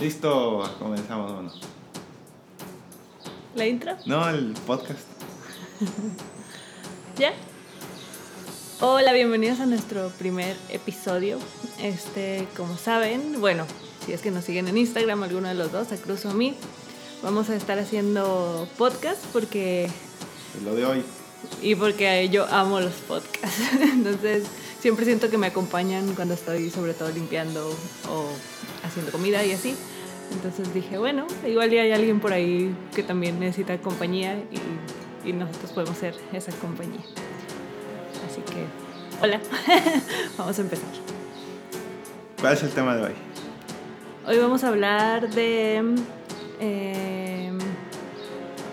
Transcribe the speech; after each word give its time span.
Listo, 0.00 0.62
comenzamos. 0.78 1.60
¿La 3.54 3.66
intro? 3.66 3.96
No, 4.06 4.30
el 4.30 4.54
podcast. 4.66 5.00
¿Ya? 7.18 7.34
Hola, 8.80 9.12
bienvenidos 9.12 9.60
a 9.60 9.66
nuestro 9.66 10.08
primer 10.18 10.56
episodio. 10.70 11.38
Este, 11.82 12.48
como 12.56 12.78
saben, 12.78 13.42
bueno, 13.42 13.66
si 14.06 14.14
es 14.14 14.22
que 14.22 14.30
nos 14.30 14.46
siguen 14.46 14.68
en 14.68 14.78
Instagram, 14.78 15.22
alguno 15.22 15.48
de 15.48 15.54
los 15.54 15.70
dos, 15.70 15.92
a 15.92 15.98
Cruz 15.98 16.24
o 16.24 16.30
a 16.30 16.34
mí, 16.34 16.54
vamos 17.22 17.50
a 17.50 17.56
estar 17.56 17.78
haciendo 17.78 18.66
podcast 18.78 19.22
porque... 19.34 19.84
Es 19.84 20.62
lo 20.64 20.74
de 20.74 20.86
hoy. 20.86 21.04
Y 21.60 21.74
porque 21.74 22.30
yo 22.30 22.46
amo 22.46 22.80
los 22.80 22.94
podcasts. 23.06 23.60
Entonces, 23.82 24.44
siempre 24.80 25.04
siento 25.04 25.28
que 25.28 25.36
me 25.36 25.48
acompañan 25.48 26.14
cuando 26.14 26.32
estoy 26.32 26.70
sobre 26.70 26.94
todo 26.94 27.10
limpiando 27.10 27.68
o 28.08 28.28
haciendo 28.82 29.12
comida 29.12 29.44
y 29.44 29.52
así. 29.52 29.76
Entonces 30.30 30.72
dije, 30.72 30.98
bueno, 30.98 31.26
igual 31.46 31.70
ya 31.70 31.82
hay 31.82 31.92
alguien 31.92 32.20
por 32.20 32.32
ahí 32.32 32.74
que 32.94 33.02
también 33.02 33.40
necesita 33.40 33.76
compañía 33.78 34.38
y, 34.50 35.28
y 35.28 35.32
nosotros 35.32 35.72
podemos 35.72 35.96
ser 35.98 36.14
esa 36.32 36.52
compañía. 36.52 37.00
Así 38.26 38.40
que, 38.42 38.64
hola, 39.22 39.40
vamos 40.38 40.58
a 40.58 40.62
empezar. 40.62 40.88
¿Cuál 42.40 42.54
es 42.54 42.62
el 42.62 42.70
tema 42.70 42.96
de 42.96 43.02
hoy? 43.02 43.12
Hoy 44.26 44.38
vamos 44.38 44.64
a 44.64 44.68
hablar 44.68 45.30
de... 45.30 45.82
eh, 46.60 47.52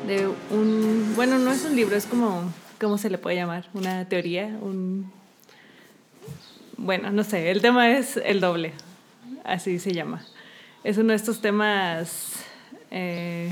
de 0.06 0.28
un... 0.52 1.14
Bueno, 1.16 1.38
no 1.38 1.52
es 1.52 1.66
un 1.66 1.76
libro, 1.76 1.96
es 1.96 2.06
como... 2.06 2.52
¿Cómo 2.80 2.98
se 2.98 3.10
le 3.10 3.18
puede 3.18 3.36
llamar? 3.36 3.68
Una 3.74 4.06
teoría, 4.08 4.46
un... 4.62 5.12
Bueno, 6.78 7.12
no 7.12 7.24
sé, 7.24 7.50
el 7.50 7.62
tema 7.62 7.90
es 7.90 8.18
el 8.18 8.40
doble, 8.40 8.72
así 9.44 9.80
se 9.80 9.94
llama. 9.94 10.24
Es 10.84 10.98
uno 10.98 11.10
de 11.10 11.16
estos 11.16 11.42
temas 11.42 12.34
eh, 12.92 13.52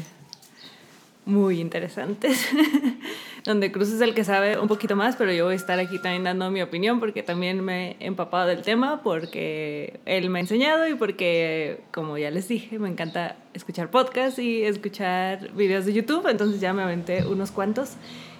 muy 1.25 1.59
interesantes, 1.59 2.47
donde 3.45 3.71
Cruz 3.71 3.89
es 3.89 4.01
el 4.01 4.13
que 4.13 4.23
sabe 4.23 4.59
un 4.59 4.67
poquito 4.67 4.95
más, 4.95 5.15
pero 5.15 5.33
yo 5.33 5.45
voy 5.45 5.53
a 5.53 5.55
estar 5.55 5.79
aquí 5.79 5.99
también 5.99 6.23
dando 6.23 6.51
mi 6.51 6.61
opinión 6.61 6.99
porque 6.99 7.23
también 7.23 7.63
me 7.63 7.97
he 7.99 8.05
empapado 8.05 8.47
del 8.47 8.61
tema, 8.61 9.01
porque 9.01 9.99
él 10.05 10.29
me 10.29 10.39
ha 10.39 10.41
enseñado 10.41 10.87
y 10.87 10.93
porque, 10.93 11.81
como 11.91 12.17
ya 12.17 12.29
les 12.29 12.47
dije, 12.47 12.77
me 12.77 12.89
encanta 12.89 13.35
escuchar 13.53 13.89
podcasts 13.89 14.39
y 14.39 14.63
escuchar 14.63 15.51
videos 15.53 15.85
de 15.85 15.93
YouTube, 15.93 16.27
entonces 16.27 16.61
ya 16.61 16.73
me 16.73 16.83
aventé 16.83 17.25
unos 17.25 17.51
cuantos 17.51 17.93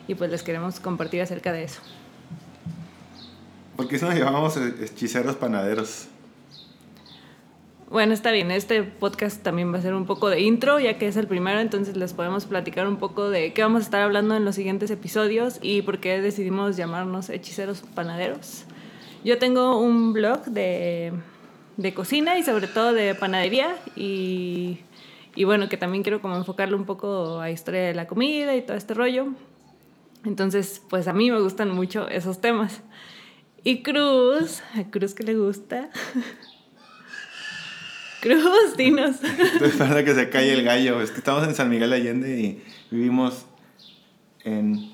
y 0.08 0.14
pues 0.14 0.30
les 0.30 0.44
queremos 0.44 0.80
compartir 0.80 1.22
acerca 1.22 1.52
de 1.52 1.64
eso. 1.64 1.82
¿Por 3.76 3.88
qué 3.88 3.98
eso 3.98 4.06
nos 4.08 4.18
llamamos 4.18 4.56
hechiceros 4.58 5.36
panaderos? 5.36 6.08
Bueno, 7.90 8.16
está 8.16 8.32
bien. 8.32 8.50
Este 8.50 8.82
podcast 8.82 9.44
también 9.44 9.72
va 9.72 9.78
a 9.78 9.82
ser 9.82 9.94
un 9.94 10.08
poco 10.08 10.30
de 10.30 10.42
intro, 10.42 10.80
ya 10.80 10.98
que 10.98 11.08
es 11.08 11.18
el 11.18 11.28
primero, 11.28 11.60
entonces 11.60 11.96
les 11.96 12.14
podemos 12.14 12.46
platicar 12.46 12.88
un 12.88 12.98
poco 12.98 13.30
de 13.30 13.54
qué 13.54 13.62
vamos 13.62 13.84
a 13.84 13.86
estar 13.86 14.02
hablando 14.02 14.36
en 14.36 14.44
los 14.44 14.56
siguientes 14.56 14.90
episodios 14.90 15.60
y 15.62 15.84
por 15.84 16.00
qué 16.00 16.20
decidimos 16.20 16.78
llamarnos 16.78 17.30
hechiceros 17.30 17.84
panaderos. 17.94 18.66
Yo 19.24 19.38
tengo 19.38 19.80
un 19.80 20.14
blog 20.14 20.46
de, 20.46 21.14
de 21.78 21.94
cocina 21.94 22.40
y 22.40 22.44
sobre 22.44 22.68
todo 22.68 22.92
de 22.92 23.14
panadería 23.14 23.76
y, 23.96 24.80
y 25.36 25.44
bueno, 25.44 25.70
que 25.70 25.78
también 25.78 26.02
quiero 26.02 26.22
como 26.22 26.38
enfocarle 26.38 26.76
un 26.76 26.86
poco 26.86 27.40
a 27.40 27.52
historia 27.52 27.82
de 27.82 27.94
la 27.94 28.08
comida 28.08 28.56
y 28.56 28.64
todo 28.64 28.78
este 28.78 28.96
rollo. 28.96 29.28
Entonces, 30.26 30.82
pues 30.90 31.08
a 31.08 31.14
mí 31.14 31.30
me 31.30 31.40
gustan 31.40 31.70
mucho 31.70 32.08
esos 32.08 32.42
temas. 32.42 32.82
Y 33.64 33.84
Cruz, 33.84 34.64
a 34.74 34.90
Cruz 34.90 35.14
que 35.14 35.24
le 35.24 35.36
gusta. 35.36 35.92
Cruz, 38.26 38.76
dinos. 38.78 39.18
Estoy 39.24 39.68
esperando 39.68 40.00
a 40.00 40.04
que 40.04 40.16
se 40.16 40.30
calle 40.32 40.54
el 40.54 40.64
gallo. 40.64 41.00
Es 41.00 41.12
que 41.12 41.20
estamos 41.20 41.48
en 41.48 41.54
San 41.54 41.70
Miguel 41.70 41.92
de 41.92 41.96
Allende 41.96 42.40
y 42.40 42.64
vivimos 42.90 43.46
en 44.44 44.92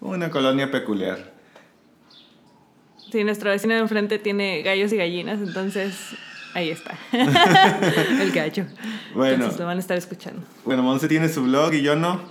una 0.00 0.30
colonia 0.30 0.70
peculiar. 0.70 1.34
Sí, 3.10 3.24
nuestro 3.24 3.50
vecino 3.50 3.74
de 3.74 3.80
enfrente 3.80 4.18
tiene 4.18 4.62
gallos 4.62 4.90
y 4.90 4.96
gallinas, 4.96 5.40
entonces 5.40 5.94
ahí 6.54 6.70
está. 6.70 6.96
el 7.12 8.32
gallo. 8.32 8.64
Bueno. 9.14 9.34
Entonces 9.34 9.60
lo 9.60 9.66
van 9.66 9.76
a 9.76 9.80
estar 9.80 9.98
escuchando. 9.98 10.42
Bueno, 10.64 10.82
Monse 10.82 11.08
tiene 11.08 11.28
su 11.28 11.42
blog 11.42 11.74
y 11.74 11.82
yo 11.82 11.94
no. 11.94 12.22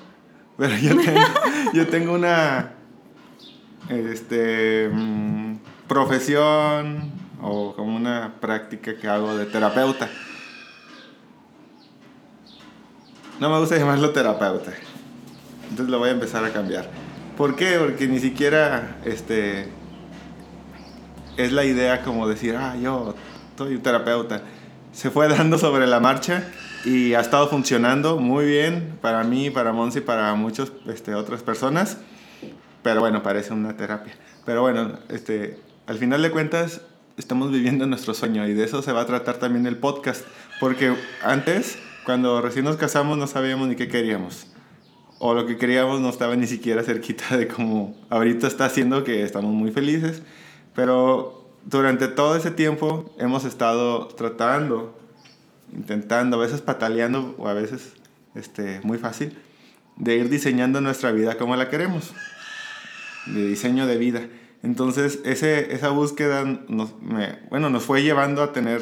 Pero 0.58 0.76
yo 0.76 0.98
tengo, 1.06 1.22
yo 1.74 1.88
tengo 1.88 2.14
una 2.14 2.72
este, 3.90 4.90
mm, 4.92 5.58
profesión 5.88 7.12
o 7.44 7.76
como 7.76 7.96
una 7.96 8.34
práctica 8.42 8.96
que 8.96 9.08
hago 9.08 9.38
de 9.38 9.46
terapeuta. 9.46 10.10
No 13.42 13.50
me 13.50 13.58
gusta 13.58 13.76
llamarlo 13.76 14.12
terapeuta. 14.12 14.72
Entonces 15.64 15.90
lo 15.90 15.98
voy 15.98 16.10
a 16.10 16.12
empezar 16.12 16.46
a 16.46 16.54
cambiar. 16.54 16.88
¿Por 17.36 17.56
qué? 17.56 17.80
Porque 17.80 18.08
ni 18.08 18.20
siquiera 18.20 18.98
este, 19.04 19.68
es 21.38 21.52
la 21.52 21.66
idea 21.66 22.04
como 22.04 22.28
decir, 22.28 22.56
ah, 22.56 22.76
yo 22.80 23.16
soy 23.58 23.78
un 23.78 23.82
terapeuta. 23.82 24.44
Se 24.94 25.10
fue 25.10 25.28
dando 25.28 25.58
sobre 25.58 25.88
la 25.88 26.00
marcha 26.00 26.52
y 26.86 27.16
ha 27.16 27.20
estado 27.20 27.48
funcionando 27.50 28.18
muy 28.18 28.46
bien 28.46 29.00
para 29.02 29.24
mí, 29.24 29.50
para 29.50 29.74
Monsi 29.74 30.02
para 30.02 30.36
muchas 30.36 30.72
este, 30.86 31.16
otras 31.16 31.42
personas. 31.42 31.98
Pero 32.84 33.00
bueno, 33.00 33.24
parece 33.24 33.54
una 33.54 33.76
terapia. 33.76 34.14
Pero 34.46 34.62
bueno, 34.62 35.00
este, 35.10 35.60
al 35.88 35.98
final 35.98 36.22
de 36.22 36.30
cuentas, 36.30 36.82
estamos 37.18 37.52
viviendo 37.52 37.88
nuestro 37.88 38.14
sueño 38.14 38.48
y 38.48 38.54
de 38.54 38.66
eso 38.66 38.84
se 38.84 38.92
va 38.92 39.02
a 39.02 39.06
tratar 39.08 39.38
también 39.38 39.66
el 39.66 39.78
podcast. 39.78 40.28
Porque 40.60 40.96
antes, 41.24 41.80
cuando 42.06 42.42
recién 42.42 42.66
nos 42.66 42.78
casamos, 42.78 43.18
no 43.18 43.28
sabíamos 43.28 43.68
ni 43.68 43.76
qué 43.76 43.88
queríamos. 43.88 44.48
O 45.20 45.34
lo 45.34 45.46
que 45.46 45.58
queríamos 45.58 46.02
no 46.02 46.10
estaba 46.10 46.36
ni 46.36 46.48
siquiera 46.48 46.84
cerquita 46.84 47.38
de 47.38 47.48
como 47.48 47.96
ahorita 48.10 48.48
está 48.48 48.66
haciendo, 48.66 49.04
que 49.04 49.24
estamos 49.24 49.54
muy 49.54 49.72
felices. 49.72 50.24
Pero 50.74 51.52
durante 51.66 52.08
todo 52.08 52.36
ese 52.36 52.52
tiempo 52.52 53.14
hemos 53.20 53.46
estado 53.46 54.08
tratando, 54.08 54.98
intentando, 55.74 56.38
a 56.38 56.40
veces 56.40 56.62
pataleando 56.62 57.36
o 57.38 57.48
a 57.48 57.54
veces 57.54 57.94
este, 58.34 58.82
muy 58.84 58.98
fácil, 58.98 59.38
de 59.98 60.16
ir 60.16 60.30
diseñando 60.30 60.82
nuestra 60.82 61.12
vida 61.12 61.38
como 61.38 61.56
la 61.56 61.70
queremos. 61.70 62.14
De 63.28 63.46
diseño 63.46 63.86
de 63.86 63.98
vida. 63.98 64.22
Entonces, 64.64 65.20
ese, 65.26 65.74
esa 65.74 65.90
búsqueda 65.90 66.44
nos, 66.68 67.00
me, 67.02 67.40
bueno, 67.50 67.70
nos 67.70 67.84
fue 67.84 68.02
llevando 68.02 68.42
a 68.42 68.54
tener 68.54 68.82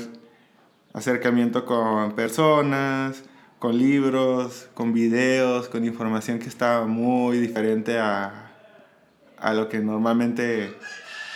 acercamiento 0.93 1.65
con 1.65 2.13
personas, 2.13 3.23
con 3.59 3.77
libros, 3.77 4.69
con 4.73 4.93
videos, 4.93 5.67
con 5.67 5.85
información 5.85 6.39
que 6.39 6.47
estaba 6.47 6.85
muy 6.85 7.37
diferente 7.37 7.99
a, 7.99 8.51
a 9.37 9.53
lo 9.53 9.69
que 9.69 9.79
normalmente 9.79 10.73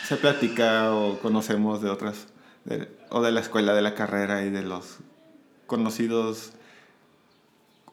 se 0.05 0.17
platica 0.17 0.93
o 0.93 1.19
conocemos 1.19 1.81
de 1.81 1.89
otras, 1.89 2.27
de, 2.65 2.89
o 3.09 3.21
de 3.21 3.31
la 3.31 3.41
escuela, 3.41 3.73
de 3.73 3.81
la 3.81 3.93
carrera 3.93 4.43
y 4.43 4.49
de 4.49 4.63
los 4.63 4.99
conocidos 5.67 6.53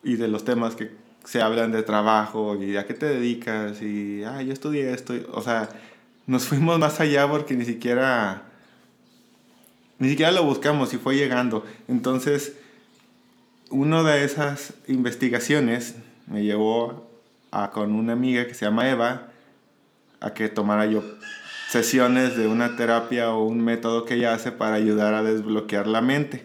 y 0.02 0.16
de 0.16 0.28
los 0.28 0.44
temas 0.44 0.74
que 0.76 0.90
se 1.24 1.42
hablan 1.42 1.72
de 1.72 1.82
trabajo 1.82 2.56
y 2.56 2.76
a 2.76 2.86
qué 2.86 2.94
te 2.94 3.06
dedicas 3.06 3.82
y, 3.82 4.24
ah, 4.24 4.42
yo 4.42 4.52
estudié 4.52 4.92
esto, 4.92 5.14
o 5.32 5.42
sea, 5.42 5.68
nos 6.26 6.44
fuimos 6.44 6.78
más 6.78 7.00
allá 7.00 7.28
porque 7.28 7.54
ni 7.54 7.64
siquiera 7.64 8.49
ni 10.00 10.08
siquiera 10.08 10.32
lo 10.32 10.44
buscamos 10.44 10.92
y 10.94 10.96
fue 10.96 11.14
llegando. 11.14 11.64
Entonces, 11.86 12.54
una 13.68 14.02
de 14.02 14.24
esas 14.24 14.74
investigaciones 14.88 15.94
me 16.26 16.42
llevó 16.42 17.08
a 17.52 17.70
con 17.70 17.92
una 17.92 18.14
amiga 18.14 18.46
que 18.46 18.54
se 18.54 18.64
llama 18.64 18.88
Eva 18.88 19.28
a 20.20 20.32
que 20.32 20.48
tomara 20.48 20.86
yo 20.86 21.04
sesiones 21.68 22.36
de 22.36 22.48
una 22.48 22.76
terapia 22.76 23.30
o 23.30 23.44
un 23.44 23.60
método 23.60 24.04
que 24.04 24.14
ella 24.14 24.34
hace 24.34 24.52
para 24.52 24.74
ayudar 24.74 25.14
a 25.14 25.22
desbloquear 25.22 25.86
la 25.86 26.00
mente, 26.00 26.44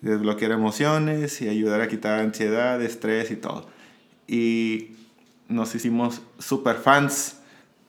desbloquear 0.00 0.52
emociones 0.52 1.42
y 1.42 1.48
ayudar 1.48 1.80
a 1.80 1.88
quitar 1.88 2.20
ansiedad, 2.20 2.80
estrés 2.80 3.30
y 3.32 3.36
todo. 3.36 3.66
Y 4.28 4.92
nos 5.48 5.74
hicimos 5.74 6.22
super 6.38 6.76
fans 6.76 7.40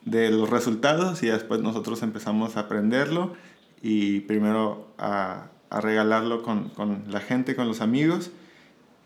de 0.03 0.31
los 0.31 0.49
resultados 0.49 1.21
y 1.21 1.27
después 1.27 1.61
nosotros 1.61 2.01
empezamos 2.01 2.57
a 2.57 2.61
aprenderlo 2.61 3.35
y 3.81 4.21
primero 4.21 4.87
a, 4.97 5.47
a 5.69 5.81
regalarlo 5.81 6.43
con, 6.43 6.69
con, 6.69 7.05
la 7.09 7.19
gente, 7.19 7.55
con 7.55 7.67
los 7.67 7.81
amigos 7.81 8.31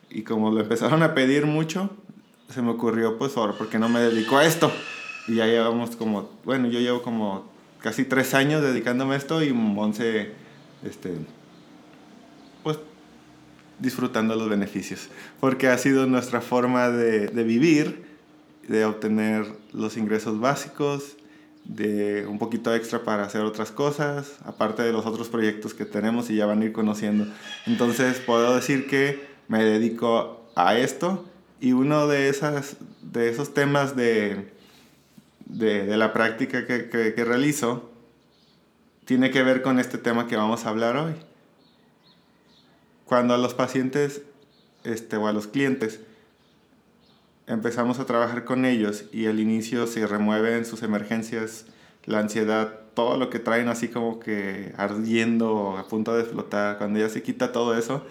y 0.09 0.23
como 0.23 0.51
lo 0.51 0.61
empezaron 0.61 1.03
a 1.03 1.13
pedir 1.13 1.45
mucho, 1.45 1.89
se 2.49 2.61
me 2.61 2.71
ocurrió 2.71 3.17
pues 3.17 3.35
ahora, 3.37 3.53
¿por 3.53 3.69
qué 3.69 3.79
no 3.79 3.89
me 3.89 3.99
dedico 3.99 4.37
a 4.37 4.45
esto? 4.45 4.71
Y 5.27 5.35
ya 5.35 5.45
llevamos 5.45 5.95
como, 5.95 6.29
bueno, 6.43 6.67
yo 6.67 6.79
llevo 6.79 7.01
como 7.01 7.51
casi 7.79 8.05
tres 8.05 8.33
años 8.33 8.61
dedicándome 8.61 9.15
a 9.15 9.17
esto 9.17 9.43
y 9.43 9.51
Monse, 9.51 10.31
este, 10.83 11.13
pues 12.63 12.79
disfrutando 13.79 14.35
los 14.35 14.49
beneficios, 14.49 15.09
porque 15.39 15.67
ha 15.67 15.77
sido 15.77 16.05
nuestra 16.05 16.41
forma 16.41 16.89
de, 16.89 17.27
de 17.27 17.43
vivir, 17.43 18.05
de 18.67 18.85
obtener 18.85 19.45
los 19.73 19.97
ingresos 19.97 20.39
básicos 20.39 21.17
de 21.65 22.25
un 22.27 22.39
poquito 22.39 22.73
extra 22.75 23.03
para 23.03 23.23
hacer 23.23 23.41
otras 23.41 23.71
cosas, 23.71 24.35
aparte 24.45 24.83
de 24.83 24.91
los 24.91 25.05
otros 25.05 25.29
proyectos 25.29 25.73
que 25.73 25.85
tenemos 25.85 26.29
y 26.29 26.35
ya 26.35 26.45
van 26.45 26.61
a 26.61 26.65
ir 26.65 26.73
conociendo. 26.73 27.25
Entonces 27.65 28.19
puedo 28.19 28.55
decir 28.55 28.87
que 28.87 29.25
me 29.47 29.63
dedico 29.63 30.45
a 30.55 30.77
esto 30.77 31.25
y 31.59 31.71
uno 31.71 32.07
de, 32.07 32.29
esas, 32.29 32.77
de 33.01 33.29
esos 33.29 33.53
temas 33.53 33.95
de, 33.95 34.51
de, 35.45 35.85
de 35.85 35.97
la 35.97 36.11
práctica 36.13 36.65
que, 36.67 36.89
que, 36.89 37.25
realizo 37.25 37.89
tiene 39.05 39.31
que 39.31 39.43
ver 39.43 39.61
con 39.61 39.79
este 39.79 39.97
tema 39.97 40.27
que 40.27 40.35
vamos 40.35 40.65
a 40.65 40.69
hablar 40.69 40.97
hoy. 40.97 41.13
Cuando 43.05 43.33
a 43.33 43.37
los 43.37 43.53
pacientes 43.53 44.23
este, 44.83 45.17
o 45.17 45.27
a 45.27 45.33
los 45.33 45.47
clientes 45.47 46.01
empezamos 47.47 47.99
a 47.99 48.05
trabajar 48.05 48.45
con 48.45 48.65
ellos 48.65 49.05
y 49.11 49.25
al 49.27 49.39
inicio 49.39 49.87
se 49.87 50.07
remueven 50.07 50.65
sus 50.65 50.83
emergencias, 50.83 51.65
la 52.05 52.19
ansiedad, 52.19 52.79
todo 52.93 53.17
lo 53.17 53.29
que 53.29 53.39
traen 53.39 53.67
así 53.67 53.87
como 53.87 54.19
que 54.19 54.73
ardiendo, 54.77 55.77
a 55.77 55.87
punto 55.87 56.15
de 56.15 56.21
explotar, 56.21 56.77
cuando 56.77 56.99
ya 56.99 57.09
se 57.09 57.23
quita 57.23 57.51
todo 57.51 57.77
eso, 57.77 58.05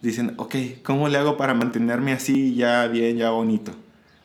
dicen, 0.00 0.34
ok, 0.36 0.54
¿cómo 0.82 1.08
le 1.08 1.18
hago 1.18 1.36
para 1.36 1.54
mantenerme 1.54 2.12
así 2.12 2.54
ya 2.54 2.86
bien, 2.88 3.16
ya 3.16 3.30
bonito? 3.30 3.72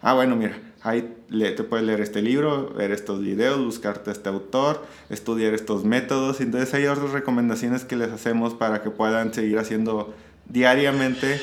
Ah, 0.02 0.14
bueno, 0.14 0.36
mira, 0.36 0.60
ahí 0.84 1.16
te 1.30 1.64
puedes 1.64 1.86
leer 1.86 2.02
este 2.02 2.22
libro, 2.22 2.74
ver 2.74 2.92
estos 2.92 3.22
videos, 3.22 3.64
buscarte 3.64 4.12
este 4.12 4.30
autor, 4.30 4.86
estudiar 5.10 5.54
estos 5.54 5.84
métodos. 5.84 6.40
Entonces 6.40 6.74
hay 6.74 6.86
otras 6.86 7.12
recomendaciones 7.12 7.84
que 7.86 7.96
les 7.96 8.12
hacemos 8.12 8.54
para 8.54 8.82
que 8.82 8.90
puedan 8.90 9.34
seguir 9.34 9.58
haciendo 9.60 10.14
diariamente 10.46 11.42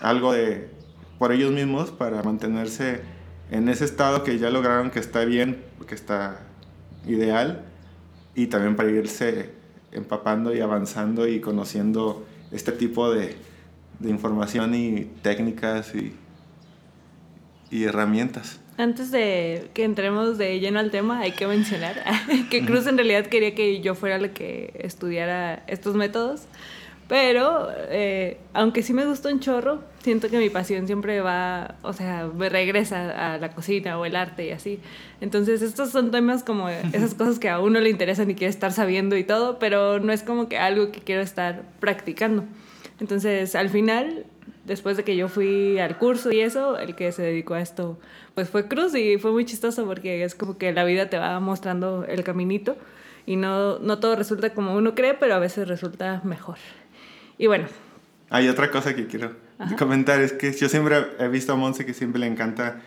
algo 0.00 0.32
de 0.32 0.73
por 1.18 1.32
ellos 1.32 1.52
mismos 1.52 1.90
para 1.90 2.22
mantenerse 2.22 3.02
en 3.50 3.68
ese 3.68 3.84
estado 3.84 4.24
que 4.24 4.38
ya 4.38 4.50
lograron 4.50 4.90
que 4.90 4.98
está 4.98 5.24
bien, 5.24 5.62
que 5.86 5.94
está 5.94 6.40
ideal 7.06 7.64
y 8.34 8.46
también 8.46 8.76
para 8.76 8.90
irse 8.90 9.52
empapando 9.92 10.54
y 10.54 10.60
avanzando 10.60 11.28
y 11.28 11.40
conociendo 11.40 12.26
este 12.52 12.72
tipo 12.72 13.12
de, 13.12 13.36
de 14.00 14.10
información 14.10 14.74
y 14.74 15.04
técnicas 15.22 15.94
y, 15.94 16.14
y 17.70 17.84
herramientas. 17.84 18.60
Antes 18.76 19.12
de 19.12 19.70
que 19.72 19.84
entremos 19.84 20.36
de 20.36 20.58
lleno 20.58 20.80
al 20.80 20.90
tema, 20.90 21.20
hay 21.20 21.32
que 21.32 21.46
mencionar 21.46 22.02
que 22.50 22.64
Cruz 22.64 22.86
en 22.88 22.96
realidad 22.96 23.26
quería 23.26 23.54
que 23.54 23.80
yo 23.80 23.94
fuera 23.94 24.18
la 24.18 24.28
que 24.28 24.72
estudiara 24.80 25.62
estos 25.68 25.94
métodos. 25.94 26.42
Pero, 27.06 27.68
eh, 27.90 28.38
aunque 28.52 28.82
sí 28.82 28.92
me 28.92 29.04
gustó 29.04 29.28
un 29.28 29.38
chorro, 29.38 29.82
siento 30.04 30.28
que 30.28 30.36
mi 30.36 30.50
pasión 30.50 30.86
siempre 30.86 31.22
va, 31.22 31.76
o 31.80 31.94
sea, 31.94 32.26
me 32.26 32.50
regresa 32.50 33.32
a 33.34 33.38
la 33.38 33.52
cocina 33.52 33.98
o 33.98 34.04
el 34.04 34.16
arte 34.16 34.46
y 34.46 34.50
así. 34.50 34.78
Entonces, 35.22 35.62
estos 35.62 35.90
son 35.90 36.10
temas 36.10 36.44
como 36.44 36.68
esas 36.68 37.14
cosas 37.18 37.38
que 37.38 37.48
a 37.48 37.58
uno 37.58 37.80
le 37.80 37.88
interesan 37.88 38.30
y 38.30 38.34
quiere 38.34 38.50
estar 38.50 38.70
sabiendo 38.70 39.16
y 39.16 39.24
todo, 39.24 39.58
pero 39.58 40.00
no 40.00 40.12
es 40.12 40.22
como 40.22 40.46
que 40.46 40.58
algo 40.58 40.92
que 40.92 41.00
quiero 41.00 41.22
estar 41.22 41.62
practicando. 41.80 42.44
Entonces, 43.00 43.54
al 43.54 43.70
final, 43.70 44.26
después 44.66 44.98
de 44.98 45.04
que 45.04 45.16
yo 45.16 45.28
fui 45.28 45.78
al 45.78 45.96
curso 45.96 46.30
y 46.30 46.40
eso, 46.40 46.78
el 46.78 46.94
que 46.94 47.10
se 47.10 47.22
dedicó 47.22 47.54
a 47.54 47.62
esto, 47.62 47.98
pues 48.34 48.50
fue 48.50 48.68
Cruz 48.68 48.94
y 48.94 49.16
fue 49.16 49.32
muy 49.32 49.46
chistoso 49.46 49.86
porque 49.86 50.22
es 50.22 50.34
como 50.34 50.58
que 50.58 50.70
la 50.74 50.84
vida 50.84 51.08
te 51.08 51.16
va 51.16 51.40
mostrando 51.40 52.04
el 52.06 52.22
caminito 52.24 52.76
y 53.24 53.36
no, 53.36 53.78
no 53.78 54.00
todo 54.00 54.16
resulta 54.16 54.50
como 54.50 54.76
uno 54.76 54.94
cree, 54.94 55.14
pero 55.14 55.34
a 55.34 55.38
veces 55.38 55.66
resulta 55.66 56.20
mejor. 56.24 56.58
Y 57.38 57.46
bueno. 57.46 57.68
Hay 58.28 58.48
otra 58.48 58.70
cosa 58.70 58.94
que 58.94 59.06
quiero 59.06 59.43
Ajá. 59.58 59.76
comentar, 59.76 60.20
es 60.20 60.32
que 60.32 60.52
yo 60.52 60.68
siempre 60.68 61.06
he 61.18 61.28
visto 61.28 61.52
a 61.52 61.56
Monse 61.56 61.86
que 61.86 61.94
siempre 61.94 62.20
le 62.20 62.26
encanta, 62.26 62.80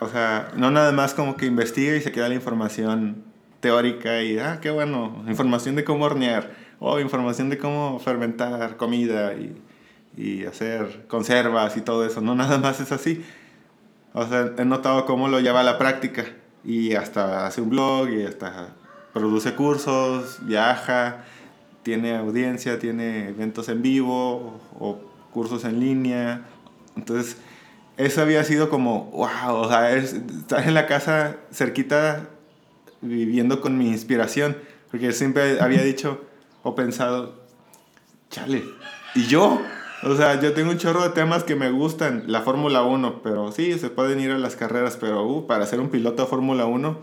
o 0.00 0.08
sea, 0.08 0.50
no 0.56 0.70
nada 0.70 0.92
más 0.92 1.14
como 1.14 1.36
que 1.36 1.46
investiga 1.46 1.94
y 1.96 2.00
se 2.00 2.10
queda 2.12 2.28
la 2.28 2.34
información 2.34 3.24
teórica 3.60 4.22
y, 4.22 4.38
ah, 4.38 4.58
qué 4.60 4.70
bueno, 4.70 5.24
información 5.28 5.76
de 5.76 5.84
cómo 5.84 6.04
hornear, 6.04 6.50
o 6.80 6.98
información 7.00 7.50
de 7.50 7.58
cómo 7.58 8.00
fermentar 8.00 8.76
comida 8.76 9.34
y, 9.34 9.56
y 10.16 10.44
hacer 10.44 11.06
conservas 11.06 11.76
y 11.76 11.82
todo 11.82 12.04
eso, 12.04 12.20
no 12.20 12.34
nada 12.34 12.58
más 12.58 12.80
es 12.80 12.90
así. 12.92 13.24
O 14.14 14.26
sea, 14.26 14.52
he 14.58 14.64
notado 14.64 15.06
cómo 15.06 15.28
lo 15.28 15.40
lleva 15.40 15.60
a 15.60 15.64
la 15.64 15.78
práctica 15.78 16.24
y 16.64 16.94
hasta 16.94 17.46
hace 17.46 17.60
un 17.60 17.70
blog 17.70 18.10
y 18.10 18.24
hasta 18.24 18.74
produce 19.12 19.54
cursos, 19.54 20.38
viaja 20.42 21.24
tiene 21.82 22.16
audiencia, 22.16 22.78
tiene 22.78 23.28
eventos 23.28 23.68
en 23.68 23.82
vivo 23.82 24.60
o 24.78 25.00
cursos 25.32 25.64
en 25.64 25.80
línea. 25.80 26.46
Entonces, 26.96 27.36
eso 27.96 28.22
había 28.22 28.44
sido 28.44 28.68
como, 28.68 29.06
wow, 29.12 29.54
o 29.56 29.68
sea, 29.68 29.94
es, 29.94 30.12
estar 30.12 30.66
en 30.66 30.74
la 30.74 30.86
casa 30.86 31.36
cerquita 31.52 32.28
viviendo 33.00 33.60
con 33.60 33.76
mi 33.76 33.88
inspiración, 33.88 34.56
porque 34.90 35.12
siempre 35.12 35.60
había 35.60 35.82
dicho 35.82 36.20
o 36.62 36.74
pensado, 36.74 37.42
chale, 38.30 38.62
¿y 39.14 39.26
yo? 39.26 39.60
O 40.04 40.16
sea, 40.16 40.40
yo 40.40 40.52
tengo 40.52 40.70
un 40.70 40.78
chorro 40.78 41.02
de 41.02 41.10
temas 41.10 41.44
que 41.44 41.54
me 41.54 41.70
gustan, 41.70 42.24
la 42.26 42.42
Fórmula 42.42 42.82
1, 42.82 43.22
pero 43.22 43.52
sí, 43.52 43.78
se 43.78 43.88
pueden 43.88 44.20
ir 44.20 44.30
a 44.30 44.38
las 44.38 44.56
carreras, 44.56 44.96
pero 45.00 45.24
uh, 45.26 45.46
para 45.46 45.66
ser 45.66 45.80
un 45.80 45.90
piloto 45.90 46.22
de 46.22 46.28
Fórmula 46.28 46.66
1 46.66 46.98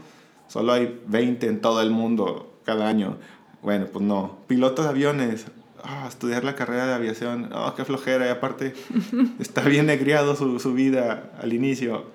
solo 0.49 0.73
hay 0.73 1.01
20 1.07 1.47
en 1.47 1.61
todo 1.61 1.81
el 1.81 1.91
mundo 1.91 2.59
cada 2.65 2.87
año. 2.87 3.17
Bueno, 3.61 3.85
pues 3.91 4.03
no. 4.03 4.39
Piloto 4.47 4.83
de 4.83 4.89
aviones. 4.89 5.45
Ah, 5.83 6.05
estudiar 6.07 6.43
la 6.43 6.55
carrera 6.55 6.85
de 6.87 6.93
aviación. 6.93 7.49
Oh, 7.53 7.73
qué 7.75 7.85
flojera. 7.85 8.25
Y 8.27 8.29
aparte, 8.29 8.73
está 9.39 9.61
bien 9.61 9.85
negriado 9.85 10.35
su, 10.35 10.59
su 10.59 10.73
vida 10.73 11.31
al 11.41 11.53
inicio. 11.53 12.05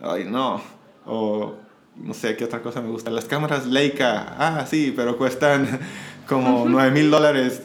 Ay, 0.00 0.24
no. 0.24 0.60
O 1.06 1.54
no 1.96 2.14
sé 2.14 2.36
qué 2.36 2.44
otra 2.44 2.62
cosa 2.62 2.80
me 2.80 2.88
gusta. 2.88 3.10
Las 3.10 3.24
cámaras 3.24 3.66
Leica. 3.66 4.34
Ah, 4.38 4.66
sí, 4.66 4.92
pero 4.94 5.16
cuestan 5.16 5.80
como 6.28 6.66
9 6.68 6.90
mil 6.90 7.10
dólares 7.10 7.62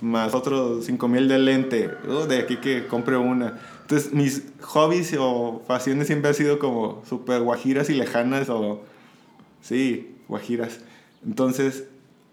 más 0.00 0.34
otros 0.34 0.84
5 0.84 1.08
mil 1.08 1.28
de 1.28 1.38
lente. 1.38 1.90
Oh, 2.08 2.26
de 2.26 2.38
aquí 2.38 2.56
que 2.56 2.86
compre 2.86 3.16
una. 3.16 3.58
Entonces, 3.82 4.12
mis 4.12 4.44
hobbies 4.60 5.16
o 5.18 5.62
pasiones 5.66 6.06
siempre 6.06 6.28
han 6.28 6.34
sido 6.34 6.58
como 6.58 7.02
súper 7.08 7.42
guajiras 7.42 7.88
y 7.90 7.94
lejanas 7.94 8.48
o... 8.50 8.82
Sí, 9.62 10.14
guajiras. 10.28 10.80
Entonces, 11.26 11.84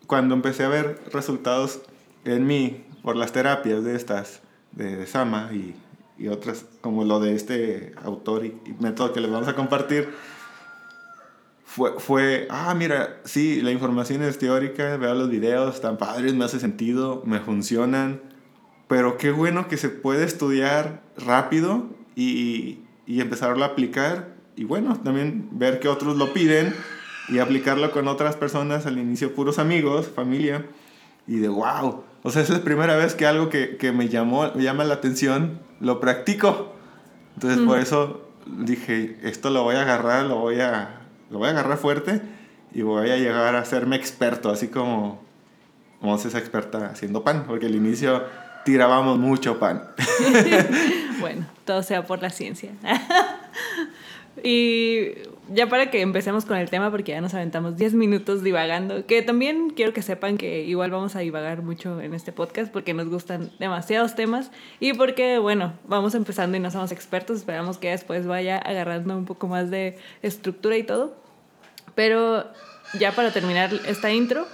cuando 0.05 0.35
empecé 0.35 0.63
a 0.63 0.69
ver 0.69 1.01
resultados 1.11 1.79
en 2.25 2.45
mí 2.45 2.83
por 3.01 3.15
las 3.15 3.31
terapias 3.31 3.83
de 3.83 3.95
estas, 3.95 4.41
de, 4.71 4.97
de 4.97 5.07
Sama 5.07 5.49
y, 5.53 5.75
y, 6.17 6.27
otras, 6.27 6.65
como 6.81 7.03
lo 7.03 7.19
de 7.19 7.35
este 7.35 7.93
autor 8.03 8.45
y, 8.45 8.57
y, 8.65 8.75
método 8.79 9.13
que 9.13 9.21
les 9.21 9.31
vamos 9.31 9.47
a 9.47 9.55
compartir, 9.55 10.09
fue, 11.63 11.99
fue, 11.99 12.47
ah, 12.49 12.73
mira, 12.75 13.21
sí, 13.25 13.61
la 13.61 13.71
información 13.71 14.23
es 14.23 14.37
teórica, 14.37 14.97
veo 14.97 15.13
los 15.13 15.29
videos, 15.29 15.75
están 15.75 15.97
padres, 15.97 16.33
me 16.33 16.45
hace 16.45 16.59
sentido, 16.59 17.21
me 17.25 17.39
funcionan, 17.39 18.21
pero 18.87 19.17
qué 19.17 19.31
bueno 19.31 19.67
que 19.67 19.77
se 19.77 19.89
puede 19.89 20.23
estudiar 20.25 21.01
rápido 21.17 21.85
y, 22.15 22.79
y 23.05 23.21
empezarlo 23.21 23.63
a 23.63 23.67
aplicar 23.67 24.35
y 24.55 24.63
bueno, 24.63 24.97
también 25.03 25.49
ver 25.51 25.79
que 25.79 25.87
otros 25.87 26.15
lo 26.15 26.33
piden 26.33 26.73
y 27.27 27.39
aplicarlo 27.39 27.91
con 27.91 28.07
otras 28.07 28.35
personas, 28.35 28.85
al 28.85 28.97
inicio 28.97 29.33
puros 29.33 29.59
amigos, 29.59 30.07
familia, 30.07 30.65
y 31.27 31.37
de 31.37 31.49
wow, 31.49 32.03
o 32.25 32.31
sea, 32.31 32.41
es 32.41 32.49
la 32.49 32.61
primera 32.61 32.95
vez 32.95 33.13
que 33.13 33.27
algo 33.27 33.49
que, 33.49 33.77
que 33.77 33.91
me, 33.91 34.09
llamó, 34.09 34.51
me 34.55 34.63
llama 34.63 34.83
la 34.83 34.95
atención, 34.95 35.59
lo 35.79 35.99
practico. 35.99 36.73
Entonces 37.35 37.59
mm. 37.59 37.67
por 37.67 37.77
eso 37.77 38.27
dije, 38.47 39.19
esto 39.21 39.51
lo 39.51 39.61
voy 39.61 39.75
a 39.75 39.83
agarrar, 39.83 40.25
lo 40.25 40.37
voy 40.37 40.59
a, 40.59 41.01
lo 41.29 41.37
voy 41.37 41.49
a 41.49 41.51
agarrar 41.51 41.77
fuerte 41.77 42.23
y 42.73 42.81
voy 42.81 43.11
a 43.11 43.17
llegar 43.17 43.53
a 43.55 43.59
hacerme 43.59 43.95
experto, 43.95 44.49
así 44.49 44.69
como 44.69 45.23
Monse 46.01 46.29
es 46.29 46.33
experta 46.33 46.87
haciendo 46.87 47.23
pan, 47.23 47.43
porque 47.47 47.67
al 47.67 47.75
inicio 47.75 48.23
tirábamos 48.63 49.19
mucho 49.19 49.59
pan. 49.59 49.83
bueno, 51.19 51.45
todo 51.63 51.83
sea 51.83 52.07
por 52.07 52.23
la 52.23 52.31
ciencia. 52.31 52.71
y 54.43 55.11
ya 55.49 55.67
para 55.69 55.91
que 55.91 56.01
empecemos 56.01 56.45
con 56.45 56.57
el 56.57 56.69
tema, 56.69 56.91
porque 56.91 57.11
ya 57.11 57.21
nos 57.21 57.33
aventamos 57.33 57.77
10 57.77 57.93
minutos 57.93 58.43
divagando, 58.43 59.05
que 59.05 59.21
también 59.21 59.69
quiero 59.69 59.93
que 59.93 60.01
sepan 60.01 60.37
que 60.37 60.63
igual 60.63 60.91
vamos 60.91 61.15
a 61.15 61.19
divagar 61.19 61.61
mucho 61.61 62.01
en 62.01 62.13
este 62.13 62.31
podcast 62.31 62.71
porque 62.71 62.93
nos 62.93 63.09
gustan 63.09 63.51
demasiados 63.59 64.15
temas 64.15 64.51
y 64.79 64.93
porque, 64.93 65.37
bueno, 65.37 65.73
vamos 65.87 66.15
empezando 66.15 66.57
y 66.57 66.59
no 66.59 66.71
somos 66.71 66.91
expertos, 66.91 67.37
esperamos 67.37 67.77
que 67.77 67.89
después 67.89 68.25
vaya 68.25 68.57
agarrando 68.57 69.17
un 69.17 69.25
poco 69.25 69.47
más 69.47 69.69
de 69.69 69.97
estructura 70.21 70.77
y 70.77 70.83
todo. 70.83 71.15
Pero 71.93 72.45
ya 72.99 73.11
para 73.13 73.31
terminar 73.31 73.71
esta 73.87 74.11
intro, 74.11 74.47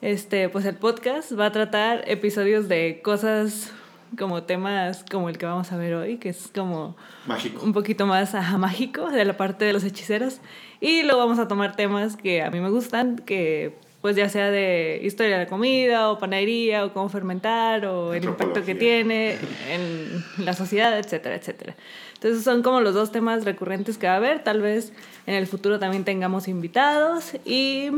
este, 0.00 0.48
pues 0.48 0.64
el 0.64 0.76
podcast 0.76 1.38
va 1.38 1.46
a 1.46 1.52
tratar 1.52 2.04
episodios 2.06 2.68
de 2.68 3.00
cosas 3.02 3.72
como 4.16 4.42
temas 4.44 5.04
como 5.10 5.28
el 5.28 5.38
que 5.38 5.46
vamos 5.46 5.72
a 5.72 5.76
ver 5.76 5.94
hoy, 5.94 6.18
que 6.18 6.30
es 6.30 6.50
como 6.54 6.96
mágico. 7.26 7.64
un 7.64 7.72
poquito 7.72 8.06
más 8.06 8.34
ajá, 8.34 8.58
mágico 8.58 9.10
de 9.10 9.24
la 9.24 9.36
parte 9.36 9.64
de 9.64 9.72
los 9.72 9.84
hechiceros. 9.84 10.40
Y 10.80 11.02
luego 11.02 11.18
vamos 11.18 11.38
a 11.38 11.48
tomar 11.48 11.76
temas 11.76 12.16
que 12.16 12.42
a 12.42 12.50
mí 12.50 12.60
me 12.60 12.70
gustan, 12.70 13.16
que 13.16 13.74
pues 14.04 14.16
ya 14.16 14.28
sea 14.28 14.50
de 14.50 15.00
historia 15.02 15.38
de 15.38 15.44
la 15.44 15.48
comida 15.48 16.10
o 16.10 16.18
panadería 16.18 16.84
o 16.84 16.92
cómo 16.92 17.08
fermentar 17.08 17.86
o 17.86 18.12
el 18.12 18.22
impacto 18.24 18.62
que 18.62 18.74
tiene 18.74 19.38
en 19.70 20.22
la 20.44 20.52
sociedad, 20.52 20.98
etcétera, 20.98 21.36
etcétera. 21.36 21.74
Entonces 22.12 22.44
son 22.44 22.62
como 22.62 22.82
los 22.82 22.92
dos 22.92 23.12
temas 23.12 23.46
recurrentes 23.46 23.96
que 23.96 24.06
va 24.06 24.12
a 24.12 24.16
haber. 24.16 24.44
Tal 24.44 24.60
vez 24.60 24.92
en 25.26 25.34
el 25.34 25.46
futuro 25.46 25.78
también 25.78 26.04
tengamos 26.04 26.48
invitados 26.48 27.32
y, 27.46 27.88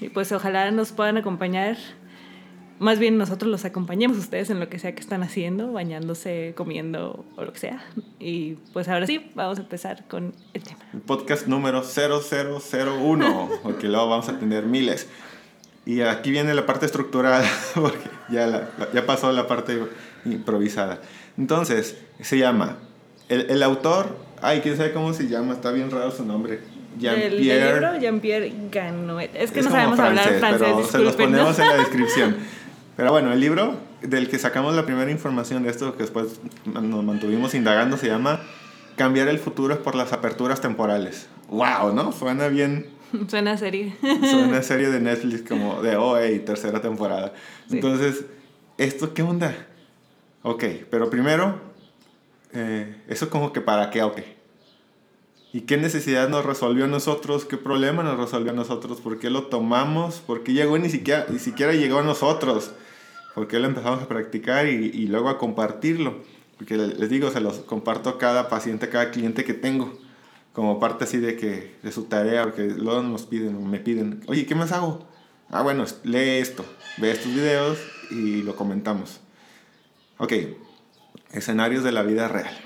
y 0.00 0.08
pues 0.12 0.32
ojalá 0.32 0.68
nos 0.72 0.90
puedan 0.90 1.16
acompañar 1.16 1.76
más 2.78 2.98
bien 2.98 3.16
nosotros 3.16 3.50
los 3.50 3.64
acompañemos 3.64 4.18
ustedes 4.18 4.50
en 4.50 4.60
lo 4.60 4.68
que 4.68 4.78
sea 4.78 4.94
que 4.94 5.00
están 5.00 5.22
haciendo, 5.22 5.72
bañándose, 5.72 6.52
comiendo 6.56 7.24
o 7.36 7.44
lo 7.44 7.52
que 7.52 7.58
sea. 7.58 7.84
Y 8.18 8.54
pues 8.72 8.88
ahora 8.88 9.06
sí, 9.06 9.30
vamos 9.34 9.58
a 9.58 9.62
empezar 9.62 10.06
con 10.08 10.34
el 10.52 10.62
tema. 10.62 10.78
Podcast 11.06 11.46
número 11.46 11.82
0001, 11.82 13.50
porque 13.62 13.88
luego 13.88 14.08
vamos 14.08 14.28
a 14.28 14.38
tener 14.38 14.64
miles. 14.64 15.08
Y 15.84 16.00
aquí 16.02 16.30
viene 16.30 16.52
la 16.54 16.66
parte 16.66 16.86
estructurada, 16.86 17.48
porque 17.74 18.10
ya, 18.30 18.70
ya 18.92 19.06
pasó 19.06 19.32
la 19.32 19.46
parte 19.46 19.78
improvisada. 20.24 21.00
Entonces, 21.38 21.96
se 22.20 22.38
llama, 22.38 22.78
el, 23.28 23.50
el 23.50 23.62
autor, 23.62 24.16
ay, 24.42 24.60
quién 24.60 24.76
sabe 24.76 24.92
cómo 24.92 25.14
se 25.14 25.28
llama, 25.28 25.54
está 25.54 25.70
bien 25.70 25.90
raro 25.90 26.10
su 26.10 26.24
nombre. 26.24 26.60
Jean-Pierre. 26.98 28.00
Jean-Pierre 28.00 28.52
Ganoet. 28.70 29.30
Es 29.34 29.50
que 29.50 29.62
no 29.62 29.70
sabemos 29.70 29.98
hablar 29.98 30.38
francés, 30.38 30.68
pero 30.68 30.84
se 30.84 30.98
los 30.98 31.14
ponemos 31.14 31.58
en 31.58 31.68
la 31.68 31.76
descripción. 31.76 32.36
Pero 32.96 33.12
bueno, 33.12 33.32
el 33.32 33.40
libro 33.40 33.78
del 34.00 34.28
que 34.28 34.38
sacamos 34.38 34.74
la 34.74 34.86
primera 34.86 35.10
información 35.10 35.62
de 35.62 35.70
esto, 35.70 35.92
que 35.96 36.04
después 36.04 36.40
nos 36.64 37.04
mantuvimos 37.04 37.54
indagando, 37.54 37.96
se 37.96 38.06
llama 38.06 38.40
Cambiar 38.96 39.28
el 39.28 39.38
futuro 39.38 39.82
por 39.82 39.94
las 39.94 40.14
aperturas 40.14 40.62
temporales. 40.62 41.28
¡Wow! 41.48 41.92
¿No? 41.94 42.12
Suena 42.12 42.48
bien. 42.48 42.86
Suena 43.28 43.58
serie. 43.58 43.94
Suena 44.00 44.62
serie 44.62 44.88
de 44.88 45.00
Netflix 45.02 45.46
como 45.46 45.82
de 45.82 45.96
OA 45.96 46.28
y 46.28 46.38
tercera 46.38 46.80
temporada. 46.80 47.34
Entonces, 47.70 48.24
¿esto 48.78 49.12
qué 49.12 49.22
onda? 49.22 49.54
Ok, 50.42 50.64
pero 50.90 51.10
primero, 51.10 51.60
eh, 52.54 52.96
¿eso 53.08 53.28
como 53.28 53.52
que 53.52 53.60
para 53.60 53.90
qué? 53.90 54.02
Ok. 54.02 54.20
¿Y 55.52 55.62
qué 55.62 55.76
necesidad 55.76 56.28
nos 56.28 56.46
resolvió 56.46 56.84
a 56.84 56.88
nosotros? 56.88 57.44
¿Qué 57.44 57.56
problema 57.56 58.02
nos 58.02 58.18
resolvió 58.18 58.52
a 58.52 58.54
nosotros? 58.54 59.00
¿Por 59.00 59.18
qué 59.18 59.28
lo 59.28 59.44
tomamos? 59.44 60.16
¿Por 60.16 60.42
qué 60.42 60.52
llegó 60.54 60.78
ni 60.78 60.88
siquiera, 60.88 61.26
ni 61.28 61.38
siquiera 61.38 61.72
llegó 61.72 61.98
a 61.98 62.02
nosotros? 62.02 62.72
Porque 63.36 63.58
lo 63.58 63.66
empezamos 63.66 64.02
a 64.02 64.08
practicar 64.08 64.66
y, 64.66 64.86
y, 64.94 65.08
luego 65.08 65.28
a 65.28 65.36
compartirlo. 65.36 66.22
Porque 66.56 66.78
les 66.78 67.10
digo, 67.10 67.30
se 67.30 67.42
los 67.42 67.58
comparto 67.58 68.08
a 68.08 68.16
cada 68.18 68.48
paciente, 68.48 68.86
a 68.86 68.90
cada 68.90 69.10
cliente 69.10 69.44
que 69.44 69.52
tengo, 69.52 69.98
como 70.54 70.80
parte 70.80 71.04
así 71.04 71.18
de, 71.18 71.36
que, 71.36 71.76
de 71.82 71.92
su 71.92 72.04
tarea, 72.04 72.44
porque 72.44 72.62
luego 72.62 73.02
nos 73.02 73.26
piden, 73.26 73.70
me 73.70 73.78
piden, 73.78 74.22
oye, 74.26 74.46
¿qué 74.46 74.54
más 74.54 74.72
hago? 74.72 75.06
Ah, 75.50 75.60
bueno, 75.60 75.84
lee 76.02 76.38
esto, 76.38 76.64
ve 76.96 77.10
estos 77.10 77.30
videos 77.34 77.78
y 78.10 78.40
lo 78.40 78.56
comentamos. 78.56 79.20
Ok, 80.16 80.32
escenarios 81.30 81.84
de 81.84 81.92
la 81.92 82.04
vida 82.04 82.28
real. 82.28 82.58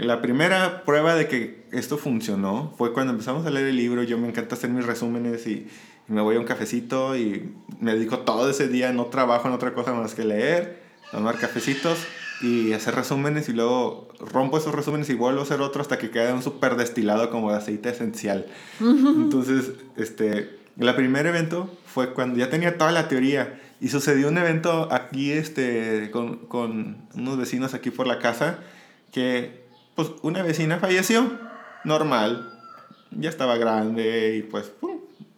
La 0.00 0.22
primera 0.22 0.82
prueba 0.84 1.14
de 1.14 1.28
que 1.28 1.66
esto 1.72 1.98
funcionó 1.98 2.72
fue 2.78 2.94
cuando 2.94 3.12
empezamos 3.12 3.44
a 3.44 3.50
leer 3.50 3.66
el 3.66 3.76
libro. 3.76 4.02
Yo 4.02 4.16
me 4.16 4.28
encanta 4.28 4.54
hacer 4.54 4.70
mis 4.70 4.86
resúmenes 4.86 5.46
y, 5.46 5.66
me 6.08 6.22
voy 6.22 6.36
a 6.36 6.40
un 6.40 6.44
cafecito 6.44 7.16
y 7.16 7.54
me 7.78 7.94
dedico 7.94 8.18
todo 8.20 8.50
ese 8.50 8.66
día, 8.66 8.92
no 8.92 9.06
trabajo 9.06 9.46
en 9.46 9.54
otra 9.54 9.74
cosa 9.74 9.92
más 9.92 10.14
que 10.14 10.24
leer, 10.24 10.82
tomar 11.12 11.38
cafecitos 11.38 11.98
y 12.40 12.72
hacer 12.72 12.96
resúmenes 12.96 13.48
y 13.48 13.52
luego 13.52 14.08
rompo 14.18 14.58
esos 14.58 14.74
resúmenes 14.74 15.08
y 15.10 15.14
vuelvo 15.14 15.40
a 15.40 15.42
hacer 15.44 15.60
otro 15.60 15.82
hasta 15.82 15.98
que 15.98 16.10
quede 16.10 16.32
un 16.32 16.42
súper 16.42 16.74
destilado 16.74 17.30
como 17.30 17.52
de 17.52 17.58
aceite 17.58 17.90
esencial. 17.90 18.46
Entonces, 18.80 19.70
este, 19.96 20.58
el 20.78 20.94
primer 20.96 21.26
evento 21.26 21.70
fue 21.86 22.12
cuando 22.12 22.38
ya 22.38 22.50
tenía 22.50 22.76
toda 22.76 22.90
la 22.90 23.06
teoría 23.06 23.60
y 23.80 23.88
sucedió 23.88 24.28
un 24.28 24.38
evento 24.38 24.88
aquí 24.90 25.30
este, 25.30 26.10
con, 26.10 26.38
con 26.46 27.06
unos 27.14 27.38
vecinos 27.38 27.72
aquí 27.72 27.90
por 27.90 28.08
la 28.08 28.18
casa 28.18 28.58
que 29.12 29.69
pues 29.94 30.10
una 30.22 30.42
vecina 30.42 30.78
falleció, 30.78 31.38
normal, 31.84 32.58
ya 33.10 33.28
estaba 33.28 33.56
grande 33.56 34.36
y 34.36 34.42
pues 34.42 34.72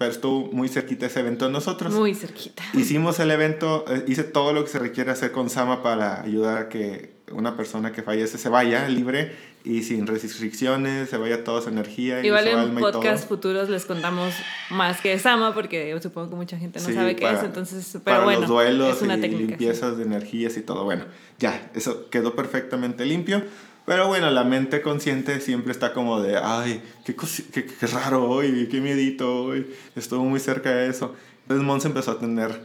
pero 0.02 0.10
estuvo 0.10 0.52
muy 0.52 0.68
cerquita 0.68 1.06
ese 1.06 1.20
evento 1.20 1.44
de 1.44 1.52
nosotros. 1.52 1.92
Muy 1.92 2.12
cerquita. 2.14 2.64
Hicimos 2.74 3.20
el 3.20 3.30
evento, 3.30 3.84
eh, 3.88 4.04
hice 4.08 4.24
todo 4.24 4.52
lo 4.52 4.64
que 4.64 4.70
se 4.70 4.80
requiere 4.80 5.12
hacer 5.12 5.30
con 5.30 5.48
Sama 5.48 5.80
para 5.80 6.22
ayudar 6.22 6.58
a 6.58 6.68
que 6.68 7.12
una 7.30 7.56
persona 7.56 7.92
que 7.92 8.02
fallece 8.02 8.36
se 8.36 8.48
vaya 8.48 8.88
libre 8.88 9.32
y 9.64 9.84
sin 9.84 10.08
restricciones, 10.08 11.08
se 11.08 11.16
vaya 11.18 11.44
toda 11.44 11.62
su 11.62 11.68
energía. 11.68 12.24
Igual 12.24 12.48
y 12.48 12.50
su 12.50 12.58
en 12.58 12.74
podcast 12.74 13.28
futuros 13.28 13.68
les 13.68 13.86
contamos 13.86 14.34
más 14.70 15.00
que 15.00 15.16
Sama, 15.20 15.54
porque 15.54 15.96
supongo 16.02 16.30
que 16.30 16.36
mucha 16.36 16.58
gente 16.58 16.80
no 16.80 16.92
sabe 16.92 17.14
qué 17.14 17.30
es, 17.30 17.42
entonces, 17.44 17.86
pero 17.92 18.02
para 18.02 18.24
bueno, 18.24 18.40
los 18.40 18.48
duelos 18.48 18.96
es 18.96 19.02
una 19.02 19.18
y 19.18 19.20
técnica, 19.20 19.50
limpiezas 19.50 19.98
de 19.98 20.02
energías 20.02 20.56
y 20.56 20.62
todo. 20.62 20.82
Bueno, 20.82 21.04
ya, 21.38 21.70
eso 21.74 22.10
quedó 22.10 22.34
perfectamente 22.34 23.06
limpio. 23.06 23.44
Pero 23.84 24.06
bueno, 24.06 24.30
la 24.30 24.44
mente 24.44 24.80
consciente 24.80 25.40
siempre 25.40 25.72
está 25.72 25.92
como 25.92 26.20
de, 26.20 26.36
ay, 26.36 26.82
qué, 27.04 27.16
qué, 27.16 27.66
qué 27.66 27.86
raro 27.88 28.28
hoy, 28.28 28.68
qué 28.70 28.80
miedito 28.80 29.44
hoy, 29.44 29.66
estuvo 29.96 30.24
muy 30.24 30.38
cerca 30.38 30.70
de 30.70 30.88
eso. 30.88 31.14
Entonces 31.42 31.66
Mons 31.66 31.84
empezó 31.84 32.12
a 32.12 32.18
tener... 32.18 32.60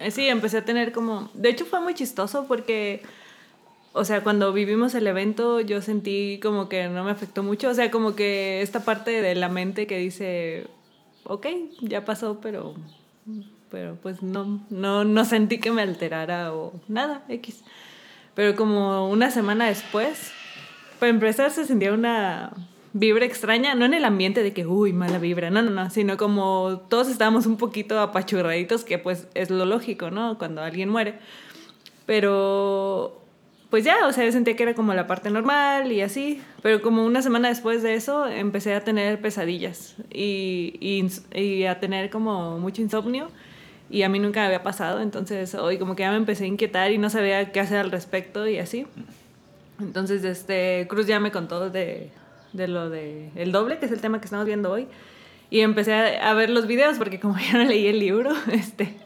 Eh, 0.00 0.10
sí, 0.10 0.26
empecé 0.28 0.58
a 0.58 0.64
tener 0.64 0.92
como... 0.92 1.30
De 1.34 1.50
hecho 1.50 1.66
fue 1.66 1.80
muy 1.80 1.94
chistoso 1.94 2.46
porque, 2.48 3.02
o 3.92 4.04
sea, 4.04 4.22
cuando 4.22 4.52
vivimos 4.54 4.94
el 4.94 5.06
evento 5.06 5.60
yo 5.60 5.82
sentí 5.82 6.40
como 6.42 6.70
que 6.70 6.88
no 6.88 7.04
me 7.04 7.10
afectó 7.10 7.42
mucho, 7.42 7.68
o 7.68 7.74
sea, 7.74 7.90
como 7.90 8.16
que 8.16 8.62
esta 8.62 8.80
parte 8.80 9.22
de 9.22 9.34
la 9.34 9.50
mente 9.50 9.86
que 9.86 9.98
dice, 9.98 10.66
ok, 11.24 11.46
ya 11.82 12.06
pasó, 12.06 12.40
pero, 12.40 12.74
pero 13.70 13.96
pues 13.96 14.22
no, 14.22 14.64
no, 14.70 15.04
no 15.04 15.24
sentí 15.26 15.58
que 15.58 15.70
me 15.70 15.82
alterara 15.82 16.54
o 16.54 16.72
nada, 16.88 17.24
X. 17.28 17.62
Pero 18.34 18.56
como 18.56 19.08
una 19.10 19.30
semana 19.30 19.66
después 19.66 20.32
para 20.98 21.10
empezar 21.10 21.50
se 21.50 21.64
sentía 21.64 21.92
una 21.92 22.52
vibra 22.98 23.26
extraña, 23.26 23.74
no 23.74 23.84
en 23.84 23.94
el 23.94 24.04
ambiente 24.04 24.42
de 24.42 24.52
que, 24.52 24.66
uy, 24.66 24.92
mala 24.92 25.18
vibra, 25.18 25.50
no, 25.50 25.62
no, 25.62 25.70
no, 25.70 25.90
sino 25.90 26.16
como 26.16 26.82
todos 26.88 27.08
estábamos 27.08 27.46
un 27.46 27.58
poquito 27.58 28.00
apachurraditos, 28.00 28.84
que 28.84 28.98
pues 28.98 29.28
es 29.34 29.50
lo 29.50 29.66
lógico, 29.66 30.10
¿no? 30.10 30.38
Cuando 30.38 30.62
alguien 30.62 30.88
muere. 30.88 31.18
Pero, 32.06 33.20
pues 33.68 33.84
ya, 33.84 34.06
o 34.06 34.12
sea, 34.12 34.24
yo 34.24 34.32
sentía 34.32 34.56
que 34.56 34.62
era 34.62 34.74
como 34.74 34.94
la 34.94 35.06
parte 35.06 35.28
normal 35.28 35.92
y 35.92 36.00
así, 36.00 36.40
pero 36.62 36.80
como 36.80 37.04
una 37.04 37.20
semana 37.20 37.48
después 37.48 37.82
de 37.82 37.94
eso 37.94 38.26
empecé 38.26 38.74
a 38.74 38.82
tener 38.82 39.20
pesadillas 39.20 39.96
y, 40.10 40.78
y, 41.34 41.64
a 41.64 41.80
tener 41.80 42.08
como 42.08 42.58
mucho 42.58 42.80
insomnio 42.80 43.28
y 43.90 44.02
a 44.02 44.08
mí 44.08 44.18
nunca 44.18 44.40
me 44.40 44.46
había 44.46 44.62
pasado, 44.62 45.00
entonces 45.00 45.54
hoy 45.54 45.78
como 45.78 45.96
que 45.96 46.02
ya 46.02 46.10
me 46.10 46.16
empecé 46.16 46.44
a 46.44 46.46
inquietar 46.46 46.92
y 46.92 46.98
no 46.98 47.10
sabía 47.10 47.52
qué 47.52 47.60
hacer 47.60 47.78
al 47.78 47.90
respecto 47.90 48.48
y 48.48 48.58
así. 48.58 48.86
Entonces, 49.80 50.24
este, 50.24 50.86
Cruz 50.88 51.06
ya 51.06 51.20
me 51.20 51.32
contó 51.32 51.70
de, 51.70 52.10
de 52.52 52.68
lo 52.68 52.90
de 52.90 53.30
el 53.34 53.52
doble, 53.52 53.78
que 53.78 53.86
es 53.86 53.92
el 53.92 54.00
tema 54.00 54.20
que 54.20 54.26
estamos 54.26 54.46
viendo 54.46 54.70
hoy. 54.70 54.86
Y 55.48 55.60
empecé 55.60 55.94
a, 55.94 56.30
a, 56.30 56.34
ver 56.34 56.50
los 56.50 56.66
videos, 56.66 56.98
porque 56.98 57.20
como 57.20 57.36
ya 57.52 57.58
no 57.58 57.64
leí 57.64 57.86
el 57.86 57.98
libro, 57.98 58.32
este, 58.52 58.96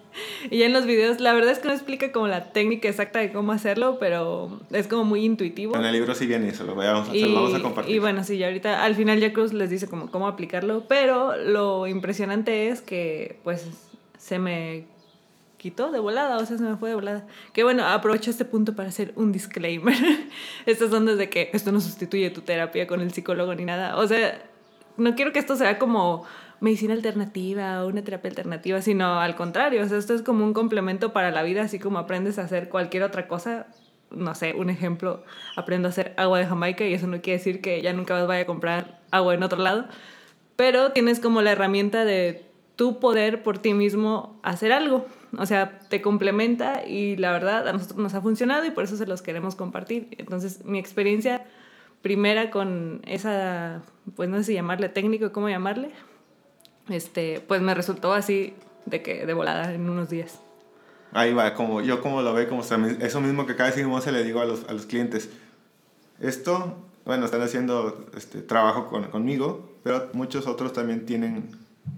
y 0.50 0.58
ya 0.58 0.66
en 0.66 0.72
los 0.72 0.86
videos, 0.86 1.20
la 1.20 1.32
verdad 1.32 1.52
es 1.52 1.58
que 1.58 1.68
no 1.68 1.74
explica 1.74 2.12
como 2.12 2.26
la 2.26 2.52
técnica 2.52 2.88
exacta 2.88 3.18
de 3.18 3.32
cómo 3.32 3.52
hacerlo, 3.52 3.98
pero 4.00 4.60
es 4.70 4.86
como 4.88 5.04
muy 5.04 5.24
intuitivo. 5.24 5.76
En 5.76 5.84
el 5.84 5.92
libro 5.92 6.14
sí 6.14 6.26
viene 6.26 6.48
eso, 6.48 6.64
lo 6.64 6.74
vamos 6.74 7.08
a, 7.08 7.16
y, 7.16 7.32
vamos 7.32 7.54
a 7.54 7.60
compartir. 7.60 7.94
Y 7.94 7.98
bueno, 7.98 8.24
sí, 8.24 8.38
ya 8.38 8.46
ahorita, 8.46 8.84
al 8.84 8.94
final 8.94 9.20
ya 9.20 9.32
Cruz 9.32 9.52
les 9.52 9.70
dice 9.70 9.88
como 9.88 10.10
cómo 10.10 10.26
aplicarlo, 10.26 10.84
pero 10.88 11.36
lo 11.36 11.86
impresionante 11.86 12.68
es 12.68 12.80
que 12.80 13.38
pues 13.44 13.66
se 14.18 14.38
me 14.38 14.86
quitó 15.60 15.92
de 15.92 15.98
volada, 15.98 16.38
o 16.38 16.46
sea, 16.46 16.56
se 16.56 16.64
me 16.64 16.76
fue 16.78 16.88
de 16.88 16.94
volada. 16.94 17.26
Que 17.52 17.64
bueno, 17.64 17.84
aprovecho 17.84 18.30
este 18.30 18.46
punto 18.46 18.74
para 18.74 18.88
hacer 18.88 19.12
un 19.14 19.30
disclaimer. 19.30 19.94
Estas 20.66 20.88
son 20.88 21.04
desde 21.04 21.28
que 21.28 21.50
esto 21.52 21.70
no 21.70 21.82
sustituye 21.82 22.30
tu 22.30 22.40
terapia 22.40 22.86
con 22.86 23.02
el 23.02 23.12
psicólogo 23.12 23.54
ni 23.54 23.66
nada. 23.66 23.98
O 23.98 24.08
sea, 24.08 24.42
no 24.96 25.14
quiero 25.14 25.32
que 25.32 25.38
esto 25.38 25.56
sea 25.56 25.78
como 25.78 26.24
medicina 26.60 26.94
alternativa 26.94 27.84
o 27.84 27.88
una 27.88 28.02
terapia 28.02 28.30
alternativa, 28.30 28.80
sino 28.80 29.20
al 29.20 29.36
contrario, 29.36 29.82
o 29.82 29.88
sea, 29.88 29.98
esto 29.98 30.14
es 30.14 30.22
como 30.22 30.46
un 30.46 30.54
complemento 30.54 31.12
para 31.12 31.30
la 31.30 31.42
vida, 31.42 31.62
así 31.62 31.78
como 31.78 31.98
aprendes 31.98 32.38
a 32.38 32.44
hacer 32.44 32.70
cualquier 32.70 33.02
otra 33.02 33.28
cosa. 33.28 33.66
No 34.10 34.34
sé, 34.34 34.54
un 34.54 34.70
ejemplo, 34.70 35.24
aprendo 35.56 35.88
a 35.88 35.90
hacer 35.90 36.14
agua 36.16 36.38
de 36.38 36.46
Jamaica 36.46 36.86
y 36.86 36.94
eso 36.94 37.06
no 37.06 37.20
quiere 37.20 37.38
decir 37.38 37.60
que 37.60 37.82
ya 37.82 37.92
nunca 37.92 38.14
más 38.14 38.26
vaya 38.26 38.42
a 38.42 38.46
comprar 38.46 39.00
agua 39.10 39.34
en 39.34 39.42
otro 39.42 39.58
lado, 39.58 39.88
pero 40.56 40.92
tienes 40.92 41.20
como 41.20 41.42
la 41.42 41.52
herramienta 41.52 42.06
de 42.06 42.46
tu 42.76 42.98
poder 42.98 43.42
por 43.42 43.58
ti 43.58 43.74
mismo 43.74 44.40
hacer 44.42 44.72
algo. 44.72 45.06
O 45.38 45.46
sea, 45.46 45.78
te 45.88 46.02
complementa 46.02 46.84
y 46.86 47.16
la 47.16 47.30
verdad 47.30 47.68
a 47.68 47.72
nosotros 47.72 47.98
nos 47.98 48.14
ha 48.14 48.20
funcionado 48.20 48.64
y 48.64 48.70
por 48.70 48.84
eso 48.84 48.96
se 48.96 49.06
los 49.06 49.22
queremos 49.22 49.54
compartir. 49.54 50.08
Entonces, 50.18 50.64
mi 50.64 50.78
experiencia 50.78 51.46
primera 52.02 52.50
con 52.50 53.00
esa, 53.06 53.82
pues 54.16 54.28
no 54.28 54.38
sé 54.38 54.44
si 54.44 54.54
llamarle 54.54 54.88
técnico, 54.88 55.32
cómo 55.32 55.48
llamarle, 55.48 55.90
este, 56.88 57.40
pues 57.46 57.60
me 57.60 57.74
resultó 57.74 58.12
así 58.12 58.54
de 58.86 59.02
que 59.02 59.26
de 59.26 59.34
volada 59.34 59.72
en 59.72 59.88
unos 59.88 60.08
días. 60.10 60.40
Ahí 61.12 61.32
va, 61.34 61.54
como 61.54 61.80
yo 61.80 62.00
como 62.00 62.22
lo 62.22 62.32
veo, 62.32 62.48
como 62.48 62.62
eso 62.62 63.20
mismo 63.20 63.46
que 63.46 63.56
cada 63.56 63.70
vez 63.70 64.04
se 64.04 64.12
le 64.12 64.24
digo 64.24 64.40
a 64.40 64.44
los, 64.44 64.68
a 64.68 64.72
los 64.72 64.86
clientes. 64.86 65.30
Esto, 66.20 66.76
bueno, 67.04 67.24
están 67.24 67.42
haciendo 67.42 68.06
este, 68.16 68.42
trabajo 68.42 68.86
con, 68.86 69.04
conmigo, 69.04 69.70
pero 69.82 70.08
muchos 70.12 70.46
otros 70.46 70.72
también 70.72 71.06
tienen 71.06 71.50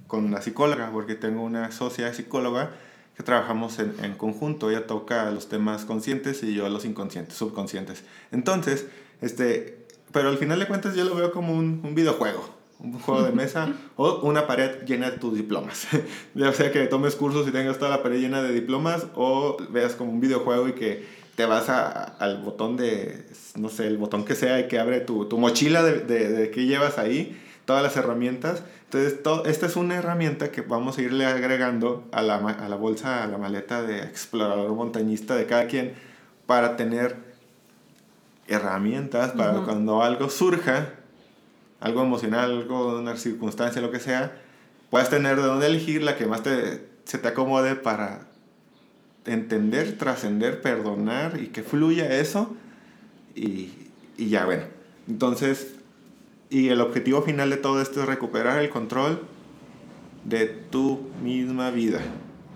con 0.07 0.25
una 0.25 0.41
psicóloga, 0.41 0.91
porque 0.93 1.15
tengo 1.15 1.43
una 1.43 1.73
socia 1.73 2.13
psicóloga 2.15 2.71
que 3.17 3.23
trabajamos 3.23 3.79
en, 3.79 3.95
en, 4.03 4.15
conjunto. 4.15 4.71
Ella 4.71 4.87
toca 4.87 5.31
los 5.31 5.49
temas 5.49 5.85
conscientes 5.85 6.43
y 6.43 6.55
yo 6.55 6.69
los 6.69 6.85
inconscientes, 6.85 7.37
subconscientes. 7.37 8.05
Entonces, 8.31 8.87
este, 9.21 9.87
pero 10.13 10.29
al 10.29 10.39
final 10.39 10.59
de 10.59 10.67
cuentas 10.67 10.95
yo 10.95 11.05
lo 11.05 11.15
veo 11.15 11.33
como 11.33 11.53
un, 11.53 11.81
un 11.85 11.95
videojuego 11.95 12.63
un 12.83 12.99
juego 12.99 13.23
de 13.23 13.33
mesa 13.33 13.73
o 13.97 14.21
una 14.23 14.47
pared 14.47 14.85
llena 14.87 15.11
de 15.11 15.19
tus 15.19 15.35
diplomas. 15.35 15.87
ya 16.35 16.53
sea 16.53 16.73
que 16.73 16.87
tomes 16.87 17.15
cursos 17.15 17.47
y 17.49 17.53
tengas 17.53 17.79
toda 17.79 17.91
la 17.91 18.03
pared 18.03 18.21
llena 18.21 18.43
de 18.43 18.53
diplomas 18.53 19.07
o 19.15 19.57
veas 19.71 19.95
como 19.95 20.13
un 20.13 20.21
videojuego 20.21 20.69
y 20.69 20.73
que 20.73 21.23
te 21.35 21.47
vas 21.47 21.69
a, 21.69 22.03
al 22.03 22.43
botón 22.43 22.77
de, 22.77 23.27
no 23.57 23.69
sé, 23.69 23.87
el 23.87 23.97
botón 23.97 24.25
que 24.25 24.35
sea 24.35 24.61
y 24.61 24.69
que 24.69 24.79
abre 24.79 25.01
tu, 25.01 25.27
tu 25.27 25.39
mochila 25.39 25.83
de, 25.83 26.01
de, 26.01 26.29
de, 26.29 26.51
que 26.51 26.67
llevas 26.67 26.99
ahí, 26.99 27.41
todas 27.73 27.83
las 27.83 27.97
herramientas. 27.97 28.63
Entonces, 28.85 29.23
todo, 29.23 29.47
esta 29.47 29.65
es 29.65 29.77
una 29.77 29.97
herramienta 29.97 30.51
que 30.51 30.61
vamos 30.61 30.99
a 30.99 31.03
irle 31.03 31.25
agregando 31.25 32.07
a 32.13 32.21
la, 32.21 32.35
a 32.37 32.69
la 32.69 32.77
bolsa, 32.77 33.25
a 33.25 33.27
la 33.29 33.39
maleta 33.39 33.83
de 33.83 34.01
explorador 34.01 34.71
montañista 34.75 35.35
de 35.37 35.47
cada 35.47 35.69
quien 35.69 35.95
para 36.45 36.77
tener 36.77 37.17
herramientas 38.47 39.31
para 39.31 39.53
uh 39.53 39.63
-huh. 39.63 39.65
cuando 39.65 40.03
algo 40.03 40.29
surja 40.29 40.91
algo 41.81 42.03
emocional, 42.03 42.51
algo, 42.51 42.99
una 42.99 43.17
circunstancia, 43.17 43.81
lo 43.81 43.91
que 43.91 44.01
sea, 44.01 44.39
puedes 44.91 45.09
tener 45.09 45.37
de 45.37 45.43
dónde 45.43 45.67
elegir 45.67 46.03
la 46.03 46.15
que 46.17 46.27
más 46.27 46.43
te, 46.43 46.87
se 47.05 47.17
te 47.17 47.29
acomode 47.29 47.75
para 47.75 48.29
entender, 49.25 49.97
trascender, 49.97 50.61
perdonar 50.61 51.41
y 51.41 51.47
que 51.49 51.63
fluya 51.63 52.21
eso 52.21 52.55
y, 53.35 53.73
y 54.19 54.29
ya, 54.29 54.45
bueno. 54.45 54.65
Entonces, 55.09 55.75
y 56.53 56.69
el 56.69 56.83
objetivo 56.83 57.23
final 57.23 57.49
de 57.49 57.57
todo 57.57 57.81
esto 57.81 58.03
es 58.03 58.07
recuperar 58.07 58.59
el 58.59 58.69
control 58.69 59.23
de 60.25 60.47
tu 60.47 61.01
misma 61.23 61.71
vida 61.71 62.01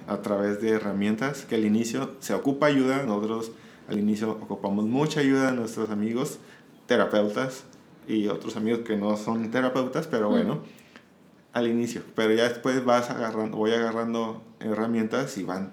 a 0.07 0.21
través 0.21 0.61
de 0.61 0.69
herramientas 0.73 1.47
que 1.47 1.55
al 1.55 1.65
inicio 1.65 2.15
se 2.21 2.35
ocupa 2.35 2.67
ayuda, 2.67 3.05
nosotros 3.05 3.53
al 3.89 3.99
inicio 3.99 4.33
ocupamos 4.33 4.85
mucha 4.85 5.21
ayuda 5.21 5.51
de 5.51 5.57
nuestros 5.57 5.89
amigos 5.89 6.39
terapeutas 6.85 7.65
y 8.07 8.29
otros 8.29 8.59
amigos 8.59 8.81
que 8.81 8.99
no 8.99 9.17
son 9.17 9.51
terapeutas, 9.51 10.07
pero 10.07 10.29
bueno, 10.29 10.61
al 11.55 11.67
inicio. 11.67 12.03
Pero 12.15 12.35
ya 12.35 12.51
después 12.51 12.85
vas 12.85 13.09
agarrando, 13.09 13.57
voy 13.57 13.73
agarrando 13.73 14.43
herramientas 14.61 15.39
y 15.39 15.43
van, 15.43 15.73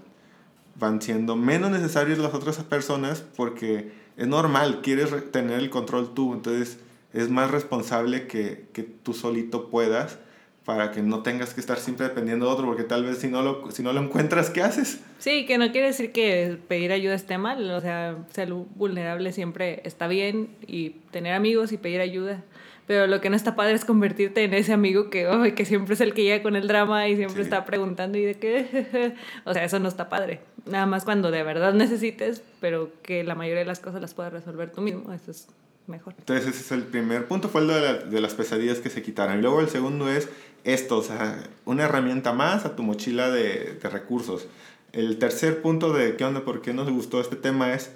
van 0.80 1.01
siendo 1.01 1.36
menos 1.36 1.72
necesarias 1.72 2.20
las 2.20 2.34
otras 2.34 2.58
personas 2.63 3.22
porque 3.36 3.92
es 4.15 4.27
normal, 4.27 4.80
quieres 4.82 5.12
tener 5.34 5.60
el 5.60 5.70
control 5.70 6.13
tú, 6.13 6.34
entonces 6.34 6.80
es 7.13 7.29
más 7.29 7.51
responsable 7.51 8.27
que, 8.27 8.65
que 8.74 8.84
tú 8.84 9.13
solito 9.13 9.70
puedas 9.70 10.20
para 10.65 10.91
que 10.91 11.01
no 11.01 11.24
tengas 11.24 11.53
que 11.53 11.60
estar 11.60 11.77
siempre 11.77 12.08
dependiendo 12.08 12.46
de 12.46 12.51
otro, 12.53 12.65
porque 12.65 12.84
tal 12.84 13.03
vez 13.03 13.17
si 13.17 13.27
no 13.27 13.41
lo, 13.41 13.70
si 13.72 13.84
no 13.84 13.91
lo 13.91 14.01
encuentras, 14.01 14.50
¿qué 14.50 14.62
haces? 14.62 15.01
Sí, 15.20 15.46
que 15.46 15.58
no 15.58 15.72
quiere 15.72 15.88
decir 15.88 16.12
que 16.12 16.58
pedir 16.67 16.91
ayuda 16.91 17.15
esté 17.15 17.38
mal, 17.38 17.70
o 17.70 17.82
sea, 17.82 18.17
ser 18.32 18.53
vulnerable 18.53 19.34
siempre 19.34 19.82
está 19.84 20.08
bien 20.08 20.50
y 20.65 20.91
tener 21.12 21.34
amigos 21.34 21.72
y 21.72 21.77
pedir 21.77 22.00
ayuda. 22.00 22.43
Pero 22.86 23.08
lo 23.08 23.22
que 23.22 23.29
no 23.29 23.36
está 23.36 23.55
padre 23.55 23.74
es 23.74 23.86
convertirte 23.86 24.43
en 24.43 24.53
ese 24.53 24.74
amigo 24.74 25.10
que, 25.10 25.27
oh, 25.27 25.43
que 25.55 25.65
siempre 25.65 25.93
es 25.93 26.01
el 26.01 26.13
que 26.13 26.24
llega 26.24 26.43
con 26.43 26.58
el 26.58 26.67
drama 26.67 27.08
y 27.08 27.15
siempre 27.15 27.38
sí. 27.38 27.41
está 27.43 27.63
preguntando 27.63 28.17
y 28.17 28.24
de 28.24 28.36
qué. 28.36 29.15
o 29.46 29.53
sea, 29.53 29.63
eso 29.63 29.79
no 29.79 29.88
está 29.88 30.10
padre. 30.10 30.41
Nada 30.65 30.86
más 30.86 31.05
cuando 31.05 31.32
de 31.32 31.43
verdad 31.43 31.74
necesites, 31.74 32.43
pero 32.60 32.91
que 33.01 33.24
la 33.24 33.36
mayoría 33.36 33.60
de 33.60 33.67
las 33.67 33.79
cosas 33.79 34.01
las 34.01 34.13
puedas 34.13 34.34
resolver 34.34 34.72
tú 34.72 34.82
mismo. 34.82 35.13
Eso 35.13 35.32
es 35.32 35.48
mejor. 35.88 36.16
Entonces 36.18 36.48
ese 36.48 36.62
es 36.62 36.72
el 36.72 36.84
primer 36.84 37.28
punto, 37.28 37.50
fue 37.50 37.62
el 37.62 37.68
de, 37.68 37.82
la, 37.82 37.94
de 37.94 38.22
las 38.22 38.34
pesadillas 38.34 38.80
que 38.80 38.90
se 38.90 39.02
quitaron. 39.02 39.40
Y 39.40 39.42
luego 39.42 39.62
el 39.62 39.70
segundo 39.70 40.10
es 40.10 40.30
esto, 40.63 40.98
o 40.98 41.04
sea, 41.04 41.44
una 41.66 41.84
herramienta 41.84 42.34
más 42.34 42.66
a 42.66 42.75
tu 42.75 42.84
mochila 42.84 43.30
de, 43.30 43.78
de 43.82 43.90
recursos. 43.90 44.48
El 44.92 45.18
tercer 45.18 45.62
punto 45.62 45.92
de 45.92 46.16
qué 46.16 46.25
onda, 46.25 46.46
por 46.46 46.62
qué 46.62 46.74
nos 46.74 46.90
gustó 46.90 47.20
este 47.20 47.36
tema 47.36 47.74
es 47.74 47.92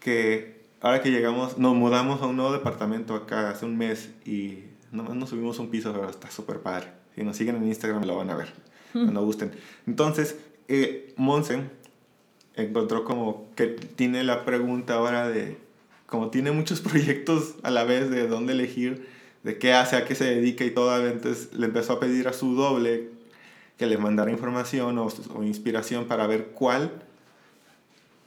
que 0.00 0.58
ahora 0.80 1.02
que 1.02 1.10
llegamos, 1.10 1.58
nos 1.58 1.74
mudamos 1.74 2.22
a 2.22 2.26
un 2.26 2.36
nuevo 2.36 2.52
departamento 2.52 3.14
acá 3.14 3.50
hace 3.50 3.64
un 3.66 3.76
mes 3.76 4.10
y 4.24 4.64
nomás 4.92 5.14
nos 5.16 5.30
subimos 5.30 5.58
un 5.58 5.70
piso, 5.70 5.92
pero 5.92 6.08
está 6.08 6.30
súper 6.30 6.60
padre. 6.60 6.88
Si 7.14 7.22
nos 7.22 7.36
siguen 7.36 7.56
en 7.56 7.66
Instagram 7.66 8.04
lo 8.04 8.16
van 8.16 8.30
a 8.30 8.36
ver, 8.36 8.52
cuando 8.92 9.24
gusten. 9.24 9.52
Entonces, 9.86 10.36
eh, 10.68 11.14
Monse 11.16 11.62
encontró 12.54 13.04
como 13.04 13.48
que 13.54 13.66
tiene 13.66 14.22
la 14.24 14.44
pregunta 14.44 14.94
ahora 14.94 15.28
de, 15.28 15.58
como 16.08 16.30
tiene 16.30 16.50
muchos 16.50 16.80
proyectos 16.82 17.54
a 17.62 17.70
la 17.70 17.84
vez 17.84 18.10
de 18.10 18.26
dónde 18.26 18.54
elegir, 18.54 19.08
de 19.44 19.58
qué 19.58 19.72
hace, 19.72 19.96
a 19.96 20.04
qué 20.04 20.14
se 20.14 20.24
dedica 20.24 20.64
y 20.64 20.70
todo, 20.72 21.06
entonces 21.06 21.52
le 21.52 21.66
empezó 21.66 21.94
a 21.94 22.00
pedir 22.00 22.26
a 22.26 22.32
su 22.32 22.54
doble 22.54 23.10
que 23.76 23.86
le 23.86 23.96
mandara 23.96 24.32
información 24.32 24.98
o, 24.98 25.08
o 25.34 25.42
inspiración 25.44 26.06
para 26.06 26.26
ver 26.26 26.48
cuál 26.48 26.90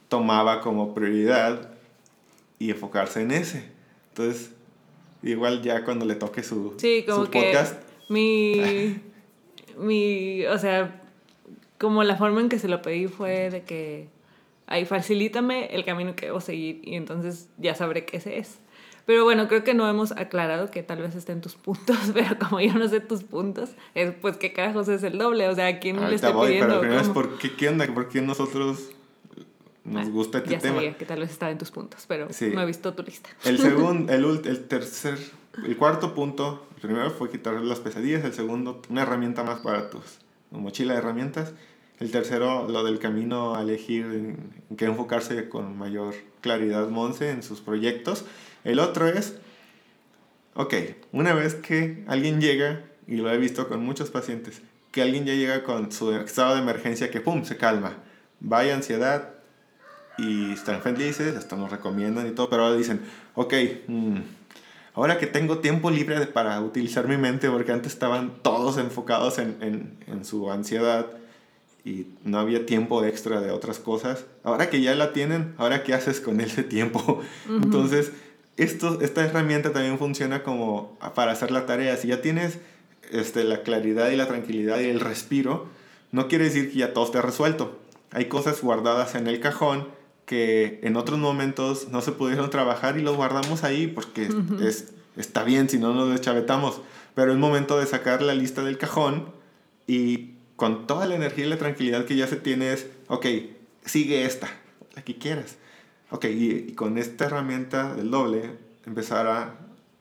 tomaba 0.08 0.60
como 0.60 0.94
prioridad 0.94 1.70
y 2.58 2.70
enfocarse 2.70 3.22
en 3.22 3.32
ese. 3.32 3.64
Entonces, 4.10 4.50
igual 5.22 5.62
ya 5.62 5.84
cuando 5.84 6.04
le 6.04 6.14
toque 6.14 6.42
su, 6.42 6.74
sí, 6.78 7.04
como 7.06 7.24
su 7.24 7.30
que 7.30 7.40
podcast. 7.40 7.82
Mi, 8.08 9.00
mi, 9.78 10.44
o 10.46 10.58
sea, 10.58 11.02
como 11.78 12.04
la 12.04 12.16
forma 12.16 12.40
en 12.40 12.48
que 12.48 12.58
se 12.58 12.68
lo 12.68 12.82
pedí 12.82 13.08
fue 13.08 13.50
de 13.50 13.62
que, 13.62 14.08
ahí 14.72 14.84
facilítame 14.84 15.66
el 15.74 15.84
camino 15.84 16.16
que 16.16 16.26
debo 16.26 16.40
seguir 16.40 16.80
y 16.82 16.94
entonces 16.96 17.48
ya 17.58 17.74
sabré 17.74 18.04
qué 18.04 18.16
ese 18.16 18.38
es. 18.38 18.58
Pero 19.04 19.24
bueno, 19.24 19.48
creo 19.48 19.64
que 19.64 19.74
no 19.74 19.88
hemos 19.88 20.12
aclarado 20.12 20.70
que 20.70 20.82
tal 20.84 21.00
vez 21.02 21.16
estén 21.16 21.40
tus 21.40 21.54
puntos, 21.56 21.96
pero 22.14 22.38
como 22.38 22.60
yo 22.60 22.72
no 22.74 22.88
sé 22.88 23.00
tus 23.00 23.22
puntos, 23.24 23.70
es 23.94 24.12
pues 24.20 24.36
qué 24.36 24.52
carajos 24.52 24.88
es 24.88 25.02
el 25.02 25.18
doble, 25.18 25.48
o 25.48 25.54
sea, 25.54 25.66
¿a 25.66 25.78
quién 25.80 26.00
le 26.08 26.14
estoy 26.14 26.32
voy, 26.32 26.48
pidiendo? 26.52 26.80
Pero 26.80 27.00
es 27.00 27.08
por 27.08 27.38
qué, 27.38 27.54
qué 27.54 27.68
onda, 27.68 27.86
por 27.92 28.08
qué 28.08 28.20
nosotros 28.22 28.90
nos 29.84 30.06
Ah, 30.06 30.10
gusta 30.10 30.38
este 30.38 30.50
ya 30.50 30.58
tema. 30.60 30.76
sabía 30.76 30.96
que 30.96 31.04
tal 31.04 31.18
vez 31.18 31.30
estaba 31.30 31.50
en 31.50 31.58
tus 31.58 31.72
puntos, 31.72 32.04
pero 32.06 32.28
Sí. 32.32 32.50
no 32.54 32.62
he 32.62 32.66
visto 32.66 32.94
tu 32.94 33.02
lista. 33.02 33.30
El 33.44 33.58
segundo, 33.58 34.12
el, 34.12 34.24
el 34.46 34.64
tercer, 34.68 35.18
el 35.66 35.76
cuarto 35.76 36.14
punto, 36.14 36.64
el 36.76 36.82
primero 36.82 37.10
fue 37.10 37.28
quitar 37.30 37.54
las 37.54 37.80
pesadillas, 37.80 38.24
el 38.24 38.32
segundo, 38.32 38.80
una 38.88 39.02
herramienta 39.02 39.42
más 39.42 39.60
para 39.60 39.90
tus 39.90 40.02
tu 40.52 40.58
mochila 40.58 40.92
de 40.92 40.98
herramientas. 41.00 41.54
El 42.02 42.10
tercero, 42.10 42.66
lo 42.68 42.82
del 42.82 42.98
camino 42.98 43.54
a 43.54 43.62
elegir 43.62 44.06
en, 44.06 44.52
en 44.68 44.76
qué 44.76 44.86
enfocarse 44.86 45.48
con 45.48 45.78
mayor 45.78 46.14
claridad 46.40 46.88
Monse 46.88 47.30
en 47.30 47.44
sus 47.44 47.60
proyectos. 47.60 48.24
El 48.64 48.80
otro 48.80 49.06
es, 49.06 49.36
ok, 50.54 50.74
una 51.12 51.32
vez 51.32 51.54
que 51.54 52.02
alguien 52.08 52.40
llega, 52.40 52.82
y 53.06 53.18
lo 53.18 53.30
he 53.30 53.38
visto 53.38 53.68
con 53.68 53.84
muchos 53.84 54.10
pacientes, 54.10 54.62
que 54.90 55.00
alguien 55.00 55.26
ya 55.26 55.34
llega 55.34 55.62
con 55.62 55.92
su 55.92 56.10
estado 56.10 56.56
de 56.56 56.62
emergencia 56.62 57.08
que 57.08 57.20
pum, 57.20 57.44
se 57.44 57.56
calma. 57.56 57.98
Vaya 58.40 58.74
ansiedad, 58.74 59.34
y 60.18 60.50
están 60.54 60.82
felices, 60.82 61.36
hasta 61.36 61.54
nos 61.54 61.70
recomiendan 61.70 62.26
y 62.26 62.32
todo, 62.32 62.50
pero 62.50 62.64
ahora 62.64 62.76
dicen, 62.76 63.00
ok, 63.36 63.54
mm, 63.86 64.16
ahora 64.94 65.18
que 65.18 65.28
tengo 65.28 65.58
tiempo 65.58 65.88
libre 65.88 66.26
para 66.26 66.60
utilizar 66.62 67.06
mi 67.06 67.16
mente, 67.16 67.48
porque 67.48 67.70
antes 67.70 67.92
estaban 67.92 68.42
todos 68.42 68.76
enfocados 68.78 69.38
en, 69.38 69.56
en, 69.60 69.98
en 70.08 70.24
su 70.24 70.50
ansiedad 70.50 71.06
y 71.84 72.06
no 72.24 72.38
había 72.38 72.64
tiempo 72.64 73.04
extra 73.04 73.40
de 73.40 73.50
otras 73.50 73.78
cosas, 73.78 74.24
ahora 74.44 74.70
que 74.70 74.80
ya 74.80 74.94
la 74.94 75.12
tienen, 75.12 75.54
ahora 75.58 75.82
qué 75.82 75.94
haces 75.94 76.20
con 76.20 76.40
ese 76.40 76.62
tiempo. 76.62 77.20
Entonces, 77.48 78.12
esto, 78.56 79.00
esta 79.00 79.24
herramienta 79.24 79.72
también 79.72 79.98
funciona 79.98 80.42
como 80.42 80.96
para 81.14 81.32
hacer 81.32 81.50
la 81.50 81.66
tarea. 81.66 81.96
Si 81.96 82.08
ya 82.08 82.22
tienes 82.22 82.58
este, 83.10 83.44
la 83.44 83.62
claridad 83.62 84.10
y 84.10 84.16
la 84.16 84.28
tranquilidad 84.28 84.78
y 84.80 84.84
el 84.84 85.00
respiro, 85.00 85.66
no 86.12 86.28
quiere 86.28 86.44
decir 86.44 86.70
que 86.70 86.78
ya 86.78 86.92
todo 86.92 87.04
esté 87.04 87.20
resuelto. 87.20 87.78
Hay 88.12 88.26
cosas 88.26 88.60
guardadas 88.62 89.14
en 89.14 89.26
el 89.26 89.40
cajón 89.40 89.88
que 90.26 90.78
en 90.82 90.96
otros 90.96 91.18
momentos 91.18 91.88
no 91.88 92.00
se 92.00 92.12
pudieron 92.12 92.48
trabajar 92.50 92.98
y 92.98 93.02
los 93.02 93.16
guardamos 93.16 93.64
ahí 93.64 93.86
porque 93.86 94.28
es, 94.62 94.92
está 95.16 95.42
bien, 95.42 95.68
si 95.68 95.78
no 95.78 95.94
nos 95.94 96.10
deschavetamos. 96.10 96.80
Pero 97.14 97.32
es 97.32 97.38
momento 97.38 97.78
de 97.78 97.86
sacar 97.86 98.22
la 98.22 98.34
lista 98.34 98.62
del 98.62 98.78
cajón 98.78 99.30
y 99.86 100.32
con 100.56 100.86
toda 100.86 101.06
la 101.06 101.14
energía 101.14 101.46
y 101.46 101.48
la 101.48 101.58
tranquilidad 101.58 102.04
que 102.04 102.16
ya 102.16 102.26
se 102.26 102.36
tiene 102.36 102.72
es, 102.72 102.86
ok, 103.08 103.26
sigue 103.84 104.24
esta, 104.24 104.48
la 104.94 105.02
que 105.02 105.18
quieras. 105.18 105.56
Ok, 106.10 106.26
y, 106.26 106.50
y 106.68 106.72
con 106.74 106.98
esta 106.98 107.24
herramienta 107.24 107.94
del 107.94 108.10
doble, 108.10 108.50
empezar 108.86 109.26
a 109.26 109.58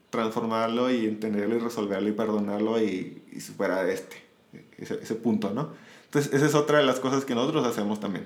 transformarlo 0.10 0.92
y 0.92 1.06
entenderlo 1.06 1.56
y 1.56 1.60
resolverlo 1.60 2.10
y 2.10 2.12
perdonarlo 2.12 2.82
y, 2.82 3.24
y 3.32 3.40
superar 3.40 3.90
este, 3.90 4.18
ese, 4.78 5.00
ese 5.02 5.16
punto, 5.16 5.52
¿no? 5.52 5.70
Entonces, 6.06 6.34
esa 6.34 6.46
es 6.46 6.56
otra 6.56 6.80
de 6.80 6.84
las 6.84 7.00
cosas 7.00 7.24
que 7.24 7.34
nosotros 7.34 7.66
hacemos 7.66 8.02
también. 8.02 8.26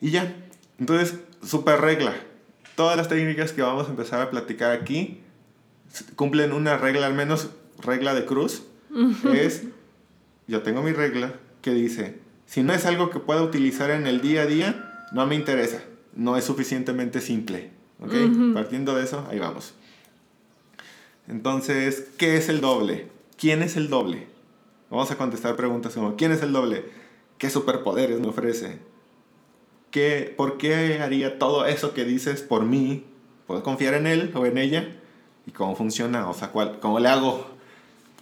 Y 0.00 0.10
ya, 0.10 0.34
entonces, 0.78 1.20
super 1.44 1.80
regla. 1.80 2.14
Todas 2.74 2.96
las 2.96 3.08
técnicas 3.08 3.52
que 3.52 3.62
vamos 3.62 3.86
a 3.86 3.90
empezar 3.90 4.20
a 4.20 4.30
platicar 4.30 4.72
aquí 4.72 5.20
cumplen 6.16 6.52
una 6.52 6.76
regla, 6.76 7.06
al 7.06 7.14
menos 7.14 7.50
regla 7.78 8.14
de 8.14 8.26
cruz. 8.26 8.64
Es, 9.32 9.62
yo 10.48 10.62
tengo 10.62 10.82
mi 10.82 10.92
regla 10.92 11.34
que 11.62 11.72
dice, 11.72 12.18
si 12.46 12.62
no 12.62 12.72
es 12.72 12.86
algo 12.86 13.10
que 13.10 13.18
pueda 13.18 13.42
utilizar 13.42 13.90
en 13.90 14.06
el 14.06 14.20
día 14.20 14.42
a 14.42 14.46
día, 14.46 15.06
no 15.12 15.26
me 15.26 15.34
interesa. 15.34 15.82
No 16.14 16.36
es 16.36 16.44
suficientemente 16.44 17.20
simple. 17.20 17.70
¿Ok? 18.00 18.12
Partiendo 18.54 18.94
de 18.94 19.04
eso, 19.04 19.26
ahí 19.30 19.38
vamos. 19.38 19.74
Entonces, 21.28 22.08
¿qué 22.18 22.36
es 22.36 22.48
el 22.48 22.60
doble? 22.60 23.08
¿Quién 23.36 23.62
es 23.62 23.76
el 23.76 23.88
doble? 23.88 24.28
Vamos 24.90 25.10
a 25.10 25.16
contestar 25.16 25.56
preguntas 25.56 25.94
como, 25.94 26.16
¿quién 26.16 26.32
es 26.32 26.42
el 26.42 26.52
doble? 26.52 26.84
¿Qué 27.38 27.50
superpoderes 27.50 28.20
me 28.20 28.28
ofrece? 28.28 28.78
¿Qué, 29.90 30.32
¿Por 30.36 30.58
qué 30.58 31.00
haría 31.00 31.38
todo 31.38 31.66
eso 31.66 31.94
que 31.94 32.04
dices 32.04 32.42
por 32.42 32.64
mí? 32.64 33.04
¿Puedo 33.46 33.62
confiar 33.62 33.94
en 33.94 34.06
él 34.06 34.30
o 34.34 34.46
en 34.46 34.58
ella? 34.58 34.96
¿Y 35.46 35.50
cómo 35.50 35.74
funciona? 35.74 36.28
O 36.28 36.34
sea, 36.34 36.48
¿cuál, 36.48 36.78
¿cómo 36.80 37.00
le 37.00 37.08
hago? 37.08 37.46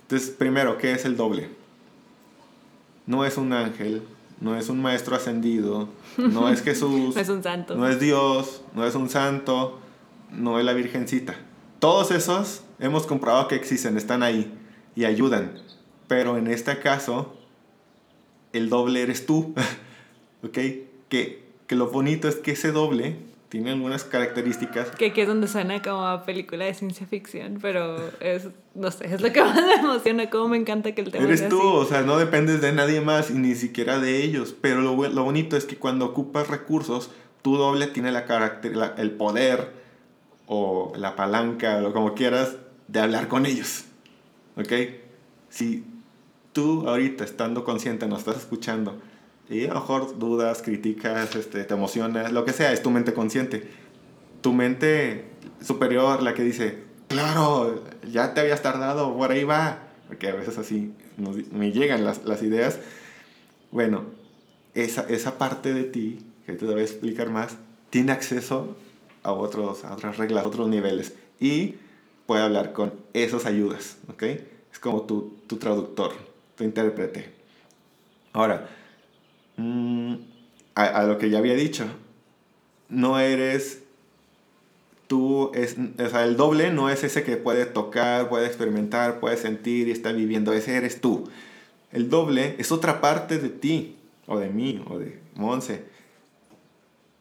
Entonces, 0.02 0.30
primero, 0.30 0.78
¿qué 0.78 0.92
es 0.92 1.04
el 1.04 1.16
doble? 1.16 1.48
No 3.06 3.24
es 3.24 3.36
un 3.36 3.52
ángel, 3.52 4.02
no 4.40 4.56
es 4.56 4.68
un 4.68 4.80
maestro 4.80 5.16
ascendido, 5.16 5.88
no 6.16 6.48
es 6.48 6.62
Jesús, 6.64 7.14
no 7.14 7.20
es 7.20 7.28
un 7.28 7.42
santo, 7.42 7.74
no 7.74 7.88
es 7.88 8.00
Dios, 8.00 8.62
no 8.74 8.86
es 8.86 8.94
un 8.94 9.08
santo, 9.08 9.78
no 10.30 10.58
es 10.58 10.64
la 10.64 10.72
Virgencita. 10.72 11.34
Todos 11.78 12.10
esos 12.10 12.62
hemos 12.78 13.06
comprobado 13.06 13.48
que 13.48 13.56
existen, 13.56 13.96
están 13.96 14.22
ahí 14.22 14.52
y 14.94 15.04
ayudan. 15.04 15.52
Pero 16.08 16.36
en 16.36 16.46
este 16.46 16.78
caso, 16.78 17.34
el 18.52 18.68
doble 18.68 19.02
eres 19.02 19.26
tú. 19.26 19.54
¿Ok? 20.42 20.58
Que, 21.08 21.44
que 21.66 21.76
lo 21.76 21.90
bonito 21.90 22.28
es 22.28 22.36
que 22.36 22.52
ese 22.52 22.72
doble 22.72 23.18
tiene 23.54 23.70
algunas 23.70 24.02
características. 24.02 24.90
Que 24.96 25.06
aquí 25.06 25.20
es 25.20 25.28
donde 25.28 25.46
suena 25.46 25.80
como 25.80 26.04
a 26.04 26.24
película 26.24 26.64
de 26.64 26.74
ciencia 26.74 27.06
ficción, 27.06 27.60
pero 27.62 27.96
es, 28.18 28.48
no 28.74 28.90
sé, 28.90 29.06
es 29.06 29.20
lo 29.20 29.32
que 29.32 29.40
más 29.44 29.54
me 29.54 29.74
emociona, 29.74 30.28
como 30.28 30.48
me 30.48 30.56
encanta 30.56 30.92
que 30.92 31.02
el 31.02 31.12
tema 31.12 31.24
Eres 31.24 31.48
tú, 31.48 31.62
o 31.62 31.84
sea, 31.84 32.02
no 32.02 32.16
dependes 32.16 32.60
de 32.60 32.72
nadie 32.72 33.00
más 33.00 33.30
y 33.30 33.34
ni 33.34 33.54
siquiera 33.54 34.00
de 34.00 34.24
ellos, 34.24 34.56
pero 34.60 34.80
lo, 34.80 34.96
lo 35.08 35.22
bonito 35.22 35.56
es 35.56 35.66
que 35.66 35.76
cuando 35.76 36.04
ocupas 36.04 36.48
recursos, 36.48 37.12
tu 37.42 37.56
doble 37.56 37.86
tiene 37.86 38.10
la, 38.10 38.24
carácter, 38.24 38.72
el 38.98 39.12
poder 39.12 39.70
o 40.48 40.92
la 40.96 41.14
palanca, 41.14 41.80
o 41.86 41.92
como 41.92 42.14
quieras, 42.14 42.56
de 42.88 42.98
hablar 42.98 43.28
con 43.28 43.46
ellos. 43.46 43.84
¿Ok? 44.56 44.72
Si 45.48 45.84
tú 46.52 46.88
ahorita, 46.88 47.22
estando 47.22 47.62
consciente, 47.62 48.08
nos 48.08 48.18
estás 48.18 48.38
escuchando, 48.38 49.00
y 49.48 49.64
a 49.64 49.68
lo 49.68 49.74
mejor 49.74 50.18
dudas, 50.18 50.62
criticas, 50.62 51.34
este, 51.36 51.64
te 51.64 51.74
emocionas, 51.74 52.32
lo 52.32 52.44
que 52.44 52.52
sea, 52.52 52.72
es 52.72 52.82
tu 52.82 52.90
mente 52.90 53.12
consciente. 53.12 53.68
Tu 54.40 54.52
mente 54.52 55.26
superior, 55.60 56.22
la 56.22 56.34
que 56.34 56.42
dice, 56.42 56.84
claro, 57.08 57.84
ya 58.10 58.34
te 58.34 58.40
habías 58.40 58.62
tardado, 58.62 59.16
por 59.16 59.30
ahí 59.30 59.44
va. 59.44 59.80
Porque 60.08 60.28
a 60.28 60.34
veces 60.34 60.58
así 60.58 60.92
me 61.52 61.72
llegan 61.72 62.04
las, 62.04 62.24
las, 62.24 62.42
ideas. 62.42 62.78
Bueno, 63.70 64.04
esa, 64.74 65.02
esa 65.08 65.38
parte 65.38 65.74
de 65.74 65.84
ti, 65.84 66.20
que 66.46 66.52
te 66.54 66.64
voy 66.64 66.80
a 66.80 66.82
explicar 66.82 67.30
más, 67.30 67.56
tiene 67.90 68.12
acceso 68.12 68.76
a, 69.22 69.32
otros, 69.32 69.84
a 69.84 69.94
otras 69.94 70.16
reglas, 70.18 70.44
a 70.44 70.48
otros 70.48 70.68
niveles. 70.68 71.14
Y 71.40 71.76
puede 72.26 72.42
hablar 72.42 72.72
con 72.72 72.92
esas 73.12 73.46
ayudas, 73.46 73.98
¿ok? 74.08 74.22
Es 74.72 74.78
como 74.80 75.02
tu, 75.02 75.36
tu 75.46 75.56
traductor, 75.56 76.12
tu 76.56 76.64
intérprete. 76.64 77.32
Ahora, 78.32 78.68
Mm, 79.56 80.14
a, 80.74 81.04
lo 81.04 81.18
que 81.18 81.30
ya 81.30 81.38
había 81.38 81.54
dicho, 81.54 81.86
no 82.88 83.18
eres 83.18 83.82
tú, 85.06 85.52
es, 85.54 85.76
o 85.78 86.08
sea, 86.08 86.24
el 86.24 86.36
doble 86.36 86.72
no 86.72 86.90
es 86.90 87.04
ese 87.04 87.22
que 87.22 87.36
puede 87.36 87.66
tocar, 87.66 88.28
puede 88.28 88.46
experimentar, 88.46 89.20
puede 89.20 89.36
sentir 89.36 89.88
y 89.88 89.92
está 89.92 90.12
viviendo, 90.12 90.52
ese 90.52 90.76
eres 90.76 91.00
tú. 91.00 91.28
El 91.92 92.10
doble 92.10 92.56
es 92.58 92.72
otra 92.72 93.00
parte 93.00 93.38
de 93.38 93.50
ti, 93.50 93.96
o 94.26 94.38
de 94.38 94.48
mí, 94.48 94.82
o 94.88 94.98
de 94.98 95.20
Monse, 95.34 95.84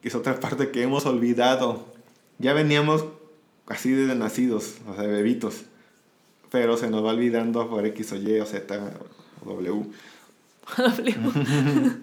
que 0.01 0.07
es 0.07 0.15
otra 0.15 0.39
parte 0.39 0.71
que 0.71 0.81
hemos 0.81 1.05
olvidado. 1.05 1.85
Ya 2.39 2.53
veníamos 2.53 3.05
así 3.67 3.91
desde 3.91 4.15
nacidos, 4.15 4.77
o 4.87 4.95
sea, 4.95 5.03
bebitos, 5.03 5.65
pero 6.49 6.77
se 6.77 6.89
nos 6.89 7.05
va 7.05 7.11
olvidando 7.11 7.69
por 7.69 7.85
X 7.85 8.13
o 8.13 8.15
Y 8.15 8.39
o 8.39 8.45
Z 8.45 8.79
o 9.45 9.49
W. 9.53 9.85
w. 10.77 11.97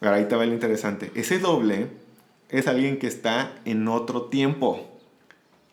Ahí 0.00 0.24
te 0.26 0.36
va 0.36 0.46
lo 0.46 0.52
interesante. 0.52 1.10
Ese 1.14 1.38
doble 1.38 1.88
es 2.48 2.66
alguien 2.66 2.98
que 2.98 3.06
está 3.06 3.52
en 3.64 3.86
otro 3.88 4.22
tiempo 4.22 4.86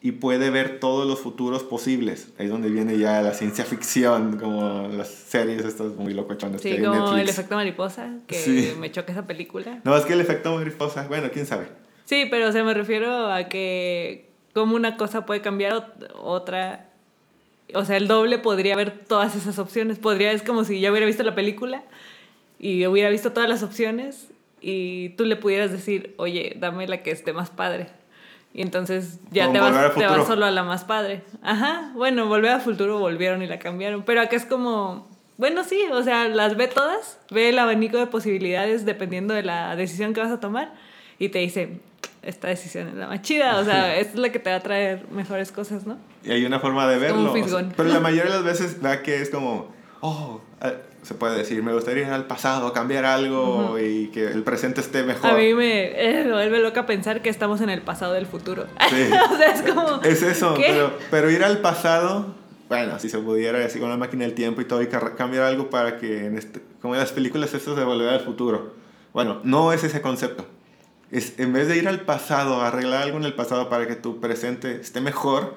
y 0.02 0.12
puede 0.13 0.50
ver 0.50 0.80
todos 0.80 1.08
los 1.08 1.20
futuros 1.20 1.63
posibles. 1.63 2.30
Ahí 2.38 2.46
es 2.46 2.52
donde 2.52 2.70
viene 2.70 2.98
ya 2.98 3.22
la 3.22 3.34
ciencia 3.34 3.66
ficción, 3.66 4.38
como 4.38 4.90
las 4.90 5.08
series 5.08 5.66
estas 5.66 5.96
muy 5.96 6.13
locochonas. 6.13 6.62
Sí, 6.62 6.78
como 6.78 7.16
el 7.16 7.28
efecto 7.28 7.56
mariposa, 7.56 8.16
que 8.28 8.76
me 8.78 8.92
choca 8.92 9.12
esa 9.12 9.26
película. 9.26 9.80
No, 9.84 9.98
es 9.98 10.06
que 10.06 10.13
el 10.13 10.22
efecto 10.22 10.56
mariposa, 10.56 11.08
bueno, 11.08 11.30
quién 11.34 11.46
sabe. 11.46 11.68
Sí, 12.06 12.28
pero 12.30 12.50
o 12.50 12.52
sea, 12.52 12.63
me 12.63 12.74
refiero 12.74 13.32
a 13.32 13.50
que 13.50 14.30
como 14.54 14.76
una 14.76 14.98
cosa 14.98 15.26
puede 15.26 15.42
cambiar 15.42 15.96
otra. 16.16 16.90
O 17.74 17.84
sea, 17.84 17.98
el 17.98 18.08
doble 18.08 18.38
podría 18.38 18.76
ver 18.76 19.04
todas 19.08 19.36
esas 19.36 19.58
opciones. 19.60 20.00
Podría, 20.00 20.32
es 20.32 20.42
como 20.44 20.63
si 20.63 20.80
ya 20.80 20.92
hubiera 20.92 21.06
visto 21.06 21.24
la 21.24 21.36
película 21.36 21.84
y 22.60 22.86
hubiera 22.88 23.10
visto 23.10 23.32
todas 23.32 23.50
las 23.50 23.63
opciones 23.63 24.28
y 24.62 25.10
tú 25.10 25.26
le 25.26 25.36
pudieras 25.36 25.72
decir, 25.72 26.13
oye, 26.17 26.56
dame 26.60 26.88
la 26.88 27.04
que 27.04 27.12
esté 27.12 27.34
más 27.34 27.50
padre. 27.50 27.88
Y 28.54 28.62
entonces 28.62 29.20
ya 29.30 29.52
te 29.52 29.60
vas, 29.60 29.93
te 29.93 30.06
vas 30.06 30.26
solo 30.26 30.46
a 30.46 30.52
la 30.52 30.63
más 30.63 30.84
padre. 30.84 31.22
Ajá, 31.43 31.91
bueno, 31.93 32.26
volver 32.28 32.52
a 32.52 32.60
futuro 32.60 32.98
volvieron 32.98 33.43
y 33.43 33.48
la 33.48 33.60
cambiaron. 33.60 34.04
Pero 34.04 34.22
acá 34.22 34.36
es 34.36 34.46
como, 34.46 35.08
bueno, 35.38 35.63
sí, 35.63 35.84
o 35.91 36.02
sea, 36.02 36.28
las 36.28 36.58
ve 36.58 36.67
todas, 36.67 37.20
ve 37.30 37.50
el 37.50 37.60
abanico 37.60 37.98
de 37.98 38.08
posibilidades 38.08 38.86
dependiendo 38.86 39.36
de 39.36 39.43
la 39.43 39.76
decisión 39.76 40.13
que 40.13 40.22
vas 40.22 40.32
a 40.32 40.39
tomar 40.39 40.74
y 41.20 41.30
te 41.30 41.39
dice, 41.39 41.80
esta 42.24 42.48
decisión 42.48 42.88
es 42.88 42.96
la 42.96 43.08
más 43.08 43.22
chida, 43.22 43.60
o 43.60 43.63
sea, 43.63 43.96
es 43.98 44.15
la 44.15 44.32
que 44.32 44.39
te 44.39 44.50
va 44.50 44.56
a 44.56 44.62
traer 44.62 45.06
mejores 45.12 45.52
cosas, 45.52 45.86
¿no? 45.86 45.98
Y 46.24 46.32
hay 46.32 46.46
una 46.46 46.60
forma 46.60 46.88
de 46.88 46.98
verlo. 46.98 47.34
pero 47.76 47.89
la 47.89 48.00
mayoría 48.00 48.32
de 48.32 48.38
las 48.38 48.43
veces 48.43 48.82
da 48.82 49.04
que 49.04 49.22
es 49.22 49.30
como, 49.30 49.72
oh, 50.01 50.41
eh, 50.62 50.77
se 51.03 51.13
puede 51.13 51.38
decir, 51.38 51.63
me 51.63 51.73
gustaría 51.73 52.07
ir 52.07 52.13
al 52.13 52.25
pasado, 52.25 52.73
cambiar 52.73 53.05
algo 53.05 53.77
y 53.79 54.07
que 54.07 54.25
el 54.27 54.43
presente 54.43 54.81
esté 54.81 55.03
mejor. 55.03 55.31
A 55.31 55.36
mí 55.36 55.53
me, 55.53 56.21
eh, 56.21 56.29
vuelve 56.29 56.60
loca 56.60 56.86
pensar 56.86 57.21
que 57.21 57.29
estamos 57.29 57.62
en 57.62 57.69
el 57.69 57.81
pasado 57.81 58.13
del 58.13 58.25
futuro. 58.25 58.65
Sí. 58.89 59.10
o 59.12 59.38
sea, 59.38 59.53
es 59.53 59.62
como... 59.62 60.01
Es 60.01 60.21
eso, 60.21 60.55
pero, 60.57 60.91
pero, 61.12 61.29
ir 61.29 61.43
al 61.43 61.60
pasado, 61.60 62.36
bueno, 62.69 62.99
si 62.99 63.10
se 63.10 63.19
pudiera, 63.19 63.63
así 63.65 63.79
con 63.79 63.89
la 63.89 63.97
máquina 63.97 64.23
del 64.23 64.33
tiempo 64.33 64.62
y 64.62 64.65
todo, 64.65 64.81
y 64.81 64.88
cambiar 64.88 65.43
algo 65.43 65.69
para 65.69 65.97
que, 65.97 66.25
en 66.25 66.38
este, 66.38 66.62
como 66.81 66.95
en 66.95 66.99
las 66.99 67.12
películas, 67.12 67.53
esto 67.53 67.75
se 67.75 67.83
volviera 67.83 68.13
al 68.13 68.21
futuro. 68.21 68.73
Bueno, 69.13 69.39
no 69.43 69.73
es 69.73 69.83
ese 69.83 70.01
concepto. 70.01 70.45
Es, 71.12 71.39
en 71.39 71.53
vez 71.53 71.67
de 71.67 71.77
ir 71.77 71.88
al 71.88 72.01
pasado, 72.01 72.62
arreglar 72.62 73.03
algo 73.03 73.17
en 73.17 73.23
el 73.23 73.33
pasado 73.33 73.69
para 73.69 73.88
que 73.88 73.95
tu 73.95 74.19
presente 74.19 74.81
esté 74.81 74.99
mejor, 74.99 75.55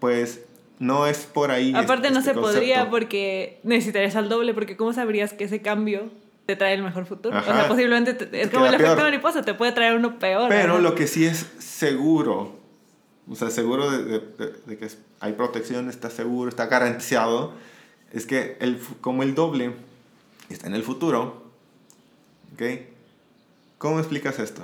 pues 0.00 0.45
no 0.78 1.06
es 1.06 1.18
por 1.26 1.50
ahí. 1.50 1.72
Aparte 1.74 2.10
no 2.10 2.18
este 2.18 2.34
se 2.34 2.40
podría 2.40 2.90
porque 2.90 3.60
necesitarías 3.62 4.16
al 4.16 4.28
doble, 4.28 4.54
porque 4.54 4.76
¿cómo 4.76 4.92
sabrías 4.92 5.32
que 5.32 5.44
ese 5.44 5.62
cambio 5.62 6.10
te 6.44 6.56
trae 6.56 6.74
el 6.74 6.82
mejor 6.82 7.06
futuro? 7.06 7.38
O 7.38 7.42
sea, 7.42 7.68
posiblemente 7.68 8.28
es 8.32 8.50
como 8.50 8.66
el 8.66 8.74
efecto 8.74 9.02
mariposa, 9.02 9.42
te 9.42 9.54
puede 9.54 9.72
traer 9.72 9.96
uno 9.96 10.18
peor. 10.18 10.48
Pero 10.48 10.78
lo 10.78 10.94
que 10.94 11.06
sí 11.06 11.24
es 11.24 11.46
seguro, 11.58 12.58
o 13.28 13.34
sea, 13.34 13.50
seguro 13.50 13.90
de, 13.90 14.20
que 14.66 14.88
hay 15.20 15.32
protección, 15.32 15.88
está 15.88 16.10
seguro, 16.10 16.48
está 16.48 16.66
garantizado, 16.66 17.52
es 18.12 18.26
que 18.26 18.56
el, 18.60 18.78
como 19.00 19.22
el 19.22 19.34
doble 19.34 19.72
está 20.50 20.66
en 20.66 20.74
el 20.74 20.82
futuro, 20.82 21.50
¿ok? 22.54 22.62
¿Cómo 23.78 23.98
explicas 23.98 24.38
esto? 24.38 24.62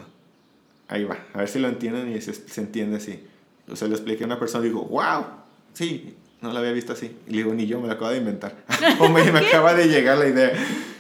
Ahí 0.89 1.05
va, 1.05 1.19
a 1.33 1.39
ver 1.39 1.49
si 1.49 1.59
lo 1.59 1.69
entienden 1.69 2.15
y 2.15 2.21
se, 2.21 2.35
se 2.35 2.61
entiende 2.61 2.99
así. 2.99 3.27
O 3.71 3.77
sea, 3.77 3.89
le 3.89 3.95
expliqué 3.95 4.25
a 4.25 4.27
una 4.27 4.39
persona 4.39 4.65
y 4.65 4.69
digo, 4.69 4.85
wow, 4.85 5.25
Sí, 5.73 6.15
no 6.41 6.53
la 6.53 6.61
había 6.61 6.73
visto 6.73 6.93
así. 6.93 7.17
Y 7.27 7.31
le 7.31 7.37
digo, 7.39 7.55
ni 7.55 7.67
yo, 7.67 7.81
me 7.81 7.87
lo 7.87 7.95
acabo 7.95 8.11
de 8.11 8.19
inventar. 8.19 8.57
o 9.01 9.09
me, 9.09 9.31
me 9.31 9.39
acaba 9.39 9.75
de 9.75 9.89
llegar 9.89 10.19
la 10.19 10.29
idea. 10.29 10.53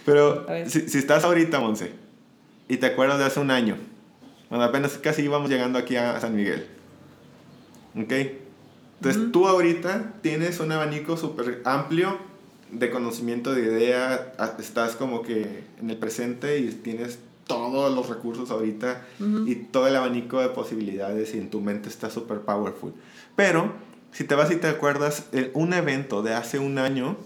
Pero 0.05 0.47
si, 0.67 0.89
si, 0.89 0.99
estás 0.99 1.25
ahorita, 1.25 1.61
Monse, 1.61 1.93
y 2.69 2.77
te 2.79 2.87
acuerdas 2.87 3.19
de 3.19 3.25
hace 3.25 3.41
un 3.41 3.51
año, 3.51 3.77
cuando 4.49 4.67
apenas 4.67 4.99
casi 4.99 5.23
íbamos 5.23 5.49
llegando 5.49 5.79
aquí 5.79 5.97
a 5.97 6.21
San 6.21 6.35
Miguel. 6.35 6.67
¿Ok? 7.97 8.13
Entonces 9.03 9.33
tú 9.33 9.49
ahorita 9.49 10.15
tienes 10.23 10.61
un 10.61 10.71
abanico 10.71 11.17
súper 11.17 11.61
amplio 11.65 12.19
de 12.71 12.89
conocimiento, 12.91 13.53
de 13.53 13.63
idea, 13.63 14.33
estás 14.59 14.95
como 14.95 15.23
que 15.23 15.65
en 15.81 15.91
el 15.91 15.97
presente 15.97 16.59
y 16.59 16.69
tienes 16.69 17.19
todos 17.47 17.93
los 17.95 18.09
recursos 18.09 18.51
ahorita 18.51 19.05
y 19.47 19.57
todo 19.57 19.89
el 19.89 19.97
abanico 19.97 20.41
de 20.41 20.49
posibilidades 20.49 21.35
y 21.35 21.39
en 21.39 21.51
tu 21.51 21.61
mente 21.61 21.89
está 21.89 22.11
súper 22.11 22.41
powerful. 22.41 22.95
Pero 23.35 23.73
si 24.12 24.25
te 24.25 24.35
vas 24.35 24.51
y 24.51 24.57
te 24.57 24.68
acuerdas, 24.68 25.25
eh, 25.33 25.51
un 25.55 25.72
evento 25.72 26.22
de 26.22 26.35
hace 26.35 26.59
un 26.59 26.79
año 26.79 27.16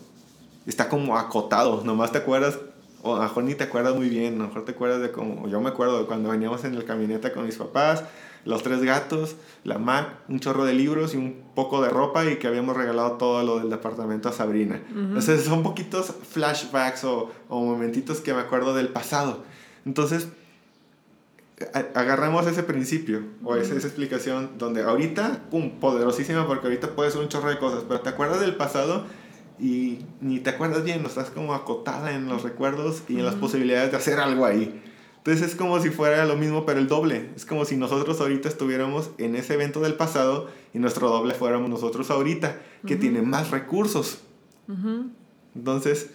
está 0.66 0.88
como 0.88 1.16
acotado, 1.18 1.82
nomás 1.84 2.12
te 2.12 2.18
acuerdas, 2.18 2.58
o 3.02 3.14
a 3.14 3.18
lo 3.18 3.22
mejor 3.24 3.44
ni 3.44 3.54
te 3.54 3.64
acuerdas 3.64 3.94
muy 3.94 4.08
bien, 4.08 4.34
a 4.34 4.38
lo 4.38 4.48
mejor 4.48 4.64
te 4.64 4.72
acuerdas 4.72 5.00
de 5.00 5.12
como, 5.12 5.48
yo 5.48 5.60
me 5.60 5.68
acuerdo 5.68 5.98
de 5.98 6.06
cuando 6.06 6.30
veníamos 6.30 6.64
en 6.64 6.74
el 6.74 6.84
camioneta 6.84 7.32
con 7.32 7.44
mis 7.44 7.56
papás, 7.56 8.04
los 8.44 8.62
tres 8.62 8.82
gatos, 8.82 9.34
la 9.64 9.78
Mac, 9.78 10.08
un 10.28 10.38
chorro 10.38 10.64
de 10.64 10.72
libros 10.72 11.14
y 11.14 11.16
un 11.16 11.42
poco 11.56 11.82
de 11.82 11.88
ropa 11.88 12.24
y 12.24 12.36
que 12.36 12.46
habíamos 12.46 12.76
regalado 12.76 13.12
todo 13.12 13.42
lo 13.42 13.58
del 13.58 13.70
departamento 13.70 14.28
a 14.28 14.32
Sabrina. 14.32 14.80
Entonces 14.94 15.42
son 15.44 15.64
poquitos 15.64 16.12
flashbacks 16.30 17.02
o, 17.02 17.32
o 17.48 17.64
momentitos 17.64 18.20
que 18.20 18.32
me 18.32 18.40
acuerdo 18.40 18.72
del 18.72 18.88
pasado. 18.88 19.42
Entonces, 19.84 20.28
agarramos 21.94 22.46
ese 22.46 22.62
principio 22.62 23.22
o 23.42 23.56
esa, 23.56 23.74
esa, 23.74 23.86
explicación 23.86 24.58
donde 24.58 24.82
ahorita, 24.82 25.48
pum, 25.50 25.80
poderosísima 25.80 26.46
porque 26.46 26.66
ahorita 26.66 26.94
puede 26.94 27.10
ser 27.10 27.22
un 27.22 27.28
chorro 27.28 27.48
de 27.48 27.58
cosas, 27.58 27.84
pero 27.88 28.00
te 28.00 28.10
acuerdas 28.10 28.40
del 28.40 28.56
pasado 28.56 29.06
y 29.58 30.00
ni 30.20 30.40
te 30.40 30.50
acuerdas 30.50 30.84
bien, 30.84 31.04
estás 31.06 31.30
como 31.30 31.54
acotada 31.54 32.12
en 32.12 32.28
los 32.28 32.42
recuerdos 32.42 33.02
y 33.08 33.18
en 33.18 33.24
las 33.24 33.36
posibilidades 33.36 33.90
de 33.90 33.96
hacer 33.96 34.20
algo 34.20 34.44
ahí. 34.44 34.82
Entonces 35.26 35.48
es 35.48 35.56
como 35.56 35.80
si 35.80 35.90
fuera 35.90 36.24
lo 36.24 36.36
mismo, 36.36 36.64
pero 36.64 36.78
el 36.78 36.86
doble. 36.86 37.30
Es 37.34 37.44
como 37.44 37.64
si 37.64 37.76
nosotros 37.76 38.20
ahorita 38.20 38.48
estuviéramos 38.48 39.10
en 39.18 39.34
ese 39.34 39.54
evento 39.54 39.80
del 39.80 39.94
pasado 39.94 40.48
y 40.72 40.78
nuestro 40.78 41.08
doble 41.08 41.34
fuéramos 41.34 41.68
nosotros 41.68 42.10
ahorita, 42.10 42.60
que 42.86 42.94
tiene 42.94 43.22
más 43.22 43.50
recursos. 43.50 44.20
Entonces, 45.56 46.10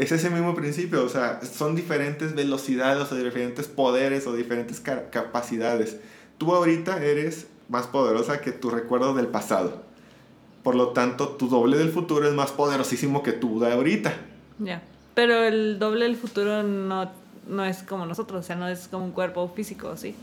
es 0.00 0.12
ese 0.12 0.30
mismo 0.30 0.54
principio, 0.54 1.04
o 1.04 1.10
sea, 1.10 1.40
son 1.42 1.76
diferentes 1.76 2.34
velocidades 2.34 3.12
o 3.12 3.14
diferentes 3.14 3.68
poderes 3.68 4.26
o 4.26 4.32
diferentes 4.32 4.80
capacidades. 4.80 5.98
Tú 6.38 6.54
ahorita 6.54 7.04
eres 7.04 7.48
más 7.68 7.86
poderosa 7.86 8.40
que 8.40 8.50
tu 8.50 8.70
recuerdo 8.70 9.12
del 9.12 9.26
pasado. 9.26 9.82
Por 10.62 10.74
lo 10.74 10.88
tanto, 10.88 11.28
tu 11.28 11.48
doble 11.50 11.76
del 11.76 11.90
futuro 11.90 12.26
es 12.26 12.32
más 12.32 12.50
poderosísimo 12.50 13.22
que 13.22 13.32
tu 13.32 13.60
de 13.60 13.72
ahorita. 13.72 14.14
Ya. 14.58 14.82
Pero 15.12 15.44
el 15.44 15.78
doble 15.78 16.06
del 16.06 16.16
futuro 16.16 16.62
no, 16.62 17.10
no 17.46 17.66
es 17.66 17.82
como 17.82 18.06
nosotros, 18.06 18.40
o 18.40 18.46
sea, 18.46 18.56
no 18.56 18.68
es 18.68 18.88
como 18.88 19.04
un 19.04 19.12
cuerpo 19.12 19.52
físico, 19.54 19.98
¿sí? 19.98 20.14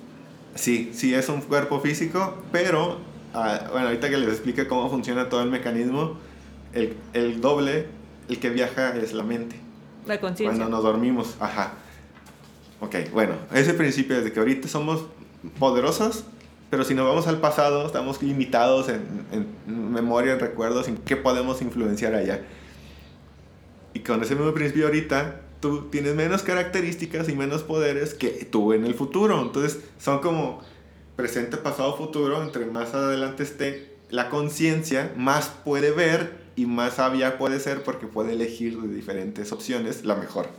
Sí, 0.56 0.90
sí 0.92 1.14
es 1.14 1.30
un 1.30 1.42
cuerpo 1.42 1.80
físico, 1.82 2.42
pero, 2.52 2.98
ah, 3.36 3.68
bueno, 3.72 3.90
ahorita 3.90 4.10
que 4.10 4.18
les 4.18 4.30
explique 4.30 4.68
cómo 4.68 4.90
funciona 4.90 5.30
todo 5.30 5.44
el 5.44 5.52
mecanismo, 5.52 6.18
el, 6.74 6.96
el 7.14 7.42
doble, 7.42 7.86
el 8.28 8.40
que 8.40 8.50
viaja 8.50 8.98
es 8.98 9.14
la 9.14 9.22
mente. 9.22 9.67
La 10.08 10.20
conciencia. 10.20 10.58
Cuando 10.58 10.76
nos 10.76 10.84
dormimos, 10.84 11.36
ajá. 11.40 11.74
Ok, 12.80 12.96
bueno, 13.12 13.34
ese 13.54 13.74
principio 13.74 14.18
es 14.18 14.24
de 14.24 14.32
que 14.32 14.40
ahorita 14.40 14.68
somos 14.68 15.06
poderosos, 15.60 16.24
pero 16.70 16.84
si 16.84 16.94
nos 16.94 17.08
vamos 17.08 17.28
al 17.28 17.40
pasado, 17.40 17.86
estamos 17.86 18.22
limitados 18.22 18.90
en, 18.90 19.02
en 19.32 19.92
memoria, 19.92 20.34
en 20.34 20.40
recuerdos, 20.40 20.88
en 20.88 20.98
qué 20.98 21.16
podemos 21.16 21.62
influenciar 21.62 22.14
allá. 22.14 22.42
Y 23.94 24.02
con 24.02 24.22
ese 24.22 24.36
mismo 24.36 24.54
principio 24.54 24.86
ahorita, 24.86 25.42
tú 25.60 25.88
tienes 25.90 26.14
menos 26.16 26.44
características 26.44 27.30
y 27.30 27.36
menos 27.36 27.64
poderes 27.64 28.14
que 28.14 28.30
tú 28.52 28.74
en 28.74 28.86
el 28.86 28.94
futuro. 28.94 29.42
Entonces, 29.42 29.80
son 30.00 30.20
como 30.20 30.62
presente, 31.16 31.58
pasado, 31.58 31.98
futuro. 31.98 32.44
Entre 32.44 32.66
más 32.66 32.94
adelante 32.94 33.44
esté 33.44 33.96
la 34.10 34.30
conciencia, 34.30 35.12
más 35.18 35.48
puede 35.48 35.92
ver 35.92 36.47
y 36.58 36.66
más 36.66 36.96
sabia 36.96 37.38
puede 37.38 37.60
ser 37.60 37.84
porque 37.84 38.08
puede 38.08 38.34
elegir 38.34 38.82
de 38.82 38.94
diferentes 38.94 39.52
opciones 39.52 40.04
la 40.04 40.16
mejor. 40.16 40.50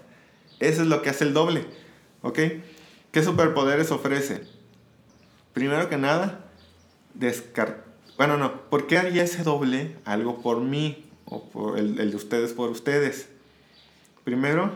Eso 0.61 0.82
es 0.82 0.88
lo 0.88 1.02
que 1.02 1.11
hace 1.11 1.24
el 1.24 1.34
doble. 1.34 1.66
¿Ok? 2.22 2.38
¿Qué 3.11 3.22
superpoderes 3.22 3.90
ofrece? 3.90 4.42
Primero 5.52 5.88
que 5.88 5.98
nada, 5.98 6.50
descartar. 7.14 7.84
Bueno, 8.16 8.37
no, 8.37 8.68
¿por 8.70 8.87
qué 8.87 8.96
haría 8.96 9.24
ese 9.24 9.42
doble 9.42 9.96
algo 10.04 10.40
por 10.40 10.61
mí? 10.61 11.04
O 11.24 11.48
por 11.50 11.78
el, 11.78 11.98
el 11.98 12.11
de 12.11 12.16
ustedes 12.16 12.52
por 12.52 12.70
ustedes. 12.70 13.28
Primero, 14.22 14.70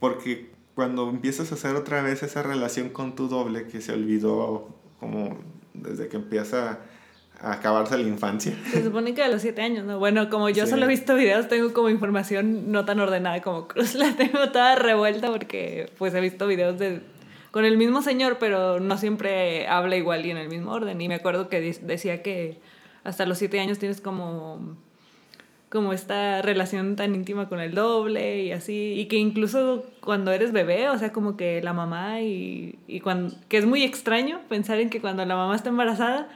porque 0.00 0.50
cuando 0.74 1.08
empiezas 1.08 1.52
a 1.52 1.54
hacer 1.54 1.76
otra 1.76 2.02
vez 2.02 2.24
esa 2.24 2.42
relación 2.42 2.88
con 2.88 3.14
tu 3.14 3.28
doble 3.28 3.68
que 3.68 3.80
se 3.80 3.92
olvidó 3.92 4.74
como 4.98 5.38
desde 5.72 6.08
que 6.08 6.16
empieza 6.16 6.80
acabarse 7.42 7.98
la 7.98 8.08
infancia. 8.08 8.54
Se 8.70 8.84
supone 8.84 9.14
que 9.14 9.22
a 9.22 9.28
los 9.28 9.42
siete 9.42 9.62
años, 9.62 9.84
¿no? 9.84 9.98
Bueno, 9.98 10.30
como 10.30 10.48
yo 10.48 10.66
solo 10.66 10.84
he 10.84 10.88
visto 10.88 11.14
videos, 11.14 11.48
tengo 11.48 11.72
como 11.72 11.90
información 11.90 12.70
no 12.70 12.84
tan 12.84 13.00
ordenada 13.00 13.42
como 13.42 13.68
Cruz, 13.68 13.94
la 13.96 14.12
tengo 14.12 14.50
toda 14.50 14.76
revuelta 14.76 15.28
porque 15.30 15.90
pues 15.98 16.14
he 16.14 16.20
visto 16.20 16.46
videos 16.46 16.78
de 16.78 17.00
con 17.50 17.66
el 17.66 17.76
mismo 17.76 18.00
señor, 18.00 18.38
pero 18.40 18.80
no 18.80 18.96
siempre 18.96 19.68
habla 19.68 19.96
igual 19.96 20.24
y 20.24 20.30
en 20.30 20.38
el 20.38 20.48
mismo 20.48 20.72
orden. 20.72 20.98
Y 21.00 21.08
me 21.08 21.16
acuerdo 21.16 21.50
que 21.50 21.60
decía 21.82 22.22
que 22.22 22.58
hasta 23.04 23.26
los 23.26 23.36
siete 23.36 23.60
años 23.60 23.78
tienes 23.78 24.00
como 24.00 24.76
como 25.68 25.94
esta 25.94 26.42
relación 26.42 26.96
tan 26.96 27.14
íntima 27.14 27.48
con 27.48 27.58
el 27.58 27.74
doble 27.74 28.42
y 28.42 28.52
así, 28.52 28.92
y 28.94 29.06
que 29.06 29.16
incluso 29.16 29.86
cuando 30.00 30.30
eres 30.30 30.52
bebé, 30.52 30.90
o 30.90 30.98
sea, 30.98 31.12
como 31.12 31.34
que 31.38 31.62
la 31.62 31.72
mamá 31.72 32.20
y, 32.20 32.78
y 32.86 33.00
cuando, 33.00 33.34
que 33.48 33.56
es 33.56 33.64
muy 33.64 33.82
extraño 33.82 34.40
pensar 34.50 34.80
en 34.80 34.90
que 34.90 35.00
cuando 35.00 35.24
la 35.24 35.34
mamá 35.34 35.56
está 35.56 35.70
embarazada 35.70 36.28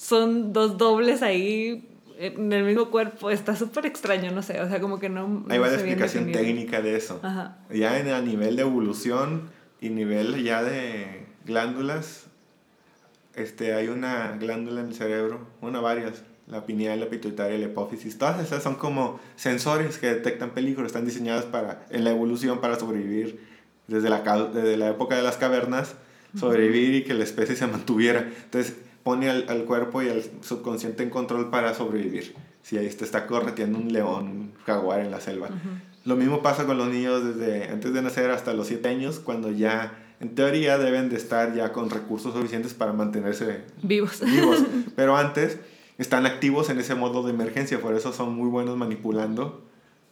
son 0.00 0.54
dos 0.54 0.78
dobles 0.78 1.20
ahí 1.20 1.86
en 2.18 2.52
el 2.52 2.64
mismo 2.64 2.90
cuerpo, 2.90 3.30
está 3.30 3.54
súper 3.54 3.84
extraño, 3.84 4.30
no 4.30 4.42
sé, 4.42 4.60
o 4.60 4.68
sea, 4.68 4.80
como 4.80 4.98
que 4.98 5.10
no... 5.10 5.44
Hay 5.48 5.58
una 5.58 5.72
explicación 5.72 6.32
técnica 6.32 6.80
de 6.80 6.96
eso. 6.96 7.20
Ajá. 7.22 7.58
Ya 7.70 7.98
en, 7.98 8.08
a 8.08 8.20
nivel 8.22 8.56
de 8.56 8.62
evolución 8.62 9.50
y 9.80 9.90
nivel 9.90 10.42
ya 10.42 10.62
de 10.62 11.26
glándulas, 11.44 12.24
este, 13.34 13.74
hay 13.74 13.88
una 13.88 14.36
glándula 14.38 14.80
en 14.80 14.88
el 14.88 14.94
cerebro, 14.94 15.46
una 15.60 15.80
varias, 15.80 16.22
la 16.46 16.64
pineal, 16.64 16.98
la 17.00 17.10
pituitaria, 17.10 17.58
la 17.58 17.66
hipófisis, 17.66 18.16
todas 18.16 18.42
esas 18.42 18.62
son 18.62 18.76
como 18.76 19.20
sensores 19.36 19.98
que 19.98 20.06
detectan 20.06 20.50
peligro, 20.50 20.86
están 20.86 21.04
diseñadas 21.04 21.44
para, 21.44 21.86
en 21.90 22.04
la 22.04 22.10
evolución 22.10 22.60
para 22.62 22.78
sobrevivir 22.78 23.40
desde 23.86 24.08
la, 24.08 24.20
desde 24.46 24.78
la 24.78 24.88
época 24.88 25.14
de 25.14 25.22
las 25.22 25.36
cavernas, 25.36 25.94
sobrevivir 26.38 26.94
y 26.94 27.04
que 27.04 27.12
la 27.12 27.24
especie 27.24 27.54
se 27.54 27.66
mantuviera. 27.66 28.20
Entonces 28.44 28.76
pone 29.02 29.30
al, 29.30 29.46
al 29.48 29.64
cuerpo 29.64 30.02
y 30.02 30.08
al 30.08 30.22
subconsciente 30.42 31.02
en 31.02 31.10
control 31.10 31.50
para 31.50 31.74
sobrevivir. 31.74 32.34
Si 32.62 32.76
ahí 32.78 32.88
te 32.90 33.04
está 33.04 33.26
correteando 33.26 33.78
un 33.78 33.92
león, 33.92 34.26
un 34.26 34.52
jaguar 34.64 35.00
en 35.00 35.10
la 35.10 35.20
selva. 35.20 35.48
Lo 36.04 36.16
mismo 36.16 36.42
pasa 36.42 36.66
con 36.66 36.78
los 36.78 36.88
niños 36.88 37.24
desde 37.24 37.68
antes 37.68 37.92
de 37.92 38.02
nacer 38.02 38.30
hasta 38.30 38.52
los 38.54 38.66
7 38.66 38.88
años, 38.88 39.18
cuando 39.18 39.50
ya 39.50 39.98
en 40.20 40.34
teoría 40.34 40.78
deben 40.78 41.08
de 41.08 41.16
estar 41.16 41.54
ya 41.54 41.72
con 41.72 41.90
recursos 41.90 42.34
suficientes 42.34 42.74
para 42.74 42.92
mantenerse 42.92 43.62
vivos. 43.82 44.20
vivos. 44.20 44.58
Pero 44.96 45.16
antes 45.16 45.58
están 45.98 46.26
activos 46.26 46.70
en 46.70 46.78
ese 46.78 46.94
modo 46.94 47.22
de 47.22 47.30
emergencia, 47.30 47.80
por 47.80 47.94
eso 47.94 48.12
son 48.12 48.34
muy 48.34 48.48
buenos 48.48 48.76
manipulando 48.76 49.69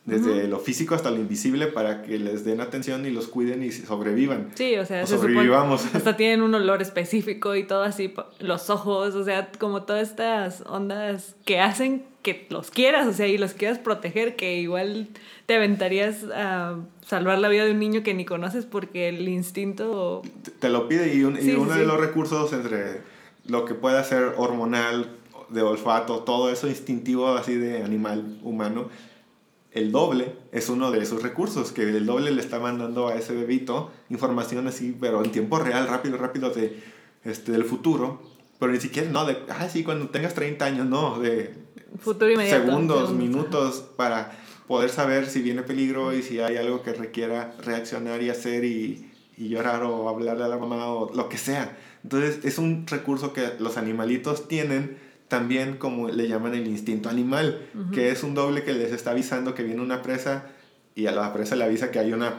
desde 0.09 0.49
lo 0.49 0.59
físico 0.59 0.94
hasta 0.94 1.11
lo 1.11 1.18
invisible 1.18 1.66
para 1.66 2.03
que 2.03 2.18
les 2.18 2.44
den 2.44 2.61
atención 2.61 3.05
y 3.05 3.11
los 3.11 3.29
cuiden 3.29 3.62
y 3.62 3.71
sobrevivan. 3.71 4.51
Sí, 4.55 4.77
o 4.77 4.87
sea, 4.87 5.07
sobrevivamos. 5.07 5.94
hasta 5.94 6.16
tienen 6.16 6.42
un 6.42 6.55
olor 6.55 6.81
específico 6.81 7.55
y 7.55 7.64
todo 7.64 7.83
así, 7.83 8.14
los 8.40 8.71
ojos, 8.71 9.14
o 9.14 9.25
sea, 9.25 9.51
como 9.59 9.83
todas 9.83 10.09
estas 10.09 10.62
ondas 10.66 11.37
que 11.44 11.61
hacen 11.61 12.05
que 12.23 12.47
los 12.51 12.71
quieras, 12.71 13.07
o 13.07 13.12
sea, 13.12 13.27
y 13.27 13.38
los 13.38 13.53
quieras 13.53 13.79
proteger, 13.79 14.35
que 14.35 14.59
igual 14.59 15.09
te 15.47 15.57
aventarías 15.57 16.25
a 16.35 16.77
salvar 17.07 17.38
la 17.38 17.49
vida 17.49 17.64
de 17.64 17.73
un 17.73 17.79
niño 17.79 18.03
que 18.03 18.14
ni 18.14 18.25
conoces 18.25 18.64
porque 18.64 19.09
el 19.09 19.29
instinto... 19.29 20.23
Te 20.59 20.68
lo 20.68 20.88
pide 20.88 21.14
y, 21.14 21.21
y 21.21 21.55
uno 21.55 21.75
de 21.75 21.87
los 21.87 22.01
recursos 22.01 22.53
entre 22.53 23.03
lo 23.47 23.64
que 23.64 23.75
pueda 23.75 24.03
ser 24.05 24.35
hormonal, 24.37 25.18
de 25.49 25.62
olfato, 25.62 26.21
todo 26.21 26.51
eso 26.51 26.68
instintivo 26.68 27.29
así 27.29 27.55
de 27.55 27.83
animal 27.83 28.38
humano, 28.42 28.88
el 29.79 29.93
doble 29.93 30.35
es 30.53 30.69
uno 30.69 30.91
de 30.91 31.01
esos 31.01 31.23
recursos, 31.23 31.73
que 31.73 31.83
el 31.83 32.07
doble 32.07 32.31
le 32.31 32.41
está 32.41 32.59
mandando 32.59 33.09
a 33.09 33.14
ese 33.14 33.35
bebito 33.35 33.91
información 34.11 34.67
así, 34.67 34.97
pero 34.99 35.25
en 35.25 35.33
tiempo 35.33 35.59
real, 35.59 35.87
rápido, 35.88 36.17
rápido 36.17 36.51
de, 36.51 36.81
este, 37.25 37.53
del 37.53 37.64
futuro, 37.64 38.23
pero 38.59 38.73
ni 38.73 38.81
siquiera, 38.81 39.09
no, 39.11 39.25
de, 39.25 39.38
ah, 39.49 39.69
sí, 39.69 39.85
cuando 39.85 40.09
tengas 40.09 40.35
30 40.35 40.64
años, 40.64 40.87
no, 40.87 41.19
de 41.19 41.55
futuro 41.99 42.31
inmediato, 42.31 42.64
segundos, 42.64 43.12
minutos 43.12 43.85
para 43.97 44.33
poder 44.67 44.91
saber 44.91 45.27
si 45.27 45.41
viene 45.41 45.62
peligro 45.62 46.12
y 46.12 46.23
si 46.23 46.41
hay 46.41 46.57
algo 46.57 46.83
que 46.83 46.93
requiera 46.93 47.55
reaccionar 47.64 48.23
y 48.23 48.31
hacer 48.31 48.64
y, 48.64 49.11
y 49.37 49.49
llorar 49.49 49.83
o 49.83 50.09
hablarle 50.09 50.45
a 50.45 50.49
la 50.49 50.59
mamá 50.59 50.88
o 50.88 51.14
lo 51.14 51.29
que 51.29 51.38
sea. 51.38 51.79
Entonces 52.03 52.45
es 52.45 52.59
un 52.59 52.87
recurso 52.87 53.33
que 53.33 53.53
los 53.59 53.77
animalitos 53.77 54.49
tienen 54.49 54.99
también 55.29 55.77
como 55.77 56.09
le 56.09 56.27
llaman 56.27 56.55
el 56.55 56.67
instinto 56.67 57.09
animal, 57.09 57.67
que 57.93 58.11
es 58.11 58.23
un 58.23 58.35
doble 58.35 58.64
que 58.64 58.73
les 58.73 58.93
está 58.93 59.12
avisando 59.12 59.55
que 59.55 59.62
viene 59.62 59.81
una 59.81 60.03
presa 60.03 60.47
y 60.95 61.07
a 61.07 61.12
la 61.12 61.33
presa 61.33 61.55
le 61.55 61.64
avisa 61.64 61.91
que 61.91 61.99
hay 61.99 62.12
una 62.12 62.35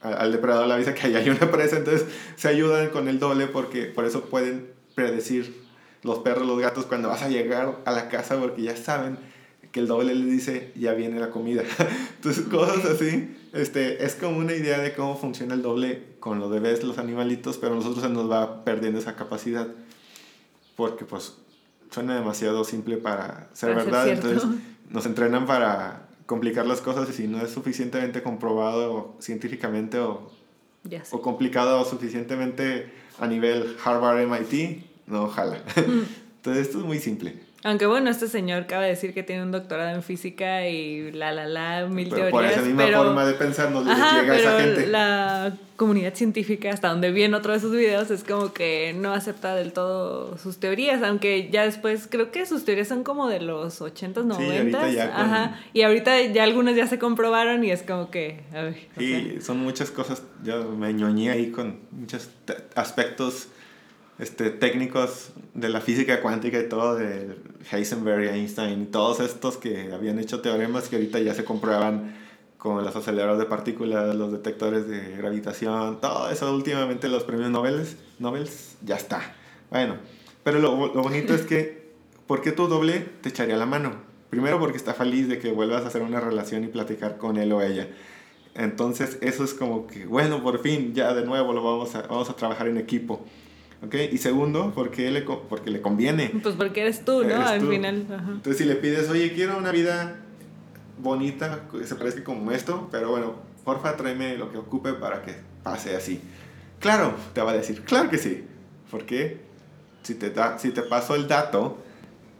al 0.00 0.32
depredador 0.32 0.66
le 0.66 0.74
avisa 0.74 0.94
que 0.94 1.06
hay 1.16 1.28
una 1.30 1.50
presa, 1.50 1.76
entonces 1.76 2.06
se 2.36 2.48
ayudan 2.48 2.90
con 2.90 3.08
el 3.08 3.18
doble 3.18 3.46
porque 3.46 3.84
por 3.84 4.04
eso 4.04 4.24
pueden 4.24 4.68
predecir 4.94 5.62
los 6.02 6.18
perros, 6.18 6.46
los 6.46 6.58
gatos 6.58 6.86
cuando 6.86 7.08
vas 7.08 7.22
a 7.22 7.28
llegar 7.28 7.80
a 7.84 7.92
la 7.92 8.08
casa 8.08 8.38
porque 8.38 8.62
ya 8.62 8.76
saben 8.76 9.16
que 9.70 9.80
el 9.80 9.86
doble 9.86 10.14
les 10.14 10.26
dice 10.26 10.72
ya 10.74 10.92
viene 10.92 11.18
la 11.18 11.30
comida. 11.30 11.62
Entonces 12.16 12.44
cosas 12.46 12.84
así, 12.84 13.34
este, 13.52 14.04
es 14.04 14.14
como 14.16 14.38
una 14.38 14.54
idea 14.54 14.78
de 14.78 14.92
cómo 14.92 15.16
funciona 15.16 15.54
el 15.54 15.62
doble 15.62 16.02
con 16.20 16.40
los 16.40 16.50
bebés, 16.50 16.82
los 16.82 16.98
animalitos, 16.98 17.56
pero 17.58 17.74
nosotros 17.74 18.02
se 18.02 18.10
nos 18.10 18.30
va 18.30 18.64
perdiendo 18.64 18.98
esa 18.98 19.16
capacidad 19.16 19.68
porque 20.76 21.04
pues 21.04 21.36
suena 21.92 22.16
demasiado 22.16 22.64
simple 22.64 22.96
para 22.96 23.48
ser 23.52 23.74
verdad. 23.74 24.08
Entonces 24.08 24.44
nos 24.90 25.06
entrenan 25.06 25.46
para 25.46 26.08
complicar 26.26 26.66
las 26.66 26.80
cosas 26.80 27.08
y 27.10 27.12
si 27.12 27.28
no 27.28 27.40
es 27.40 27.50
suficientemente 27.50 28.22
comprobado 28.22 29.14
científicamente 29.20 29.98
o, 29.98 30.30
o 31.10 31.22
complicado 31.22 31.80
o 31.80 31.84
suficientemente 31.84 32.92
a 33.18 33.26
nivel 33.26 33.76
Harvard 33.84 34.26
MIT, 34.26 34.84
no 35.06 35.28
jala. 35.28 35.58
Mm. 35.76 36.02
Entonces 36.36 36.66
esto 36.66 36.78
es 36.78 36.84
muy 36.84 36.98
simple. 36.98 37.51
Aunque 37.64 37.86
bueno, 37.86 38.10
este 38.10 38.26
señor 38.26 38.66
cabe 38.66 38.88
decir 38.88 39.14
que 39.14 39.22
tiene 39.22 39.42
un 39.42 39.52
doctorado 39.52 39.94
en 39.94 40.02
física 40.02 40.66
y 40.68 41.12
la 41.12 41.30
la 41.32 41.46
la, 41.46 41.86
mil 41.86 42.08
Pero 42.08 42.22
teorías. 42.28 42.32
por 42.32 42.44
esa 42.44 42.62
misma 42.62 42.84
pero, 42.86 43.04
forma 43.04 43.24
de 43.24 43.34
pensar 43.34 43.70
no 43.70 43.82
les 43.84 43.92
Ajá, 43.92 44.20
llega 44.20 44.32
a 44.32 44.38
esa 44.38 44.60
gente. 44.60 44.86
la 44.88 45.56
comunidad 45.76 46.14
científica, 46.14 46.70
hasta 46.70 46.88
donde 46.88 47.10
vi 47.12 47.22
en 47.22 47.34
otro 47.34 47.52
de 47.52 47.60
sus 47.60 47.70
videos, 47.72 48.10
es 48.10 48.24
como 48.24 48.52
que 48.52 48.94
no 48.98 49.12
acepta 49.12 49.54
del 49.54 49.72
todo 49.72 50.38
sus 50.38 50.58
teorías, 50.58 51.02
aunque 51.02 51.50
ya 51.50 51.64
después 51.64 52.08
creo 52.10 52.30
que 52.32 52.46
sus 52.46 52.64
teorías 52.64 52.88
son 52.88 53.04
como 53.04 53.28
de 53.28 53.40
los 53.40 53.80
80s, 53.80 54.24
90s. 54.24 54.36
Sí, 54.38 54.56
ahorita 54.58 54.90
ya 54.90 55.10
con- 55.12 55.20
Ajá, 55.24 55.60
y 55.72 55.82
ahorita 55.82 56.20
ya 56.20 56.42
algunas 56.44 56.74
ya 56.76 56.86
se 56.88 56.98
comprobaron 56.98 57.62
y 57.64 57.70
es 57.70 57.82
como 57.82 58.10
que, 58.10 58.40
a 58.52 58.62
ver, 58.62 58.72
o 58.96 59.00
sea, 59.00 59.08
Sí, 59.20 59.38
son 59.40 59.58
muchas 59.58 59.90
cosas. 59.92 60.22
Yo 60.44 60.64
me 60.70 60.92
ñoñé 60.92 61.30
ahí 61.30 61.50
con 61.52 61.78
muchos 61.92 62.28
aspectos 62.74 63.48
este, 64.18 64.50
técnicos 64.50 65.30
de 65.54 65.68
la 65.68 65.80
física 65.80 66.20
cuántica 66.20 66.60
y 66.60 66.68
todo, 66.68 66.94
de 66.96 67.34
Heisenberg, 67.70 68.28
Einstein, 68.28 68.90
todos 68.90 69.20
estos 69.20 69.56
que 69.56 69.92
habían 69.92 70.18
hecho 70.18 70.40
teoremas 70.40 70.88
que 70.88 70.96
ahorita 70.96 71.20
ya 71.20 71.34
se 71.34 71.44
comprueban 71.44 72.14
con 72.58 72.84
los 72.84 72.94
aceleradores 72.94 73.40
de 73.40 73.46
partículas, 73.46 74.14
los 74.14 74.30
detectores 74.30 74.88
de 74.88 75.16
gravitación, 75.16 76.00
todo 76.00 76.30
eso 76.30 76.54
últimamente 76.54 77.08
los 77.08 77.24
premios 77.24 77.50
Nobel, 77.50 77.84
Nobel 78.18 78.48
ya 78.84 78.96
está. 78.96 79.34
Bueno, 79.70 79.96
pero 80.44 80.60
lo, 80.60 80.94
lo 80.94 81.02
bonito 81.02 81.34
es 81.34 81.42
que, 81.42 81.90
¿por 82.26 82.40
qué 82.40 82.52
tu 82.52 82.68
doble 82.68 83.00
te 83.20 83.30
echaría 83.30 83.56
la 83.56 83.66
mano? 83.66 83.96
Primero 84.30 84.58
porque 84.60 84.76
está 84.76 84.94
feliz 84.94 85.28
de 85.28 85.38
que 85.38 85.50
vuelvas 85.50 85.84
a 85.84 85.88
hacer 85.88 86.02
una 86.02 86.20
relación 86.20 86.64
y 86.64 86.68
platicar 86.68 87.18
con 87.18 87.36
él 87.36 87.52
o 87.52 87.62
ella. 87.62 87.88
Entonces 88.54 89.18
eso 89.22 89.44
es 89.44 89.54
como 89.54 89.86
que, 89.86 90.06
bueno, 90.06 90.42
por 90.42 90.60
fin, 90.60 90.94
ya 90.94 91.14
de 91.14 91.24
nuevo 91.24 91.52
lo 91.52 91.62
vamos 91.62 91.94
a, 91.94 92.02
vamos 92.02 92.28
a 92.30 92.36
trabajar 92.36 92.68
en 92.68 92.76
equipo. 92.76 93.24
¿Ok? 93.84 93.94
Y 94.12 94.18
segundo, 94.18 94.72
porque 94.74 95.10
le, 95.10 95.24
co- 95.24 95.42
porque 95.48 95.70
le 95.70 95.80
conviene. 95.82 96.30
Pues 96.42 96.54
porque 96.54 96.82
eres 96.82 97.04
tú, 97.04 97.22
¿no? 97.24 97.30
Eres 97.30 97.46
Al 97.48 97.60
tú. 97.60 97.68
final. 97.70 98.06
Ajá. 98.08 98.30
Entonces 98.32 98.58
si 98.58 98.64
le 98.64 98.76
pides, 98.76 99.08
oye, 99.10 99.32
quiero 99.32 99.58
una 99.58 99.72
vida 99.72 100.16
bonita, 100.98 101.62
que 101.70 101.86
se 101.86 101.94
parezca 101.96 102.22
como 102.22 102.52
esto, 102.52 102.88
pero 102.92 103.10
bueno, 103.10 103.34
porfa, 103.64 103.96
tráeme 103.96 104.36
lo 104.36 104.50
que 104.52 104.58
ocupe 104.58 104.92
para 104.92 105.22
que 105.22 105.34
pase 105.62 105.96
así. 105.96 106.20
Claro, 106.80 107.14
te 107.32 107.40
va 107.42 107.50
a 107.52 107.54
decir, 107.54 107.82
claro 107.82 108.08
que 108.10 108.18
sí. 108.18 108.44
Porque 108.90 109.40
si 110.02 110.14
te, 110.14 110.30
da, 110.30 110.58
si 110.58 110.70
te 110.70 110.82
paso 110.82 111.14
el 111.14 111.26
dato, 111.28 111.78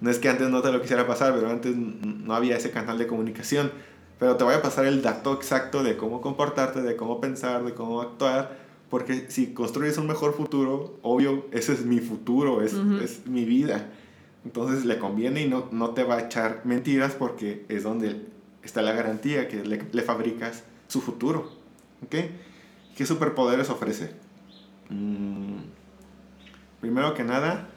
no 0.00 0.10
es 0.10 0.18
que 0.18 0.28
antes 0.28 0.48
no 0.48 0.62
te 0.62 0.70
lo 0.72 0.80
quisiera 0.80 1.06
pasar, 1.06 1.34
pero 1.34 1.48
antes 1.50 1.74
no 1.76 2.34
había 2.34 2.56
ese 2.56 2.70
canal 2.70 2.98
de 2.98 3.06
comunicación. 3.06 3.72
Pero 4.18 4.36
te 4.36 4.44
voy 4.44 4.54
a 4.54 4.62
pasar 4.62 4.84
el 4.86 5.02
dato 5.02 5.32
exacto 5.34 5.82
de 5.82 5.96
cómo 5.96 6.20
comportarte, 6.20 6.82
de 6.82 6.94
cómo 6.96 7.20
pensar, 7.20 7.64
de 7.64 7.74
cómo 7.74 8.00
actuar. 8.00 8.61
Porque 8.92 9.24
si 9.30 9.54
construyes 9.54 9.96
un 9.96 10.06
mejor 10.06 10.34
futuro, 10.34 10.98
obvio, 11.00 11.46
ese 11.50 11.72
es 11.72 11.86
mi 11.86 11.98
futuro, 12.00 12.60
es, 12.60 12.74
Ujú. 12.74 12.96
es 12.98 13.26
mi 13.26 13.46
vida. 13.46 13.88
Entonces 14.44 14.84
le 14.84 14.98
conviene 14.98 15.40
y 15.40 15.48
no, 15.48 15.66
no 15.72 15.92
te 15.94 16.04
va 16.04 16.16
a 16.16 16.20
echar 16.26 16.60
mentiras 16.66 17.14
porque 17.14 17.64
es 17.70 17.84
donde 17.84 18.26
está 18.62 18.82
la 18.82 18.92
garantía 18.92 19.48
que 19.48 19.64
le, 19.64 19.82
le 19.90 20.02
fabricas 20.02 20.64
su 20.88 21.00
futuro. 21.00 21.50
¿Ok? 22.04 22.16
¿Qué 22.94 23.06
superpoderes 23.06 23.70
ofrece? 23.70 24.10
Mm, 24.90 25.60
primero 26.82 27.14
que 27.14 27.24
nada, 27.24 27.70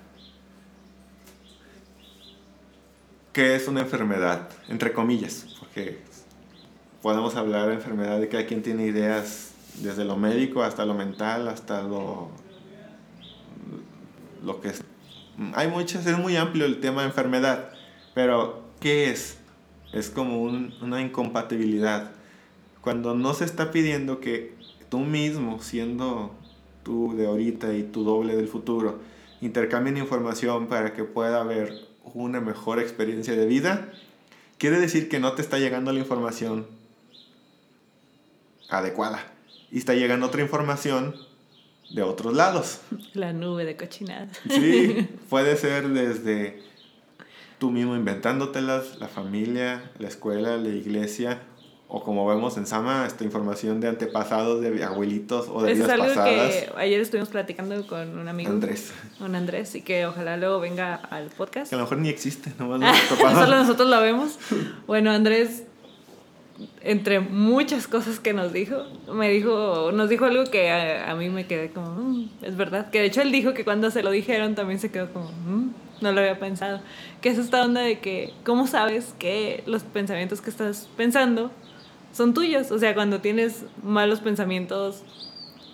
¿qué 3.32 3.56
es 3.56 3.69
una 3.69 3.80
enfermedad? 3.80 4.49
Entre 4.67 4.91
comillas, 4.91 5.47
porque 5.62 5.97
podemos 7.01 7.38
hablar 7.38 7.69
de 7.69 7.75
enfermedad 7.75 8.19
de 8.19 8.28
cada 8.28 8.45
quien 8.45 8.62
tiene 8.62 8.86
ideas 8.86 9.54
desde 9.81 10.05
lo 10.05 10.15
médico 10.17 10.63
hasta 10.63 10.85
lo 10.85 10.93
mental, 10.93 11.47
hasta 11.47 11.81
lo, 11.83 12.29
lo 14.43 14.61
que 14.61 14.69
es. 14.69 14.83
Hay 15.53 15.67
muchas, 15.67 16.05
es 16.05 16.17
muy 16.17 16.38
amplio 16.38 16.65
el 16.65 16.79
tema 16.79 17.01
de 17.01 17.07
enfermedad, 17.07 17.69
pero 18.13 18.63
¿qué 18.79 19.09
es? 19.09 19.38
Es 19.93 20.09
como 20.09 20.41
un- 20.41 20.73
una 20.81 21.01
incompatibilidad. 21.01 22.11
Cuando 22.81 23.15
no 23.15 23.33
se 23.33 23.45
está 23.45 23.71
pidiendo 23.71 24.19
que 24.19 24.53
tú 24.89 24.99
mismo, 24.99 25.61
siendo 25.61 26.33
tú 26.83 27.15
de 27.17 27.25
ahorita 27.27 27.73
y 27.73 27.83
tu 27.83 28.03
doble 28.03 28.35
del 28.35 28.47
futuro, 28.47 28.99
intercambien 29.41 29.97
información 29.97 30.67
para 30.67 30.93
que 30.93 31.03
pueda 31.03 31.41
haber 31.41 31.73
una 32.13 32.39
mejor 32.39 32.79
experiencia 32.79 33.35
de 33.35 33.45
vida, 33.45 33.89
quiere 34.57 34.79
decir 34.79 35.09
que 35.09 35.19
no 35.19 35.33
te 35.33 35.41
está 35.41 35.57
llegando 35.59 35.91
la 35.91 35.99
información 35.99 36.67
adecuada. 38.69 39.31
Y 39.75 39.79
está 39.79 39.93
llegando 39.93 40.27
otra 40.27 40.41
información 40.41 41.15
de 41.89 42.01
otros 42.01 42.33
lados. 42.33 42.79
La 43.13 43.33
nube 43.33 43.65
de 43.65 43.75
cochinada. 43.75 44.29
Sí, 44.49 45.05
puede 45.29 45.57
ser 45.57 45.89
desde 45.89 46.63
tú 47.59 47.71
mismo 47.71 47.93
inventándotelas, 47.93 48.97
la 48.99 49.09
familia, 49.09 49.91
la 49.99 50.07
escuela, 50.07 50.55
la 50.55 50.69
iglesia, 50.69 51.41
o 51.89 52.01
como 52.03 52.25
vemos 52.25 52.55
en 52.55 52.65
Sama, 52.67 53.05
esta 53.05 53.25
información 53.25 53.81
de 53.81 53.89
antepasados, 53.89 54.61
de 54.61 54.81
abuelitos 54.81 55.47
o 55.49 55.61
de 55.61 55.73
Eso 55.73 55.81
es 55.81 55.88
vidas 55.88 55.91
algo 55.91 56.07
pasadas. 56.07 56.53
que 56.53 56.69
ayer 56.77 57.01
estuvimos 57.01 57.27
platicando 57.27 57.85
con 57.85 58.17
un 58.17 58.29
amigo. 58.29 58.51
Andrés, 58.51 58.93
Un 59.19 59.35
Andrés, 59.35 59.75
y 59.75 59.81
que 59.81 60.05
ojalá 60.05 60.38
luego 60.38 60.61
venga 60.61 60.95
al 60.95 61.27
podcast. 61.27 61.69
que 61.69 61.75
a 61.75 61.79
lo 61.79 61.83
mejor 61.83 61.97
ni 61.97 62.07
existe, 62.07 62.53
nomás 62.57 62.97
topamos. 63.09 63.43
Solo 63.43 63.57
nosotros 63.57 63.89
lo 63.89 63.99
vemos. 63.99 64.39
Bueno, 64.88 65.11
Andrés, 65.11 65.63
entre 66.81 67.19
muchas 67.19 67.87
cosas 67.87 68.19
que 68.19 68.33
nos 68.33 68.53
dijo, 68.53 68.83
me 69.11 69.29
dijo, 69.29 69.91
nos 69.91 70.09
dijo 70.09 70.25
algo 70.25 70.45
que 70.45 70.71
a, 70.71 71.13
mí 71.15 71.29
me 71.29 71.47
quedé 71.47 71.69
como, 71.69 71.91
"Mm, 71.91 72.29
es 72.41 72.55
verdad. 72.55 72.89
Que 72.91 72.99
de 72.99 73.05
hecho 73.05 73.21
él 73.21 73.31
dijo 73.31 73.53
que 73.53 73.65
cuando 73.65 73.91
se 73.91 74.03
lo 74.03 74.11
dijeron 74.11 74.55
también 74.55 74.79
se 74.79 74.91
quedó 74.91 75.11
como, 75.11 75.31
"Mm, 75.31 75.73
no 76.01 76.11
lo 76.11 76.19
había 76.21 76.39
pensado. 76.39 76.81
Que 77.21 77.29
es 77.29 77.37
esta 77.37 77.63
onda 77.63 77.81
de 77.81 77.99
que, 77.99 78.33
¿cómo 78.45 78.67
sabes 78.67 79.13
que 79.19 79.63
los 79.65 79.83
pensamientos 79.83 80.41
que 80.41 80.49
estás 80.49 80.87
pensando 80.95 81.51
son 82.13 82.33
tuyos? 82.33 82.71
O 82.71 82.79
sea, 82.79 82.93
cuando 82.93 83.21
tienes 83.21 83.65
malos 83.83 84.21
pensamientos 84.21 85.03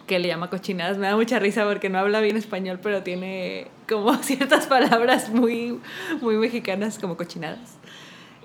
que 0.07 0.19
le 0.19 0.27
llama 0.27 0.49
cochinadas. 0.49 0.97
Me 0.97 1.07
da 1.07 1.15
mucha 1.15 1.39
risa 1.39 1.65
porque 1.65 1.87
no 1.87 1.97
habla 1.97 2.19
bien 2.19 2.35
español, 2.35 2.79
pero 2.83 3.01
tiene 3.01 3.67
como 3.87 4.13
ciertas 4.21 4.67
palabras 4.67 5.29
muy, 5.29 5.79
muy 6.21 6.35
mexicanas 6.35 6.99
como 6.99 7.15
cochinadas. 7.15 7.77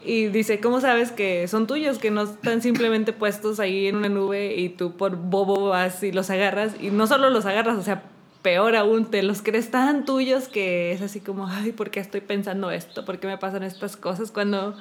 Y 0.06 0.28
dice, 0.28 0.60
¿cómo 0.60 0.80
sabes 0.80 1.10
que 1.10 1.48
son 1.48 1.66
tuyos? 1.66 1.98
Que 1.98 2.12
no 2.12 2.22
están 2.22 2.62
simplemente 2.62 3.12
puestos 3.12 3.58
ahí 3.58 3.88
en 3.88 3.96
una 3.96 4.08
nube 4.08 4.54
y 4.54 4.68
tú 4.68 4.96
por 4.96 5.16
bobo 5.16 5.70
vas 5.70 6.02
y 6.04 6.12
los 6.12 6.30
agarras. 6.30 6.76
Y 6.80 6.90
no 6.90 7.08
solo 7.08 7.28
los 7.28 7.44
agarras, 7.44 7.76
o 7.76 7.82
sea, 7.82 8.04
peor 8.42 8.76
aún, 8.76 9.06
te 9.06 9.24
los 9.24 9.42
crees 9.42 9.72
tan 9.72 10.04
tuyos 10.04 10.46
que 10.46 10.92
es 10.92 11.02
así 11.02 11.18
como, 11.18 11.48
ay, 11.48 11.72
¿por 11.72 11.90
qué 11.90 11.98
estoy 11.98 12.20
pensando 12.20 12.70
esto? 12.70 13.04
¿Por 13.04 13.18
qué 13.18 13.26
me 13.26 13.36
pasan 13.36 13.64
estas 13.64 13.96
cosas? 13.96 14.30
Cuando 14.30 14.76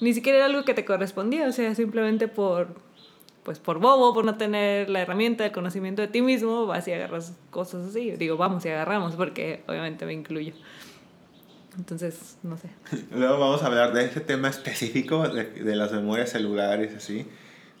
ni 0.00 0.12
siquiera 0.12 0.38
era 0.38 0.46
algo 0.46 0.64
que 0.64 0.74
te 0.74 0.84
correspondía, 0.84 1.46
o 1.46 1.52
sea, 1.52 1.76
simplemente 1.76 2.26
por, 2.26 2.74
pues 3.44 3.60
por 3.60 3.78
bobo, 3.78 4.12
por 4.12 4.24
no 4.24 4.36
tener 4.36 4.90
la 4.90 5.02
herramienta, 5.02 5.44
el 5.44 5.52
conocimiento 5.52 6.02
de 6.02 6.08
ti 6.08 6.22
mismo, 6.22 6.66
vas 6.66 6.88
y 6.88 6.92
agarras 6.92 7.36
cosas 7.50 7.86
así. 7.90 8.10
Digo, 8.12 8.36
vamos 8.36 8.64
y 8.64 8.70
agarramos, 8.70 9.14
porque 9.14 9.62
obviamente 9.68 10.04
me 10.06 10.12
incluyo. 10.12 10.54
Entonces, 11.76 12.36
no 12.42 12.56
sé. 12.56 12.68
Luego 13.14 13.38
vamos 13.38 13.62
a 13.62 13.66
hablar 13.66 13.92
de 13.92 14.04
ese 14.04 14.20
tema 14.20 14.48
específico 14.48 15.28
de, 15.28 15.44
de 15.44 15.76
las 15.76 15.92
memorias 15.92 16.30
celulares, 16.30 16.94
así. 16.96 17.26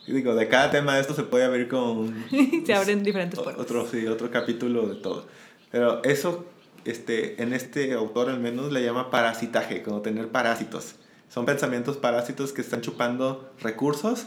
Digo, 0.06 0.34
de 0.34 0.48
cada 0.48 0.70
tema 0.70 0.94
de 0.96 1.00
esto 1.00 1.14
se 1.14 1.22
puede 1.22 1.44
abrir 1.44 1.68
con 1.68 2.14
Se 2.66 2.74
abren 2.74 3.02
diferentes 3.02 3.38
O- 3.38 3.44
puertas. 3.44 3.64
Otro, 3.64 3.86
sí, 3.86 4.06
otro 4.06 4.30
capítulo 4.30 4.86
de 4.88 4.96
todo. 4.96 5.26
Pero 5.70 6.02
eso, 6.04 6.44
este, 6.84 7.42
en 7.42 7.52
este 7.54 7.94
autor 7.94 8.28
al 8.28 8.38
menos 8.40 8.70
le 8.72 8.84
llama 8.84 9.10
parasitaje, 9.10 9.82
como 9.82 10.02
tener 10.02 10.28
parásitos. 10.28 10.96
Son 11.30 11.46
pensamientos 11.46 11.96
parásitos 11.96 12.52
que 12.52 12.60
están 12.60 12.80
chupando 12.82 13.50
recursos 13.60 14.26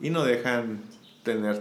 y 0.00 0.10
no 0.10 0.24
dejan 0.24 0.80
tener 1.24 1.60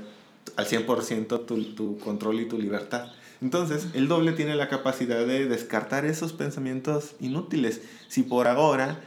al 0.56 0.66
100% 0.66 1.46
tu, 1.46 1.64
tu 1.76 1.98
control 1.98 2.40
y 2.42 2.46
tu 2.48 2.58
libertad. 2.60 3.12
Entonces, 3.42 3.88
el 3.94 4.08
doble 4.08 4.34
tiene 4.34 4.56
la 4.56 4.68
capacidad 4.68 5.26
de 5.26 5.48
descartar 5.48 6.06
esos 6.06 6.34
pensamientos 6.34 7.16
inútiles. 7.20 7.82
Si 8.10 8.24
por 8.24 8.48
ahora 8.48 9.00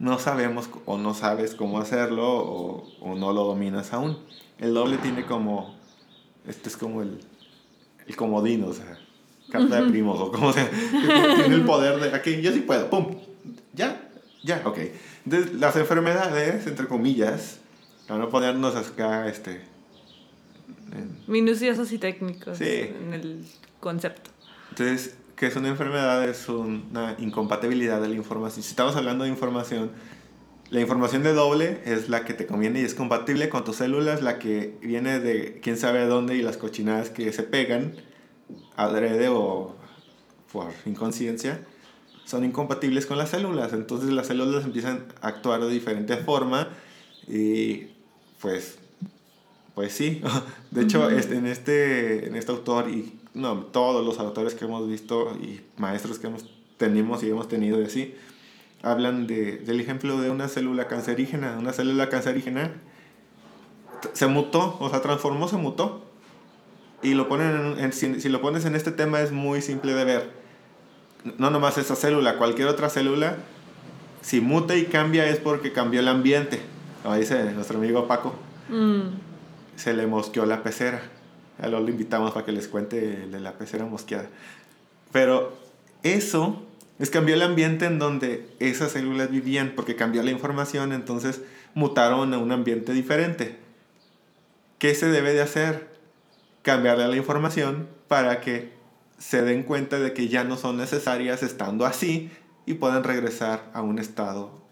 no 0.00 0.18
sabemos 0.18 0.68
o 0.86 0.98
no 0.98 1.14
sabes 1.14 1.54
cómo 1.54 1.78
hacerlo 1.78 2.26
o, 2.26 2.88
o 3.00 3.14
no 3.14 3.32
lo 3.32 3.44
dominas 3.44 3.92
aún. 3.92 4.18
El 4.58 4.74
doble 4.74 4.96
tiene 4.96 5.24
como, 5.26 5.76
este 6.46 6.70
es 6.70 6.76
como 6.76 7.02
el, 7.02 7.20
el 8.06 8.16
comodino, 8.16 8.68
o 8.68 8.72
sea, 8.72 8.98
carta 9.50 9.82
de 9.82 9.90
primos 9.90 10.18
o 10.18 10.32
como 10.32 10.52
sea, 10.52 10.70
tiene 10.70 11.54
el 11.54 11.64
poder 11.64 12.00
de, 12.00 12.16
aquí, 12.16 12.40
yo 12.40 12.50
sí 12.52 12.60
puedo, 12.60 12.88
pum, 12.88 13.14
ya, 13.74 14.10
ya, 14.42 14.62
ok. 14.64 14.78
Entonces, 15.26 15.54
las 15.54 15.76
enfermedades, 15.76 16.66
entre 16.66 16.86
comillas, 16.86 17.58
para 18.08 18.20
no 18.20 18.30
ponernos 18.30 18.74
acá, 18.76 19.28
este, 19.28 19.60
Minuciosos 21.26 21.92
y 21.92 21.98
técnicos 21.98 22.58
Sí. 22.58 22.64
en 22.64 23.12
el 23.14 23.44
concepto. 23.80 24.30
Entonces, 24.70 25.16
¿qué 25.36 25.46
es 25.46 25.56
una 25.56 25.68
enfermedad? 25.68 26.28
Es 26.28 26.48
una 26.48 27.14
incompatibilidad 27.18 28.00
de 28.00 28.08
la 28.08 28.14
información. 28.14 28.62
Si 28.62 28.70
estamos 28.70 28.96
hablando 28.96 29.24
de 29.24 29.30
información, 29.30 29.90
la 30.70 30.80
información 30.80 31.22
de 31.22 31.32
doble 31.32 31.80
es 31.84 32.08
la 32.08 32.24
que 32.24 32.32
te 32.34 32.46
conviene 32.46 32.80
y 32.80 32.84
es 32.84 32.94
compatible 32.94 33.48
con 33.48 33.64
tus 33.64 33.76
células, 33.76 34.22
la 34.22 34.38
que 34.38 34.76
viene 34.82 35.18
de 35.18 35.60
quién 35.62 35.76
sabe 35.76 36.06
dónde 36.06 36.36
y 36.36 36.42
las 36.42 36.56
cochinadas 36.56 37.10
que 37.10 37.32
se 37.32 37.42
pegan, 37.42 37.94
adrede 38.76 39.28
o 39.28 39.76
por 40.52 40.72
inconsciencia, 40.86 41.60
son 42.24 42.44
incompatibles 42.44 43.06
con 43.06 43.18
las 43.18 43.30
células. 43.30 43.72
Entonces 43.72 44.10
las 44.10 44.28
células 44.28 44.64
empiezan 44.64 45.06
a 45.20 45.28
actuar 45.28 45.60
de 45.60 45.70
diferente 45.70 46.16
forma 46.16 46.68
y 47.26 47.88
pues, 48.40 48.78
pues 49.74 49.92
sí. 49.92 50.22
De 50.70 50.82
hecho, 50.82 51.08
este, 51.10 51.36
en, 51.36 51.46
este, 51.46 52.28
en 52.28 52.36
este 52.36 52.52
autor 52.52 52.88
y 52.88 53.18
no, 53.34 53.58
todos 53.58 54.04
los 54.04 54.18
autores 54.18 54.54
que 54.54 54.64
hemos 54.64 54.88
visto 54.88 55.36
y 55.40 55.60
maestros 55.76 56.18
que 56.18 56.26
hemos, 56.26 56.44
tenemos 56.76 57.22
y 57.22 57.30
hemos 57.30 57.48
tenido 57.48 57.80
y 57.80 57.84
así, 57.84 58.14
hablan 58.82 59.26
de, 59.26 59.58
del 59.58 59.80
ejemplo 59.80 60.20
de 60.20 60.30
una 60.30 60.48
célula 60.48 60.88
cancerígena. 60.88 61.56
Una 61.58 61.72
célula 61.72 62.08
cancerígena 62.08 62.72
se 64.12 64.26
mutó, 64.26 64.76
o 64.80 64.88
sea, 64.90 65.00
transformó, 65.02 65.48
se 65.48 65.56
mutó. 65.56 66.04
Y 67.02 67.14
lo 67.14 67.28
ponen 67.28 67.76
en, 67.78 67.92
si, 67.92 68.20
si, 68.20 68.28
lo 68.28 68.40
pones 68.40 68.64
en 68.64 68.74
este 68.74 68.92
tema 68.92 69.20
es 69.20 69.32
muy 69.32 69.62
simple 69.62 69.94
de 69.94 70.04
ver. 70.04 70.30
No 71.38 71.50
nomás 71.50 71.78
esa 71.78 71.96
célula, 71.96 72.36
cualquier 72.36 72.68
otra 72.68 72.90
célula, 72.90 73.36
si 74.22 74.40
muta 74.40 74.76
y 74.76 74.84
cambia 74.84 75.26
es 75.26 75.38
porque 75.38 75.72
cambió 75.72 76.00
el 76.00 76.08
ambiente. 76.08 76.60
Como 77.02 77.14
dice 77.14 77.52
nuestro 77.52 77.78
amigo 77.78 78.06
Paco. 78.06 78.34
Mm. 78.68 79.29
Se 79.80 79.94
le 79.94 80.06
mosqueó 80.06 80.44
la 80.44 80.62
pecera. 80.62 81.00
Ya 81.58 81.68
lo 81.68 81.80
invitamos 81.88 82.32
para 82.32 82.44
que 82.44 82.52
les 82.52 82.68
cuente 82.68 83.00
de 83.00 83.40
la 83.40 83.56
pecera 83.56 83.86
mosqueada. 83.86 84.28
Pero 85.10 85.56
eso 86.02 86.62
es 86.98 87.08
cambió 87.08 87.34
el 87.34 87.40
ambiente 87.40 87.86
en 87.86 87.98
donde 87.98 88.46
esas 88.58 88.92
células 88.92 89.30
vivían 89.30 89.72
porque 89.74 89.96
cambió 89.96 90.22
la 90.22 90.32
información, 90.32 90.92
entonces 90.92 91.40
mutaron 91.72 92.34
a 92.34 92.38
un 92.38 92.52
ambiente 92.52 92.92
diferente. 92.92 93.56
¿Qué 94.78 94.94
se 94.94 95.08
debe 95.08 95.32
de 95.32 95.40
hacer? 95.40 95.88
Cambiarle 96.60 97.08
la 97.08 97.16
información 97.16 97.88
para 98.06 98.42
que 98.42 98.74
se 99.16 99.40
den 99.40 99.62
cuenta 99.62 99.98
de 99.98 100.12
que 100.12 100.28
ya 100.28 100.44
no 100.44 100.58
son 100.58 100.76
necesarias 100.76 101.42
estando 101.42 101.86
así 101.86 102.30
y 102.66 102.74
puedan 102.74 103.02
regresar 103.02 103.70
a 103.72 103.80
un 103.80 103.98
estado 103.98 104.62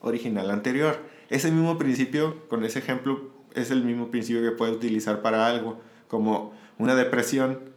original 0.00 0.50
anterior. 0.50 0.98
Ese 1.30 1.52
mismo 1.52 1.78
principio, 1.78 2.48
con 2.48 2.64
ese 2.64 2.80
ejemplo, 2.80 3.33
es 3.54 3.70
el 3.70 3.84
mismo 3.84 4.10
principio 4.10 4.42
que 4.42 4.50
puedes 4.50 4.76
utilizar 4.76 5.22
para 5.22 5.46
algo, 5.46 5.80
como 6.08 6.52
una 6.78 6.94
depresión 6.94 7.74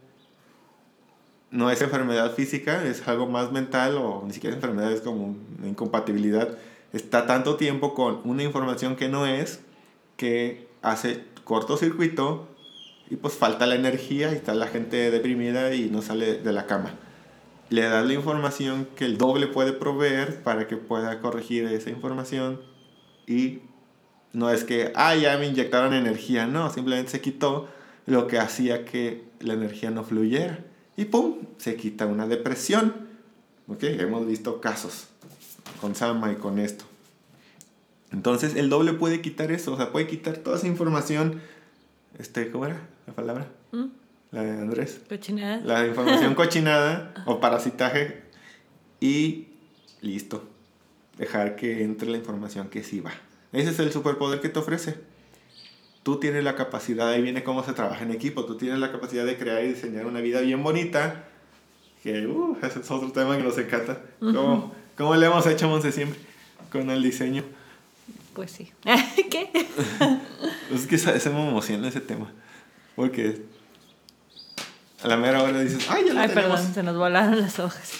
no 1.50 1.70
es 1.70 1.80
enfermedad 1.80 2.34
física, 2.34 2.84
es 2.84 3.06
algo 3.08 3.26
más 3.26 3.52
mental 3.52 3.96
o 3.96 4.22
ni 4.26 4.32
siquiera 4.32 4.56
enfermedad, 4.56 4.92
es 4.92 5.00
como 5.00 5.36
una 5.58 5.68
incompatibilidad. 5.68 6.58
Está 6.92 7.26
tanto 7.26 7.56
tiempo 7.56 7.94
con 7.94 8.20
una 8.24 8.42
información 8.42 8.96
que 8.96 9.08
no 9.08 9.26
es 9.26 9.60
que 10.16 10.68
hace 10.82 11.24
cortocircuito 11.44 12.48
y 13.10 13.16
pues 13.16 13.34
falta 13.34 13.66
la 13.66 13.74
energía 13.74 14.30
y 14.32 14.36
está 14.36 14.54
la 14.54 14.66
gente 14.66 15.10
deprimida 15.10 15.74
y 15.74 15.88
no 15.90 16.02
sale 16.02 16.34
de 16.34 16.52
la 16.52 16.66
cama. 16.66 16.94
Le 17.70 17.82
das 17.82 18.06
la 18.06 18.14
información 18.14 18.88
que 18.96 19.04
el 19.04 19.18
doble 19.18 19.46
puede 19.46 19.72
proveer 19.72 20.42
para 20.42 20.66
que 20.66 20.76
pueda 20.76 21.20
corregir 21.20 21.64
esa 21.66 21.90
información 21.90 22.60
y 23.26 23.60
no 24.38 24.50
es 24.50 24.62
que, 24.62 24.92
ah, 24.94 25.16
ya 25.16 25.36
me 25.36 25.46
inyectaron 25.46 25.92
energía, 25.92 26.46
no, 26.46 26.70
simplemente 26.70 27.10
se 27.10 27.20
quitó 27.20 27.68
lo 28.06 28.28
que 28.28 28.38
hacía 28.38 28.84
que 28.84 29.24
la 29.40 29.54
energía 29.54 29.90
no 29.90 30.04
fluyera 30.04 30.60
y 30.96 31.06
¡pum! 31.06 31.38
se 31.58 31.74
quita 31.76 32.06
una 32.06 32.26
depresión. 32.28 33.08
¿Ok? 33.66 33.82
Hemos 33.82 34.26
visto 34.26 34.60
casos 34.60 35.08
con 35.80 35.94
Sama 35.94 36.32
y 36.32 36.36
con 36.36 36.58
esto. 36.58 36.84
Entonces 38.12 38.54
el 38.54 38.70
doble 38.70 38.94
puede 38.94 39.20
quitar 39.20 39.50
eso, 39.50 39.74
o 39.74 39.76
sea, 39.76 39.92
puede 39.92 40.06
quitar 40.06 40.38
toda 40.38 40.56
esa 40.56 40.68
información. 40.68 41.40
Este, 42.18 42.50
¿Cómo 42.50 42.64
era 42.66 42.80
la 43.06 43.12
palabra? 43.12 43.48
¿Mm? 43.72 43.86
La 44.30 44.42
de 44.42 44.50
Andrés. 44.52 45.00
Cochinada. 45.08 45.60
La 45.64 45.86
información 45.86 46.34
cochinada 46.36 47.12
o 47.26 47.40
parasitaje 47.40 48.22
y 49.00 49.48
listo. 50.00 50.48
Dejar 51.18 51.56
que 51.56 51.82
entre 51.82 52.08
la 52.08 52.16
información 52.16 52.68
que 52.68 52.84
sí 52.84 53.00
va. 53.00 53.12
Ese 53.52 53.70
es 53.70 53.78
el 53.78 53.92
superpoder 53.92 54.40
que 54.40 54.48
te 54.48 54.58
ofrece 54.58 54.96
tú 56.08 56.18
tienes 56.18 56.42
la 56.42 56.54
capacidad, 56.54 57.10
ahí 57.10 57.20
viene 57.20 57.44
cómo 57.44 57.62
se 57.62 57.74
trabaja 57.74 58.02
en 58.02 58.12
equipo, 58.12 58.46
tú 58.46 58.56
tienes 58.56 58.78
la 58.78 58.90
capacidad 58.90 59.26
de 59.26 59.36
crear 59.36 59.62
y 59.62 59.68
diseñar 59.68 60.06
una 60.06 60.20
vida 60.20 60.40
bien 60.40 60.62
bonita, 60.62 61.26
que 62.02 62.26
uh, 62.26 62.56
ese 62.62 62.80
es 62.80 62.90
otro 62.90 63.12
tema 63.12 63.36
que 63.36 63.42
nos 63.42 63.58
encanta. 63.58 64.00
¿Cómo, 64.18 64.72
¿Cómo, 64.96 65.14
le 65.16 65.26
hemos 65.26 65.46
hecho, 65.46 65.68
Monse, 65.68 65.92
siempre 65.92 66.18
con 66.72 66.88
el 66.88 67.02
diseño? 67.02 67.44
Pues 68.32 68.52
sí. 68.52 68.72
¿Qué? 69.30 69.50
es 70.74 70.86
que 70.86 70.96
se 70.96 71.28
me 71.28 71.46
emociona 71.46 71.88
ese 71.88 72.00
tema, 72.00 72.32
porque 72.96 73.42
a 75.02 75.08
la 75.08 75.18
mera 75.18 75.42
hora 75.42 75.60
dices, 75.60 75.86
ay, 75.90 76.04
ya 76.06 76.14
lo 76.14 76.20
Ay, 76.20 76.28
perdón, 76.28 76.72
se 76.72 76.82
nos 76.82 76.96
volaron 76.96 77.38
las 77.38 77.58
hojas. 77.58 77.92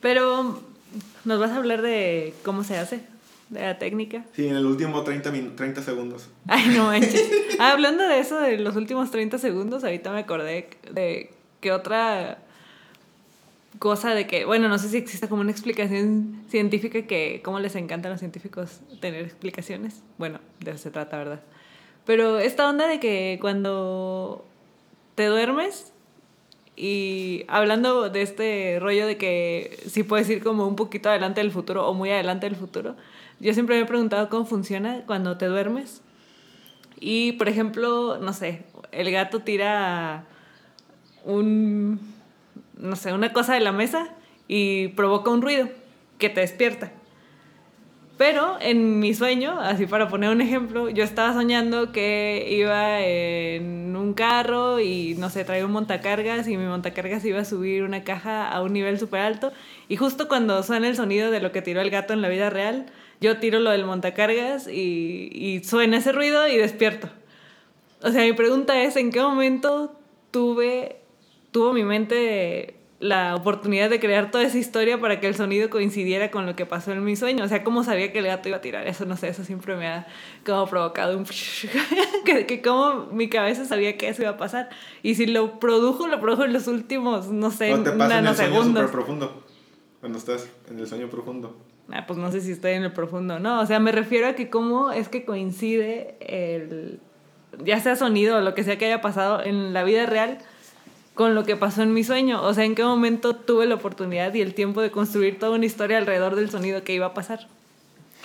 Pero, 0.00 0.62
¿nos 1.24 1.40
vas 1.40 1.50
a 1.50 1.56
hablar 1.56 1.82
de 1.82 2.34
cómo 2.44 2.62
se 2.62 2.78
hace? 2.78 3.11
De 3.52 3.60
la 3.60 3.78
técnica. 3.78 4.24
Sí, 4.34 4.48
en 4.48 4.56
el 4.56 4.64
último 4.66 5.02
30, 5.02 5.30
30 5.54 5.82
segundos. 5.82 6.28
Ay, 6.48 6.68
no 6.74 6.86
manches. 6.86 7.30
Ah, 7.58 7.72
hablando 7.72 8.02
de 8.02 8.18
eso, 8.18 8.40
de 8.40 8.58
los 8.58 8.74
últimos 8.76 9.10
30 9.10 9.38
segundos, 9.38 9.84
ahorita 9.84 10.10
me 10.10 10.20
acordé 10.20 10.70
de 10.90 11.30
que 11.60 11.70
otra 11.70 12.38
cosa 13.78 14.14
de 14.14 14.26
que, 14.26 14.44
bueno, 14.44 14.68
no 14.68 14.78
sé 14.78 14.88
si 14.88 14.96
existe 14.96 15.28
como 15.28 15.42
una 15.42 15.50
explicación 15.50 16.42
científica 16.48 17.02
que, 17.02 17.40
como 17.44 17.60
les 17.60 17.76
encanta 17.76 18.08
a 18.08 18.10
los 18.10 18.20
científicos 18.20 18.80
tener 19.00 19.24
explicaciones. 19.24 20.02
Bueno, 20.18 20.40
de 20.60 20.70
eso 20.70 20.78
se 20.78 20.90
trata, 20.90 21.18
¿verdad? 21.18 21.40
Pero 22.04 22.38
esta 22.38 22.68
onda 22.68 22.88
de 22.88 22.98
que 22.98 23.38
cuando 23.40 24.44
te 25.14 25.26
duermes 25.26 25.92
y 26.74 27.44
hablando 27.48 28.08
de 28.08 28.22
este 28.22 28.78
rollo 28.80 29.06
de 29.06 29.18
que 29.18 29.78
sí 29.86 30.02
puedes 30.02 30.28
ir 30.30 30.42
como 30.42 30.66
un 30.66 30.74
poquito 30.74 31.10
adelante 31.10 31.40
del 31.40 31.52
futuro 31.52 31.86
o 31.86 31.94
muy 31.94 32.10
adelante 32.10 32.46
del 32.46 32.56
futuro, 32.56 32.96
yo 33.42 33.52
siempre 33.52 33.76
me 33.76 33.82
he 33.82 33.86
preguntado 33.86 34.28
cómo 34.28 34.46
funciona 34.46 35.02
cuando 35.04 35.36
te 35.36 35.46
duermes. 35.46 36.00
Y, 37.00 37.32
por 37.32 37.48
ejemplo, 37.48 38.18
no 38.18 38.32
sé, 38.32 38.62
el 38.92 39.10
gato 39.10 39.40
tira 39.40 40.26
un, 41.24 41.98
no 42.78 42.94
sé, 42.94 43.12
una 43.12 43.32
cosa 43.32 43.54
de 43.54 43.60
la 43.60 43.72
mesa 43.72 44.10
y 44.46 44.88
provoca 44.88 45.32
un 45.32 45.42
ruido 45.42 45.68
que 46.18 46.28
te 46.28 46.40
despierta. 46.40 46.92
Pero 48.16 48.58
en 48.60 49.00
mi 49.00 49.14
sueño, 49.14 49.58
así 49.58 49.86
para 49.86 50.08
poner 50.08 50.30
un 50.30 50.40
ejemplo, 50.40 50.88
yo 50.88 51.02
estaba 51.02 51.32
soñando 51.32 51.90
que 51.90 52.46
iba 52.48 53.00
en 53.00 53.96
un 53.96 54.14
carro 54.14 54.78
y 54.78 55.16
no 55.18 55.30
sé, 55.30 55.44
traía 55.44 55.66
un 55.66 55.72
montacargas 55.72 56.46
y 56.46 56.56
mi 56.56 56.66
montacargas 56.66 57.24
iba 57.24 57.40
a 57.40 57.44
subir 57.44 57.82
una 57.82 58.04
caja 58.04 58.48
a 58.48 58.62
un 58.62 58.72
nivel 58.72 59.00
súper 59.00 59.22
alto. 59.22 59.52
Y 59.88 59.96
justo 59.96 60.28
cuando 60.28 60.62
suena 60.62 60.86
el 60.86 60.94
sonido 60.94 61.32
de 61.32 61.40
lo 61.40 61.50
que 61.50 61.62
tiró 61.62 61.80
el 61.80 61.90
gato 61.90 62.12
en 62.12 62.22
la 62.22 62.28
vida 62.28 62.48
real, 62.48 62.86
yo 63.22 63.38
tiro 63.38 63.60
lo 63.60 63.70
del 63.70 63.86
montacargas 63.86 64.68
y, 64.68 65.30
y 65.32 65.64
suena 65.64 65.96
ese 65.96 66.12
ruido 66.12 66.46
y 66.48 66.56
despierto. 66.56 67.08
O 68.02 68.10
sea, 68.10 68.22
mi 68.22 68.32
pregunta 68.32 68.82
es, 68.82 68.96
¿en 68.96 69.10
qué 69.10 69.20
momento 69.20 69.96
tuve, 70.32 70.96
tuvo 71.52 71.72
mi 71.72 71.84
mente 71.84 72.74
la 73.02 73.34
oportunidad 73.34 73.90
de 73.90 73.98
crear 73.98 74.30
toda 74.30 74.44
esa 74.44 74.58
historia 74.58 75.00
para 75.00 75.18
que 75.18 75.26
el 75.26 75.34
sonido 75.34 75.70
coincidiera 75.70 76.30
con 76.30 76.46
lo 76.46 76.54
que 76.54 76.66
pasó 76.66 76.92
en 76.92 77.02
mi 77.02 77.16
sueño. 77.16 77.44
O 77.44 77.48
sea, 77.48 77.64
¿cómo 77.64 77.82
sabía 77.82 78.12
que 78.12 78.20
el 78.20 78.26
gato 78.26 78.48
iba 78.48 78.58
a 78.58 78.60
tirar? 78.60 78.86
Eso 78.86 79.06
no 79.06 79.16
sé, 79.16 79.28
eso 79.28 79.42
siempre 79.42 79.74
me 79.74 79.88
ha 79.88 80.06
como 80.46 80.66
provocado 80.66 81.18
un... 81.18 81.24
que, 82.24 82.46
que 82.46 82.62
como 82.62 83.06
mi 83.06 83.28
cabeza 83.28 83.64
sabía 83.64 83.96
que 83.96 84.08
eso 84.08 84.22
iba 84.22 84.30
a 84.30 84.36
pasar. 84.36 84.70
Y 85.02 85.16
si 85.16 85.26
lo 85.26 85.58
produjo, 85.58 86.06
lo 86.06 86.20
produjo 86.20 86.44
en 86.44 86.52
los 86.52 86.68
últimos, 86.68 87.26
no 87.26 87.50
sé, 87.50 87.70
¿No 87.70 87.82
te 87.82 87.90
pasa 87.90 88.20
en 88.20 88.26
el 88.26 88.36
sueño 88.36 88.90
profundo? 88.90 89.42
Cuando 89.98 90.18
estás 90.18 90.48
en 90.70 90.78
el 90.78 90.86
sueño 90.86 91.08
profundo. 91.08 91.56
Ah, 91.92 92.06
pues 92.06 92.18
no 92.18 92.32
sé 92.32 92.40
si 92.40 92.52
estoy 92.52 92.72
en 92.72 92.84
el 92.84 92.92
profundo, 92.92 93.38
no. 93.38 93.60
O 93.60 93.66
sea, 93.66 93.78
me 93.78 93.92
refiero 93.92 94.26
a 94.26 94.32
que 94.32 94.48
cómo 94.48 94.92
es 94.92 95.08
que 95.08 95.26
coincide 95.26 96.14
el, 96.20 97.00
ya 97.62 97.78
sea 97.80 97.96
sonido 97.96 98.38
o 98.38 98.40
lo 98.40 98.54
que 98.54 98.64
sea 98.64 98.78
que 98.78 98.86
haya 98.86 99.02
pasado 99.02 99.44
en 99.44 99.74
la 99.74 99.84
vida 99.84 100.06
real 100.06 100.38
con 101.12 101.34
lo 101.34 101.44
que 101.44 101.54
pasó 101.54 101.82
en 101.82 101.92
mi 101.92 102.02
sueño. 102.02 102.42
O 102.42 102.54
sea, 102.54 102.64
en 102.64 102.74
qué 102.74 102.82
momento 102.82 103.36
tuve 103.36 103.66
la 103.66 103.74
oportunidad 103.74 104.32
y 104.32 104.40
el 104.40 104.54
tiempo 104.54 104.80
de 104.80 104.90
construir 104.90 105.38
toda 105.38 105.52
una 105.52 105.66
historia 105.66 105.98
alrededor 105.98 106.34
del 106.34 106.48
sonido 106.48 106.82
que 106.82 106.94
iba 106.94 107.06
a 107.06 107.14
pasar. 107.14 107.46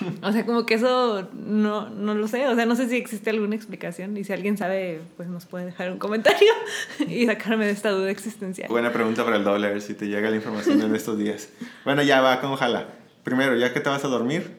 O 0.22 0.30
sea, 0.30 0.46
como 0.46 0.64
que 0.64 0.74
eso 0.74 1.28
no, 1.34 1.90
no 1.90 2.14
lo 2.14 2.28
sé. 2.28 2.46
O 2.46 2.54
sea, 2.54 2.64
no 2.64 2.76
sé 2.76 2.88
si 2.88 2.96
existe 2.96 3.30
alguna 3.30 3.56
explicación. 3.56 4.16
Y 4.16 4.22
si 4.22 4.32
alguien 4.32 4.56
sabe, 4.56 5.00
pues 5.16 5.28
nos 5.28 5.44
puede 5.44 5.66
dejar 5.66 5.90
un 5.90 5.98
comentario 5.98 6.52
y 7.08 7.26
sacarme 7.26 7.66
de 7.66 7.72
esta 7.72 7.90
duda 7.90 8.08
existencial. 8.08 8.68
Buena 8.68 8.92
pregunta 8.92 9.24
para 9.24 9.36
el 9.36 9.44
doble, 9.44 9.66
a 9.66 9.70
ver 9.70 9.82
si 9.82 9.94
te 9.94 10.06
llega 10.06 10.30
la 10.30 10.36
información 10.36 10.80
en 10.80 10.94
estos 10.94 11.18
días. 11.18 11.50
Bueno, 11.84 12.02
ya 12.02 12.20
va 12.20 12.40
con 12.40 12.52
ojalá 12.52 12.97
primero, 13.28 13.54
ya 13.56 13.74
que 13.74 13.80
te 13.80 13.90
vas 13.90 14.02
a 14.06 14.08
dormir, 14.08 14.56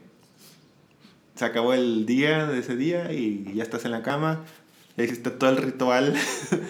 se 1.33 1.43
acabó 1.43 1.73
el 1.73 2.05
día 2.05 2.45
de 2.45 2.59
ese 2.59 2.75
día 2.75 3.11
y 3.11 3.51
ya 3.55 3.63
estás 3.63 3.83
en 3.85 3.91
la 3.91 4.03
cama, 4.03 4.41
ya 4.95 5.05
hiciste 5.05 5.31
todo 5.31 5.49
el 5.49 5.57
ritual 5.57 6.13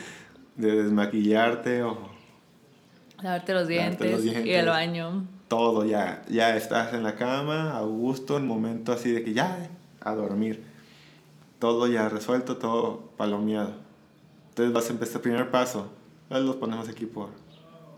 de 0.56 0.84
desmaquillarte 0.84 1.84
o... 1.84 2.10
Lavarte 3.22 3.54
los 3.54 3.68
dientes, 3.68 4.24
y 4.24 4.52
el 4.54 4.68
baño. 4.68 5.28
Todo, 5.50 5.84
ya, 5.84 6.24
ya 6.30 6.56
estás 6.56 6.93
en 6.93 7.04
la 7.04 7.16
cama, 7.16 7.78
a 7.78 7.82
gusto, 7.82 8.38
en 8.38 8.47
momento 8.47 8.93
así 8.93 9.12
de 9.12 9.22
que 9.22 9.34
ya, 9.34 9.70
a 10.00 10.14
dormir. 10.14 10.64
Todo 11.60 11.86
ya 11.88 12.08
resuelto, 12.08 12.56
todo 12.56 13.10
palomeado. 13.18 13.74
Entonces 14.52 14.74
vas 14.74 14.88
a 14.88 14.93
empezar, 14.93 15.22
primer 15.22 15.52
paso, 15.52 15.91
los 16.30 16.56
ponemos 16.56 16.88
aquí 16.88 17.06
por 17.06 17.32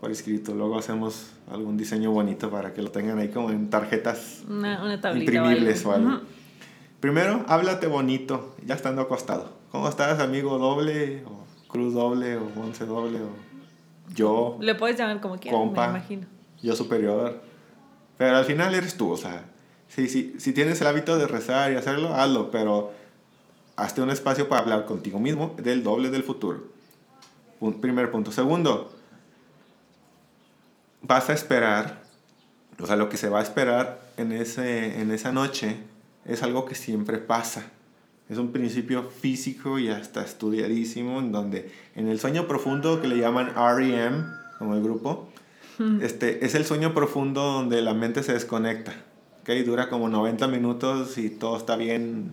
por 0.02 0.10
escrito. 0.10 0.52
Luego 0.52 0.76
hacemos 0.76 1.30
algún 1.48 1.76
diseño 1.76 2.10
bonito 2.10 2.50
para 2.50 2.74
que 2.74 2.82
lo 2.82 2.90
tengan 2.90 3.20
ahí 3.20 3.28
como 3.28 3.50
en 3.52 3.70
tarjetas 3.70 4.42
Una, 4.48 4.82
una 4.82 5.00
tablita 5.00 5.32
imprimibles 5.32 5.86
o 5.86 5.92
algo. 5.92 6.08
Ujú. 6.08 6.20
Primero, 6.98 7.44
háblate 7.46 7.86
bonito, 7.86 8.56
ya 8.66 8.74
estando 8.74 9.00
acostado. 9.02 9.52
¿Cómo 9.70 9.88
estás, 9.88 10.18
amigo 10.18 10.58
doble? 10.58 11.22
O 11.24 11.44
cruz 11.68 11.94
doble, 11.94 12.36
o 12.36 12.48
once 12.60 12.84
doble, 12.84 13.20
o 13.20 13.28
yo, 14.12 14.58
Le 14.60 14.74
puedes 14.74 14.98
llamar 14.98 15.20
como 15.20 15.38
quieras, 15.38 15.60
Compa. 15.60 15.86
me 15.86 15.98
imagino. 15.98 16.26
yo 16.60 16.74
superior. 16.74 17.40
Pero 18.18 18.36
al 18.36 18.44
final 18.44 18.74
eres 18.74 18.96
tú, 18.96 19.08
o 19.08 19.16
sea, 19.16 19.44
si, 19.86 20.08
si, 20.08 20.34
si 20.36 20.52
tienes 20.52 20.80
el 20.80 20.88
hábito 20.88 21.16
de 21.16 21.28
rezar 21.28 21.70
y 21.70 21.76
hacerlo, 21.76 22.12
hazlo, 22.12 22.50
pero 22.50 22.90
hazte 23.76 24.02
un 24.02 24.10
espacio 24.10 24.48
para 24.48 24.62
hablar 24.62 24.84
contigo 24.84 25.20
mismo 25.20 25.54
del 25.62 25.84
doble 25.84 26.10
del 26.10 26.24
futuro. 26.24 26.64
Un 27.60 27.80
primer 27.80 28.10
punto. 28.10 28.32
Segundo, 28.32 28.90
vas 31.02 31.28
a 31.30 31.32
esperar, 31.32 32.02
o 32.80 32.86
sea, 32.86 32.96
lo 32.96 33.08
que 33.08 33.16
se 33.16 33.28
va 33.28 33.40
a 33.40 33.42
esperar 33.42 34.00
en, 34.16 34.32
ese, 34.32 35.00
en 35.00 35.10
esa 35.10 35.32
noche 35.32 35.76
es 36.24 36.42
algo 36.42 36.64
que 36.64 36.74
siempre 36.74 37.18
pasa. 37.18 37.64
Es 38.28 38.38
un 38.38 38.52
principio 38.52 39.02
físico 39.02 39.78
y 39.78 39.88
hasta 39.88 40.22
estudiadísimo, 40.24 41.18
en 41.18 41.32
donde 41.32 41.70
en 41.96 42.08
el 42.08 42.18
sueño 42.18 42.46
profundo 42.46 43.02
que 43.02 43.08
le 43.08 43.18
llaman 43.18 43.52
REM, 43.54 44.24
como 44.58 44.74
el 44.74 44.82
grupo, 44.82 45.28
este, 46.00 46.44
es 46.46 46.54
el 46.54 46.64
sueño 46.64 46.94
profundo 46.94 47.42
donde 47.42 47.82
la 47.82 47.92
mente 47.92 48.22
se 48.22 48.32
desconecta. 48.32 48.92
¿okay? 49.40 49.62
Dura 49.64 49.88
como 49.88 50.08
90 50.08 50.46
minutos 50.46 51.18
y 51.18 51.28
todo 51.30 51.56
está 51.56 51.74
bien 51.76 52.30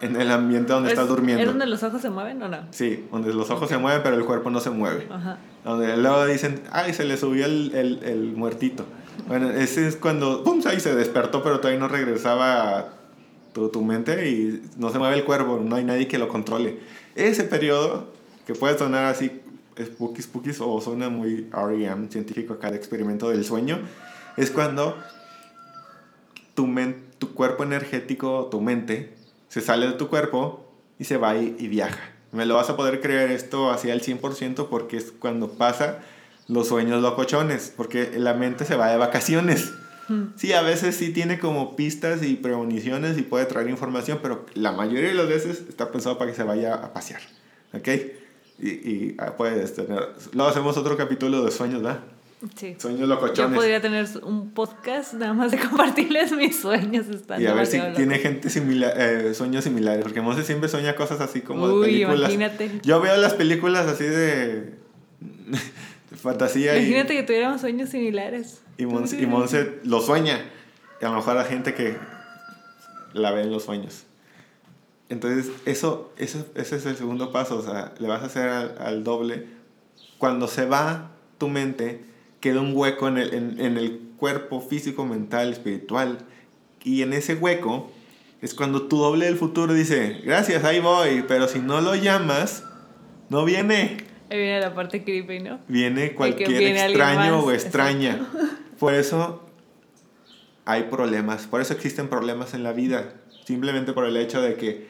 en 0.00 0.20
el 0.20 0.30
ambiente 0.32 0.72
donde 0.72 0.88
¿Es- 0.88 0.94
estás 0.94 1.08
durmiendo. 1.08 1.42
¿Es 1.42 1.48
donde 1.48 1.66
los 1.66 1.82
ojos 1.82 2.02
se 2.02 2.10
mueven 2.10 2.42
o 2.42 2.48
no? 2.48 2.58
Sí, 2.72 3.06
donde 3.12 3.32
los 3.32 3.48
ojos 3.50 3.68
se 3.68 3.78
mueven 3.78 4.02
pero 4.02 4.16
el 4.16 4.24
cuerpo 4.24 4.50
no 4.50 4.58
se 4.58 4.70
mueve. 4.70 5.06
Ajá. 5.10 5.38
Donde 5.64 5.96
luego 5.96 6.26
dicen, 6.26 6.62
ay, 6.72 6.94
se 6.94 7.04
le 7.04 7.16
subió 7.16 7.44
el, 7.46 7.72
el, 7.74 8.00
el 8.04 8.32
muertito. 8.32 8.84
Bueno, 9.28 9.50
ese 9.50 9.86
es 9.86 9.96
cuando, 9.96 10.42
pum, 10.42 10.60
ahí 10.66 10.80
se 10.80 10.94
despertó, 10.94 11.42
pero 11.42 11.58
todavía 11.60 11.78
no 11.80 11.88
regresaba 11.88 12.94
tu, 13.52 13.68
tu 13.68 13.84
mente 13.84 14.28
y 14.30 14.62
no 14.78 14.90
se 14.90 14.98
mueve 14.98 15.16
el 15.16 15.24
cuerpo, 15.24 15.60
no 15.62 15.76
hay 15.76 15.84
nadie 15.84 16.08
que 16.08 16.18
lo 16.18 16.28
controle. 16.28 16.78
Ese 17.14 17.44
periodo, 17.44 18.08
que 18.46 18.54
puede 18.54 18.78
sonar 18.78 19.04
así, 19.04 19.40
spooky, 19.78 20.22
spooky, 20.22 20.50
o 20.60 20.80
suena 20.80 21.10
muy 21.10 21.48
REM, 21.52 22.08
científico 22.08 22.54
acá 22.54 22.70
de 22.70 22.76
experimento 22.78 23.28
del 23.28 23.44
sueño, 23.44 23.78
es 24.36 24.50
cuando 24.50 24.96
tu, 26.54 26.66
men- 26.66 27.04
tu 27.18 27.34
cuerpo 27.34 27.64
energético, 27.64 28.48
tu 28.50 28.60
mente, 28.60 29.14
se 29.48 29.60
sale 29.60 29.86
de 29.88 29.92
tu 29.94 30.08
cuerpo 30.08 30.66
y 30.98 31.04
se 31.04 31.16
va 31.18 31.36
y, 31.36 31.54
y 31.58 31.68
viaja. 31.68 32.09
Me 32.32 32.46
lo 32.46 32.54
vas 32.54 32.70
a 32.70 32.76
poder 32.76 33.00
creer 33.00 33.30
esto 33.30 33.70
hacia 33.70 33.92
el 33.92 34.02
100% 34.02 34.68
porque 34.68 34.96
es 34.96 35.12
cuando 35.12 35.50
pasa 35.52 35.98
los 36.48 36.68
sueños 36.68 37.02
locochones, 37.02 37.72
porque 37.76 38.12
la 38.16 38.34
mente 38.34 38.64
se 38.64 38.76
va 38.76 38.90
de 38.90 38.96
vacaciones. 38.96 39.72
Sí, 40.34 40.52
a 40.52 40.62
veces 40.62 40.96
sí 40.96 41.12
tiene 41.12 41.38
como 41.38 41.76
pistas 41.76 42.24
y 42.24 42.34
premoniciones 42.34 43.16
y 43.16 43.22
puede 43.22 43.46
traer 43.46 43.70
información, 43.70 44.18
pero 44.20 44.44
la 44.54 44.72
mayoría 44.72 45.10
de 45.10 45.14
las 45.14 45.28
veces 45.28 45.62
está 45.68 45.92
pensado 45.92 46.18
para 46.18 46.32
que 46.32 46.36
se 46.36 46.42
vaya 46.42 46.74
a 46.74 46.92
pasear. 46.92 47.20
¿Ok? 47.72 47.88
Y, 48.58 48.68
y 48.68 49.16
ah, 49.18 49.36
puedes 49.36 49.72
tener... 49.72 50.08
Luego 50.32 50.50
hacemos 50.50 50.76
otro 50.76 50.96
capítulo 50.96 51.44
de 51.44 51.52
sueños, 51.52 51.80
¿verdad? 51.80 52.00
Sí. 52.56 52.74
Sueños 52.78 53.00
Yo 53.00 53.06
locochones. 53.06 53.54
podría 53.54 53.80
tener 53.82 54.06
un 54.22 54.52
podcast 54.52 55.12
nada 55.14 55.34
más 55.34 55.50
de 55.50 55.58
compartirles 55.58 56.32
mis 56.36 56.58
sueños. 56.58 57.06
Están 57.08 57.40
Y 57.42 57.46
a 57.46 57.52
ver 57.54 57.66
si 57.66 57.72
demasiado 57.72 57.96
tiene 57.96 58.18
gente 58.18 58.48
similar, 58.48 58.94
eh, 58.96 59.34
sueños 59.34 59.64
similares, 59.64 60.02
porque 60.02 60.20
Monse 60.22 60.42
siempre 60.44 60.68
sueña 60.70 60.96
cosas 60.96 61.20
así 61.20 61.42
como 61.42 61.68
de 61.68 61.74
Uy, 61.74 61.86
películas. 61.86 62.18
imagínate. 62.32 62.80
Yo 62.82 63.00
veo 63.00 63.16
las 63.18 63.34
películas 63.34 63.86
así 63.86 64.04
de, 64.04 64.74
de 65.20 66.16
fantasía 66.16 66.76
y, 66.78 66.86
Imagínate 66.86 67.14
que 67.14 67.22
tuviéramos 67.24 67.60
sueños 67.60 67.90
similares. 67.90 68.62
y, 68.78 68.86
Monse, 68.86 69.20
y 69.20 69.26
Monse 69.26 69.78
lo 69.84 70.00
sueña. 70.00 70.40
Y 71.00 71.04
a 71.04 71.10
lo 71.10 71.16
mejor 71.16 71.36
la 71.36 71.44
gente 71.44 71.74
que 71.74 71.96
la 73.12 73.32
ve 73.32 73.42
en 73.42 73.50
los 73.52 73.64
sueños. 73.64 74.04
Entonces, 75.10 75.50
eso, 75.66 76.12
eso, 76.16 76.46
ese 76.54 76.76
es 76.76 76.86
el 76.86 76.96
segundo 76.96 77.32
paso. 77.32 77.58
O 77.58 77.62
sea, 77.62 77.92
le 77.98 78.06
vas 78.08 78.22
a 78.22 78.26
hacer 78.26 78.48
al, 78.48 78.76
al 78.78 79.04
doble. 79.04 79.46
Cuando 80.18 80.46
se 80.46 80.66
va 80.66 81.10
tu 81.38 81.48
mente, 81.48 82.04
queda 82.40 82.60
un 82.60 82.74
hueco 82.74 83.08
en 83.08 83.18
el, 83.18 83.34
en, 83.34 83.60
en 83.60 83.76
el 83.76 84.00
cuerpo 84.16 84.60
físico, 84.60 85.04
mental, 85.04 85.52
espiritual. 85.52 86.18
Y 86.82 87.02
en 87.02 87.12
ese 87.12 87.34
hueco 87.34 87.90
es 88.40 88.54
cuando 88.54 88.82
tu 88.82 88.98
doble 88.98 89.26
del 89.26 89.36
futuro 89.36 89.74
dice, 89.74 90.20
gracias, 90.24 90.64
ahí 90.64 90.80
voy. 90.80 91.24
Pero 91.28 91.48
si 91.48 91.58
no 91.58 91.80
lo 91.80 91.94
llamas, 91.94 92.64
no 93.28 93.44
viene. 93.44 93.98
Ahí 94.30 94.38
viene 94.38 94.60
la 94.60 94.74
parte 94.74 95.04
creepy, 95.04 95.40
¿no? 95.40 95.60
Viene 95.68 96.14
cualquier 96.14 96.48
viene 96.48 96.84
extraño 96.84 97.40
o 97.40 97.52
extraña. 97.52 98.26
Por 98.78 98.94
eso 98.94 99.46
hay 100.64 100.84
problemas. 100.84 101.46
Por 101.46 101.60
eso 101.60 101.74
existen 101.74 102.08
problemas 102.08 102.54
en 102.54 102.62
la 102.62 102.72
vida. 102.72 103.14
Simplemente 103.44 103.92
por 103.92 104.04
el 104.04 104.16
hecho 104.16 104.40
de 104.40 104.54
que 104.54 104.86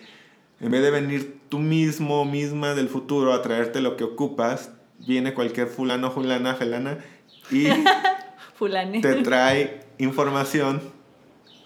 en 0.60 0.70
vez 0.70 0.82
de 0.82 0.90
venir 0.90 1.40
tú 1.48 1.58
mismo, 1.58 2.26
misma 2.26 2.74
del 2.74 2.88
futuro 2.88 3.32
a 3.32 3.40
traerte 3.40 3.80
lo 3.80 3.96
que 3.96 4.04
ocupas, 4.04 4.72
viene 4.98 5.32
cualquier 5.32 5.68
fulano, 5.68 6.10
fulana, 6.10 6.54
felana 6.54 6.98
y 7.50 7.66
te 9.00 9.14
trae 9.22 9.80
información 9.98 10.80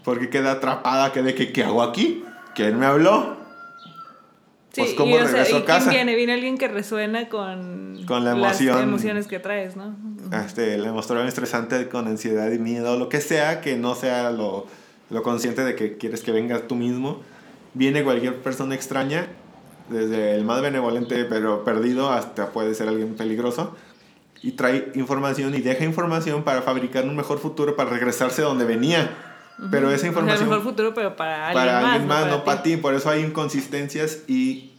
porque 0.05 0.29
queda 0.31 0.53
atrapada 0.53 1.13
que 1.13 1.23
de 1.23 1.35
que 1.35 1.53
¿qué 1.53 1.65
hago 1.65 1.83
aquí? 1.83 2.25
¿Quién 2.55 2.79
me 2.79 2.87
habló? 2.87 3.37
pues, 4.75 4.91
Sí, 4.91 4.97
¿cómo 4.97 5.11
y, 5.11 5.15
o 5.15 5.23
sea, 5.23 5.27
regreso 5.29 5.59
¿y 5.59 5.63
a 5.63 5.65
casa? 5.65 5.91
quién 5.91 6.07
viene? 6.07 6.17
Viene 6.17 6.33
alguien 6.35 6.59
que 6.59 6.69
resuena 6.69 7.29
con, 7.29 8.05
Con 8.07 8.25
la 8.25 8.35
las 8.35 8.61
emoción. 8.61 8.83
emociones 8.83 9.27
que 9.27 9.39
traes, 9.39 9.77
¿no? 9.77 9.95
este, 10.45 10.77
la 10.79 10.89
emoción 10.89 11.27
estresante 11.27 11.89
con 11.89 12.07
ansiedad 12.09 12.51
y 12.53 12.59
miedo, 12.59 12.99
lo 12.99 13.09
que 13.09 13.21
sea, 13.21 13.61
que 13.61 13.77
no 13.77 13.95
sea 13.95 14.31
lo, 14.31 14.67
lo 15.11 15.23
consciente 15.23 15.65
de 15.65 15.75
que 15.77 15.97
quieres 15.97 16.23
que 16.23 16.33
vengas 16.33 16.67
tú 16.67 16.75
mismo. 16.75 17.21
Viene 17.75 18.05
cualquier 18.05 18.41
persona 18.43 18.75
extraña, 18.75 19.27
desde 19.91 20.35
el 20.35 20.45
más 20.45 20.61
benevolente 20.63 21.25
pero 21.25 21.65
perdido 21.65 22.11
hasta 22.13 22.53
puede 22.53 22.75
ser 22.75 22.89
alguien 22.89 23.15
peligroso, 23.17 23.77
y 24.45 24.53
trae 24.53 24.93
información 24.95 25.55
y 25.55 25.63
deja 25.63 25.85
información 25.87 26.45
para 26.45 26.61
fabricar 26.61 27.05
un 27.05 27.17
mejor 27.17 27.39
futuro, 27.39 27.77
para 27.77 27.89
regresarse 27.89 28.43
donde 28.43 28.67
venía. 28.67 29.11
Pero 29.71 29.89
esa 29.89 29.95
O 29.95 29.99
sea, 30.01 30.09
información 30.11 30.43
el 30.43 30.49
mejor 30.51 30.63
futuro, 30.63 30.93
pero 30.93 31.17
para 31.17 31.49
alguien 31.49 31.65
para 31.65 31.81
más. 31.81 31.93
alguien 31.93 32.09
más, 32.09 32.27
no 32.27 32.45
para 32.45 32.63
ti. 32.63 32.73
ti. 32.73 32.77
Por 32.77 32.93
eso 32.93 33.09
hay 33.09 33.23
inconsistencias 33.23 34.19
y 34.29 34.73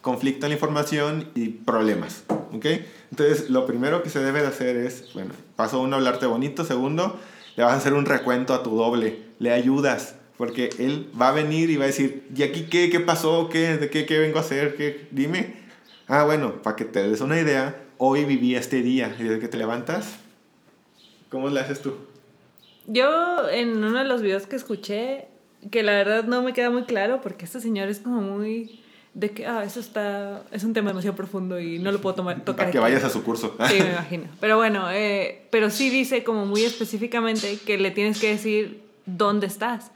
conflicto 0.00 0.46
en 0.46 0.50
la 0.50 0.54
información 0.54 1.28
y 1.34 1.48
problemas. 1.48 2.22
¿Ok? 2.52 2.66
Entonces, 3.10 3.50
lo 3.50 3.66
primero 3.66 4.04
que 4.04 4.10
se 4.10 4.20
debe 4.20 4.42
de 4.42 4.46
hacer 4.46 4.76
es, 4.76 5.12
bueno, 5.12 5.32
paso 5.56 5.80
uno, 5.80 5.96
hablarte 5.96 6.26
bonito. 6.26 6.64
Segundo, 6.64 7.18
le 7.56 7.64
vas 7.64 7.72
a 7.72 7.76
hacer 7.78 7.94
un 7.94 8.06
recuento 8.06 8.54
a 8.54 8.62
tu 8.62 8.76
doble. 8.76 9.24
Le 9.40 9.52
ayudas. 9.52 10.14
Porque 10.36 10.70
él 10.78 11.10
va 11.20 11.30
a 11.30 11.32
venir 11.32 11.68
y 11.70 11.76
va 11.76 11.84
a 11.84 11.88
decir, 11.88 12.28
¿y 12.32 12.44
aquí 12.44 12.66
qué? 12.70 12.90
¿Qué 12.90 13.00
pasó? 13.00 13.48
¿Qué? 13.48 13.76
¿De 13.76 13.90
qué, 13.90 14.06
qué 14.06 14.20
vengo 14.20 14.38
a 14.38 14.42
hacer? 14.42 14.76
¿Qué? 14.76 15.08
Dime. 15.10 15.56
Ah, 16.06 16.22
bueno, 16.24 16.62
para 16.62 16.76
que 16.76 16.84
te 16.84 17.08
des 17.08 17.20
una 17.20 17.38
idea, 17.40 17.76
hoy 18.02 18.24
viví 18.24 18.54
este 18.56 18.82
día. 18.82 19.14
Y 19.18 19.24
desde 19.24 19.38
que 19.38 19.48
te 19.48 19.58
levantas, 19.58 20.16
¿cómo 21.28 21.48
le 21.50 21.60
haces 21.60 21.82
tú? 21.82 21.94
Yo 22.86 23.48
en 23.50 23.84
uno 23.84 23.98
de 23.98 24.04
los 24.04 24.22
videos 24.22 24.46
que 24.46 24.56
escuché, 24.56 25.28
que 25.70 25.82
la 25.82 25.92
verdad 25.92 26.24
no 26.24 26.42
me 26.42 26.54
queda 26.54 26.70
muy 26.70 26.84
claro, 26.84 27.20
porque 27.20 27.44
este 27.44 27.60
señor 27.60 27.88
es 27.88 28.00
como 28.00 28.22
muy 28.22 28.80
de 29.12 29.30
que, 29.32 29.46
ah, 29.46 29.64
eso 29.64 29.80
está, 29.80 30.44
es 30.50 30.64
un 30.64 30.72
tema 30.72 30.90
demasiado 30.90 31.14
profundo 31.14 31.60
y 31.60 31.78
no 31.78 31.92
lo 31.92 32.00
puedo 32.00 32.14
tomar, 32.14 32.36
tocar. 32.44 32.56
Para 32.56 32.70
que 32.70 32.78
aquí". 32.78 32.82
vayas 32.82 33.04
a 33.04 33.10
su 33.10 33.22
curso. 33.22 33.54
Sí, 33.68 33.74
me 33.78 33.90
imagino. 33.92 34.24
Pero 34.40 34.56
bueno, 34.56 34.90
eh, 34.90 35.46
pero 35.50 35.68
sí 35.68 35.90
dice 35.90 36.24
como 36.24 36.46
muy 36.46 36.64
específicamente 36.64 37.58
que 37.66 37.76
le 37.76 37.90
tienes 37.90 38.18
que 38.18 38.30
decir 38.30 38.82
dónde 39.04 39.46
estás. 39.46 39.90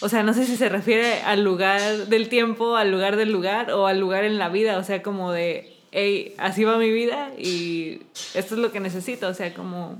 O 0.00 0.08
sea, 0.08 0.22
no 0.22 0.34
sé 0.34 0.46
si 0.46 0.56
se 0.56 0.68
refiere 0.68 1.20
al 1.22 1.42
lugar 1.42 2.06
del 2.06 2.28
tiempo, 2.28 2.76
al 2.76 2.92
lugar 2.92 3.16
del 3.16 3.32
lugar 3.32 3.72
o 3.72 3.86
al 3.86 3.98
lugar 3.98 4.24
en 4.24 4.38
la 4.38 4.48
vida. 4.48 4.78
O 4.78 4.84
sea, 4.84 5.02
como 5.02 5.32
de, 5.32 5.73
hey, 5.94 6.34
así 6.36 6.64
va 6.64 6.76
mi 6.76 6.90
vida 6.90 7.30
y 7.38 8.02
esto 8.34 8.56
es 8.56 8.60
lo 8.60 8.70
que 8.72 8.80
necesito. 8.80 9.28
O 9.28 9.34
sea, 9.34 9.54
como, 9.54 9.96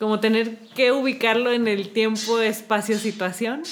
como 0.00 0.18
tener 0.18 0.56
que 0.74 0.90
ubicarlo 0.90 1.52
en 1.52 1.68
el 1.68 1.90
tiempo, 1.90 2.40
espacio, 2.40 2.98
situación 2.98 3.62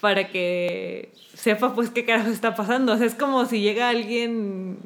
para 0.00 0.28
que 0.28 1.12
sepa 1.34 1.74
pues 1.74 1.90
qué 1.90 2.04
carajo 2.04 2.30
está 2.30 2.54
pasando. 2.54 2.92
O 2.92 2.96
sea, 2.96 3.06
es 3.06 3.14
como 3.14 3.44
si 3.46 3.60
llega 3.60 3.88
alguien, 3.88 4.78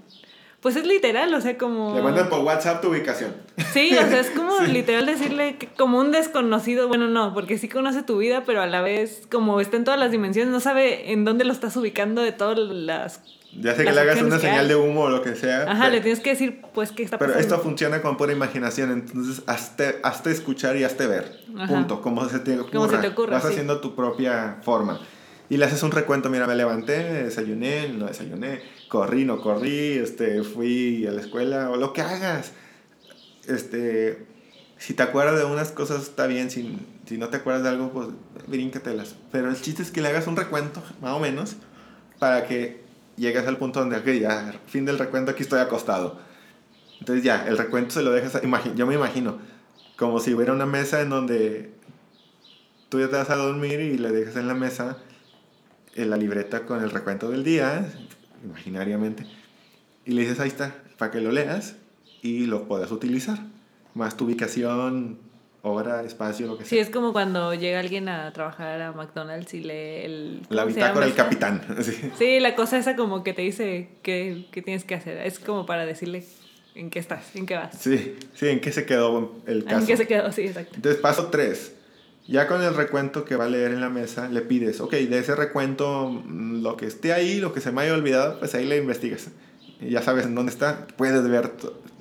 pues 0.61 0.77
es 0.77 0.87
literal, 0.87 1.33
o 1.33 1.41
sea, 1.41 1.57
como... 1.57 1.95
Le 1.95 2.03
mandan 2.03 2.29
por 2.29 2.41
WhatsApp 2.41 2.83
tu 2.83 2.89
ubicación. 2.89 3.35
Sí, 3.73 3.97
o 3.97 4.09
sea, 4.09 4.21
es 4.21 4.31
como 4.31 4.61
literal 4.67 5.07
decirle 5.07 5.57
que 5.57 5.69
como 5.69 6.01
un 6.01 6.13
desconocido, 6.13 6.89
bueno, 6.89 7.09
no, 7.09 7.33
porque 7.33 7.57
sí 7.57 7.69
conoce 7.69 8.03
tu 8.03 8.19
vida, 8.19 8.45
pero 8.45 8.63
a 8.63 8.67
la 8.67 8.83
vez, 8.83 9.27
como 9.31 9.61
está 9.61 9.77
en 9.77 9.85
todas 9.85 10.01
las 10.01 10.11
dimensiones, 10.11 10.53
no 10.53 10.61
sabe 10.61 11.13
en 11.13 11.25
dónde 11.25 11.45
lo 11.45 11.53
estás 11.53 11.77
ubicando 11.77 12.23
de 12.23 12.33
todas 12.33 12.59
las... 12.59 13.23
Ya 13.61 13.75
sé 13.75 13.85
que 13.85 13.93
le 13.93 14.01
hagas 14.01 14.21
una 14.23 14.39
señal 14.39 14.61
hay. 14.61 14.69
de 14.69 14.77
humo 14.77 15.03
o 15.03 15.09
lo 15.09 15.23
que 15.23 15.35
sea. 15.35 15.63
Ajá, 15.63 15.85
pero, 15.85 15.95
le 15.95 16.01
tienes 16.01 16.21
que 16.21 16.31
decir, 16.31 16.63
pues, 16.75 16.93
qué 16.93 17.03
está 17.03 17.19
pero 17.19 17.33
pasando. 17.33 17.55
esto 17.55 17.63
funciona 17.65 18.03
con 18.03 18.17
pura 18.17 18.33
imaginación, 18.33 18.91
entonces 18.93 19.43
hazte, 19.47 19.99
hazte 20.03 20.31
escuchar 20.31 20.77
y 20.77 20.85
hazte 20.85 21.07
ver. 21.07 21.41
Ajá. 21.57 21.67
Punto. 21.67 22.03
Como 22.03 22.29
se 22.29 22.39
te 22.41 22.59
ocurra. 22.59 22.73
Como 22.73 22.89
se 22.89 22.99
te 22.99 23.09
ocurra, 23.09 23.33
Vas 23.35 23.45
sí. 23.45 23.51
haciendo 23.51 23.81
tu 23.81 23.95
propia 23.95 24.59
forma. 24.63 25.01
Y 25.49 25.59
le 25.59 25.65
haces 25.65 25.83
un 25.85 25.93
recuento, 25.93 26.29
mira, 26.29 26.47
me 26.47 26.57
levanté, 26.57 27.25
desayuné, 27.25 27.89
no 27.91 28.07
desayuné, 28.07 28.63
corrí, 28.89 29.25
no 29.25 29.41
corrí, 29.41 29.93
este, 29.93 30.43
fui 30.43 31.07
a 31.07 31.13
la 31.13 31.21
escuela, 31.21 31.71
o 31.71 31.77
lo 31.77 31.93
que 31.93 32.03
hagas. 32.03 32.53
este, 33.47 34.27
si 34.79 34.93
te 34.95 35.03
acuerdas 35.03 35.39
de 35.39 35.45
unas 35.45 35.71
cosas 35.71 36.03
está 36.03 36.27
bien, 36.27 36.51
si, 36.51 36.79
si 37.07 37.17
no 37.17 37.29
te 37.29 37.39
acuerdas 37.39 37.63
de 37.63 37.69
algo, 37.71 37.91
pues 37.93 38.09
bríncatelas. 38.47 39.15
Pero 39.33 39.49
el 39.49 39.61
chiste 39.61 39.83
es 39.83 39.91
que 39.91 40.01
le 40.01 40.09
hagas 40.09 40.27
un 40.27 40.37
recuento, 40.37 40.83
más 41.01 41.13
o 41.13 41.21
menos, 41.21 41.57
para 42.19 42.47
que 42.47 42.85
llegues 43.17 43.47
al 43.47 43.59
punto 43.59 43.81
donde, 43.81 43.97
ok, 43.97 44.07
ya, 44.21 44.55
fin 44.67 44.85
del 44.85 44.99
recuento, 44.99 45.31
aquí 45.31 45.43
estoy 45.43 45.61
acostado. 45.61 46.19
Entonces 47.01 47.25
ya, 47.25 47.47
el 47.47 47.59
recuento 47.59 47.91
se 47.93 48.03
lo 48.03 48.13
dejas, 48.13 48.41
yo 48.75 48.87
me 48.87 48.95
imagino, 48.95 49.39
como 49.97 50.21
si 50.21 50.35
hubiera 50.35 50.53
una 50.53 50.67
mesa 50.67 51.01
en 51.01 51.11
donde 51.11 51.73
tú 52.89 53.01
ya 53.01 53.09
te 53.09 53.17
vas 53.17 53.31
a 53.31 53.37
dormir 53.37 53.81
y 53.81 53.99
le 53.99 54.11
dejas 54.11 54.37
en 54.37 54.49
la 54.49 54.55
mesa 54.55 54.99
en 55.95 56.11
la 56.11 56.17
libreta 56.17 56.67
con 56.67 56.83
el 56.83 56.91
recuento 56.91 57.31
del 57.31 57.43
día, 57.43 57.91
imaginariamente, 58.45 59.27
y 60.05 60.13
le 60.13 60.23
dices, 60.23 60.41
ahí 60.41 60.49
está, 60.49 60.75
para 60.99 61.11
que 61.11 61.21
lo 61.21 61.33
leas 61.33 61.77
y 62.23 62.47
lo 62.47 62.69
puedas 62.69 62.93
utilizar. 62.93 63.39
Más 63.95 64.17
tu 64.17 64.27
ubicación, 64.27 65.19
hora, 65.67 66.03
espacio, 66.03 66.47
lo 66.47 66.59
que 66.59 66.65
sea. 66.65 66.71
Sí, 66.71 66.79
es 66.79 66.91
como 66.91 67.13
cuando 67.13 67.55
llega 67.55 67.81
alguien 67.81 68.09
a 68.09 68.33
trabajar 68.33 68.81
a 68.81 68.93
McDonald's 68.93 69.53
y 69.55 69.61
lee 69.61 70.05
el... 70.05 70.43
La 70.49 70.65
bitácora 70.65 71.07
del 71.07 71.15
capitán. 71.15 71.63
Sí. 72.19 72.41
la 72.41 72.55
cosa 72.55 72.79
esa 72.79 72.97
como 72.97 73.23
que 73.23 73.33
te 73.33 73.43
dice 73.43 73.89
qué, 74.03 74.47
qué 74.51 74.63
tienes 74.63 74.85
que 74.85 74.95
hacer. 74.95 75.19
Es 75.19 75.39
como 75.39 75.67
para 75.67 75.85
decirle 75.87 76.25
en 76.75 76.91
qué 76.91 76.99
estás, 76.99 77.35
en 77.35 77.47
qué 77.47 77.57
vas. 77.57 77.77
Sí, 77.79 78.17
sí, 78.35 78.49
en 78.49 78.61
qué 78.61 78.71
se 78.71 78.87
quedó 78.87 79.35
el 79.47 79.65
caso. 79.65 79.79
En 79.79 79.87
qué 79.87 79.97
se 79.97 80.07
quedó, 80.07 80.31
sí, 80.31 80.43
exacto. 80.43 80.75
Entonces, 80.77 81.01
paso 81.01 81.27
tres. 81.27 81.73
Ya 82.29 82.49
con 82.49 82.63
el 82.63 82.75
recuento 82.75 83.25
que 83.25 83.37
va 83.37 83.45
a 83.45 83.49
leer 83.49 83.73
en 83.73 83.81
la 83.81 83.89
mesa, 83.89 84.29
le 84.29 84.41
pides, 84.41 84.81
ok, 84.81 84.93
de 84.93 85.19
ese 85.19 85.35
recuento, 85.35 86.11
mm, 86.11 86.63
lo 86.63 86.77
que 86.77 86.87
esté 86.87 87.13
ahí, 87.13 87.41
lo 87.41 87.53
que 87.53 87.61
se 87.61 87.73
me 87.73 87.83
haya 87.83 87.95
olvidado, 87.95 88.39
pues 88.39 88.55
ahí 88.55 88.67
le 88.67 88.77
investigas. 88.79 89.29
Y 89.81 89.91
ya 89.91 90.03
sabes 90.03 90.27
en 90.27 90.35
dónde 90.35 90.51
está, 90.51 90.87
puedes 90.97 91.27
ver, 91.29 91.53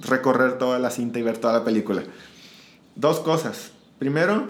recorrer 0.02 0.58
toda 0.58 0.80
la 0.80 0.90
cinta 0.90 1.20
y 1.20 1.22
ver 1.22 1.38
toda 1.38 1.54
la 1.54 1.64
película. 1.64 2.04
Dos 2.96 3.20
cosas. 3.20 3.72
Primero, 4.00 4.50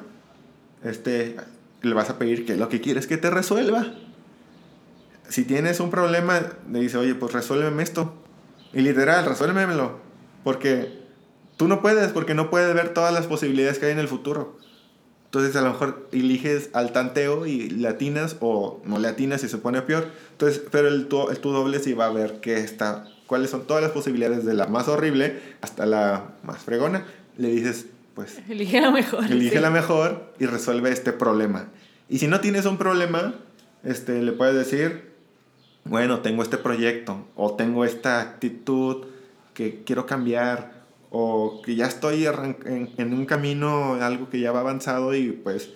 este, 0.83 1.35
le 1.81 1.93
vas 1.93 2.09
a 2.09 2.17
pedir 2.19 2.45
que 2.45 2.55
lo 2.55 2.69
que 2.69 2.81
quieres 2.81 3.07
que 3.07 3.17
te 3.17 3.29
resuelva. 3.29 3.93
Si 5.29 5.43
tienes 5.43 5.79
un 5.79 5.89
problema, 5.89 6.41
le 6.71 6.79
dice, 6.79 6.97
oye, 6.97 7.15
pues 7.15 7.33
resuélveme 7.33 7.83
esto. 7.83 8.13
Y 8.73 8.81
literal, 8.81 9.25
resuélvemelo. 9.25 9.99
Porque 10.43 10.99
tú 11.57 11.67
no 11.67 11.81
puedes, 11.81 12.11
porque 12.11 12.35
no 12.35 12.49
puedes 12.49 12.73
ver 12.75 12.93
todas 12.93 13.13
las 13.13 13.25
posibilidades 13.25 13.79
que 13.79 13.87
hay 13.87 13.93
en 13.93 13.99
el 13.99 14.07
futuro. 14.07 14.57
Entonces 15.35 15.55
a 15.57 15.61
lo 15.61 15.71
mejor 15.71 16.07
eliges 16.13 16.69
al 16.71 16.93
tanteo 16.93 17.45
y 17.45 17.69
latinas 17.69 18.37
o 18.39 18.81
no 18.85 18.99
latinas 18.99 19.43
y 19.43 19.49
se 19.49 19.57
pone 19.57 19.81
peor. 19.81 20.07
Entonces, 20.31 20.61
pero 20.71 20.87
el 20.87 21.07
tu, 21.07 21.29
el 21.29 21.39
tu 21.39 21.51
doble 21.51 21.79
sí 21.79 21.93
va 21.93 22.05
a 22.05 22.11
ver 22.11 22.39
qué 22.39 22.57
está, 22.59 23.05
cuáles 23.27 23.49
son 23.49 23.67
todas 23.67 23.83
las 23.83 23.91
posibilidades 23.91 24.45
de 24.45 24.53
la 24.53 24.67
más 24.67 24.87
horrible 24.87 25.41
hasta 25.61 25.85
la 25.85 26.35
más 26.43 26.59
fregona. 26.59 27.05
Le 27.37 27.49
dices, 27.49 27.87
pues... 28.15 28.39
Elige 28.49 28.81
la 28.81 28.91
mejor. 28.91 29.25
Elige 29.25 29.59
la 29.59 29.69
mejor 29.69 30.33
y 30.39 30.45
resuelve 30.45 30.91
este 30.91 31.11
problema. 31.11 31.67
Y 32.09 32.19
si 32.19 32.27
no 32.27 32.39
tienes 32.39 32.65
un 32.65 32.77
problema, 32.77 33.35
este, 33.83 34.21
le 34.21 34.31
puedes 34.31 34.55
decir, 34.55 35.11
bueno, 35.83 36.19
tengo 36.19 36.41
este 36.41 36.57
proyecto 36.57 37.27
o 37.35 37.55
tengo 37.55 37.85
esta 37.85 38.21
actitud 38.21 39.05
que 39.53 39.83
quiero 39.83 40.05
cambiar 40.05 40.73
o 41.11 41.61
que 41.63 41.75
ya 41.75 41.85
estoy 41.85 42.25
en, 42.25 42.89
en, 42.97 43.13
un 43.13 43.25
camino, 43.25 43.93
algo 43.95 44.29
que 44.29 44.39
ya 44.39 44.51
va 44.51 44.59
avanzado 44.59 45.15
y 45.15 45.31
pues 45.31 45.69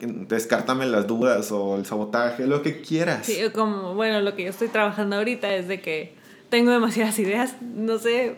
descártame 0.00 0.86
las 0.86 1.06
dudas 1.06 1.52
o 1.52 1.76
el 1.76 1.86
sabotaje, 1.86 2.46
lo 2.46 2.62
que 2.62 2.80
quieras. 2.80 3.26
Sí, 3.26 3.38
como, 3.54 3.94
bueno, 3.94 4.20
lo 4.20 4.34
que 4.34 4.44
yo 4.44 4.50
estoy 4.50 4.68
trabajando 4.68 5.16
ahorita 5.16 5.54
es 5.54 5.68
de 5.68 5.80
que 5.80 6.14
tengo 6.48 6.70
demasiadas 6.70 7.18
ideas, 7.18 7.54
no 7.60 7.98
sé 7.98 8.36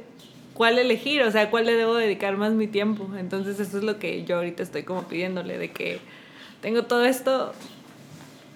cuál 0.56 0.78
elegir, 0.78 1.22
o 1.22 1.30
sea, 1.30 1.50
cuál 1.50 1.66
le 1.66 1.74
debo 1.74 1.94
dedicar 1.94 2.36
más 2.36 2.52
mi 2.52 2.66
tiempo. 2.66 3.08
Entonces 3.18 3.60
eso 3.60 3.78
es 3.78 3.84
lo 3.84 3.98
que 3.98 4.24
yo 4.24 4.36
ahorita 4.36 4.62
estoy 4.62 4.82
como 4.82 5.04
pidiéndole, 5.04 5.58
de 5.58 5.70
que 5.70 6.00
tengo 6.62 6.84
todo 6.84 7.04
esto, 7.04 7.52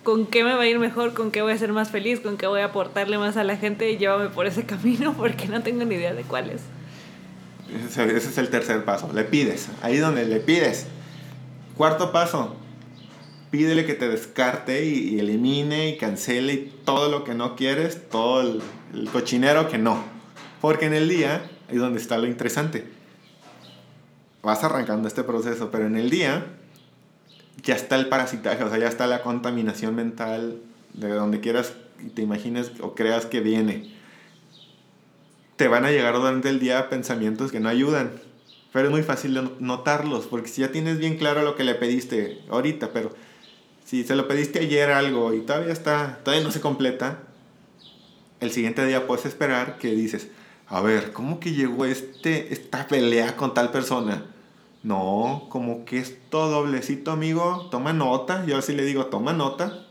¿con 0.03 0.27
qué 0.27 0.45
me 0.45 0.55
va 0.55 0.63
a 0.63 0.67
ir 0.67 0.79
mejor? 0.79 1.15
¿Con 1.15 1.31
qué 1.31 1.43
voy 1.43 1.53
a 1.53 1.59
ser 1.59 1.73
más 1.73 1.91
feliz? 1.91 2.21
¿Con 2.21 2.37
qué 2.37 2.47
voy 2.47 2.61
a 2.61 2.67
aportarle 2.67 3.19
más 3.19 3.37
a 3.37 3.45
la 3.45 3.57
gente? 3.57 3.91
Y 3.91 3.99
llévame 3.99 4.29
por 4.31 4.47
ese 4.47 4.65
camino 4.67 5.15
porque 5.17 5.47
no 5.49 5.63
tengo 5.63 5.85
ni 5.85 5.95
idea 5.95 6.15
de 6.15 6.23
cuál 6.23 6.51
es. 6.51 6.63
Ese 7.95 8.17
es 8.17 8.39
el 8.39 8.49
tercer 8.49 8.85
paso. 8.85 9.11
Le 9.13 9.25
pides. 9.25 9.69
Ahí 9.83 9.99
donde 9.99 10.25
le 10.27 10.41
pides. 10.41 10.87
Cuarto 11.77 12.13
paso. 12.13 12.57
Pídele 13.51 13.85
que 13.85 13.95
te 13.95 14.09
descarte 14.09 14.85
y, 14.85 15.19
elimine 15.19 15.89
y 15.89 15.97
cancele 15.97 16.71
todo 16.85 17.11
lo 17.11 17.25
que 17.25 17.35
no 17.35 17.57
quieres, 17.57 18.09
todo 18.09 18.43
el, 18.43 19.09
cochinero 19.11 19.69
que 19.69 19.79
no. 19.79 20.05
Porque 20.61 20.87
en 20.87 20.95
el 20.95 21.09
día 21.09 21.43
es 21.77 21.81
donde 21.81 22.01
está 22.01 22.19
lo 22.19 22.27
interesante. 22.27 22.85
Vas 24.43 24.65
arrancando 24.65 25.09
este 25.09 25.23
proceso, 25.23 25.71
pero 25.71 25.87
en 25.87 25.97
el 25.97 26.11
día 26.11 26.47
ya 27.63 27.75
está 27.75 27.97
el 27.97 28.09
parasitaje, 28.09 28.65
o 28.65 28.71
sea, 28.71 28.79
ya 28.79 28.89
está 28.89 29.07
la 29.07 29.23
contaminación 29.23 29.95
mental 29.95 30.61
de 30.95 31.09
donde 31.11 31.41
quieras 31.41 31.75
y 32.03 32.09
te 32.09 32.23
imagines 32.23 32.73
o 32.81 32.95
creas 32.95 33.27
que 33.27 33.41
viene 33.41 34.01
te 35.61 35.69
van 35.69 35.85
a 35.85 35.91
llegar 35.91 36.15
durante 36.15 36.49
el 36.49 36.59
día 36.59 36.89
pensamientos 36.89 37.53
que 37.53 37.61
no 37.61 37.69
ayudan. 37.69 38.13
Pero 38.73 38.87
es 38.87 38.91
muy 38.91 39.03
fácil 39.03 39.39
notarlos, 39.59 40.27
porque 40.27 40.49
si 40.49 40.63
ya 40.63 40.73
tienes 40.73 40.97
bien 40.97 41.19
claro 41.19 41.43
lo 41.43 41.55
que 41.55 41.65
le 41.65 41.75
pediste 41.75 42.39
ahorita, 42.49 42.95
pero 42.95 43.15
si 43.85 44.03
se 44.03 44.17
lo 44.17 44.27
pediste 44.27 44.61
ayer 44.61 44.91
algo 44.91 45.35
y 45.35 45.43
todavía 45.43 45.75
está, 45.75 46.21
todavía 46.25 46.43
no 46.43 46.51
se 46.51 46.63
completa, 46.63 47.19
el 48.41 48.53
siguiente 48.53 48.87
día 48.87 49.07
puedes 49.07 49.27
esperar 49.27 49.77
que 49.77 49.91
dices, 49.91 50.29
a 50.71 50.81
ver, 50.81 51.13
¿cómo 51.13 51.41
que 51.41 51.53
llegó 51.53 51.85
este, 51.85 52.53
esta 52.53 52.87
pelea 52.87 53.37
con 53.37 53.55
tal 53.55 53.73
persona? 53.73 54.25
No, 54.85 55.47
como 55.49 55.85
que 55.85 55.99
esto 55.99 56.49
doblecito, 56.49 57.11
amigo, 57.11 57.67
toma 57.73 57.93
nota. 57.93 58.47
Yo 58.47 58.57
así 58.57 58.73
le 58.73 58.85
digo, 58.85 59.07
toma 59.07 59.33
nota. 59.33 59.85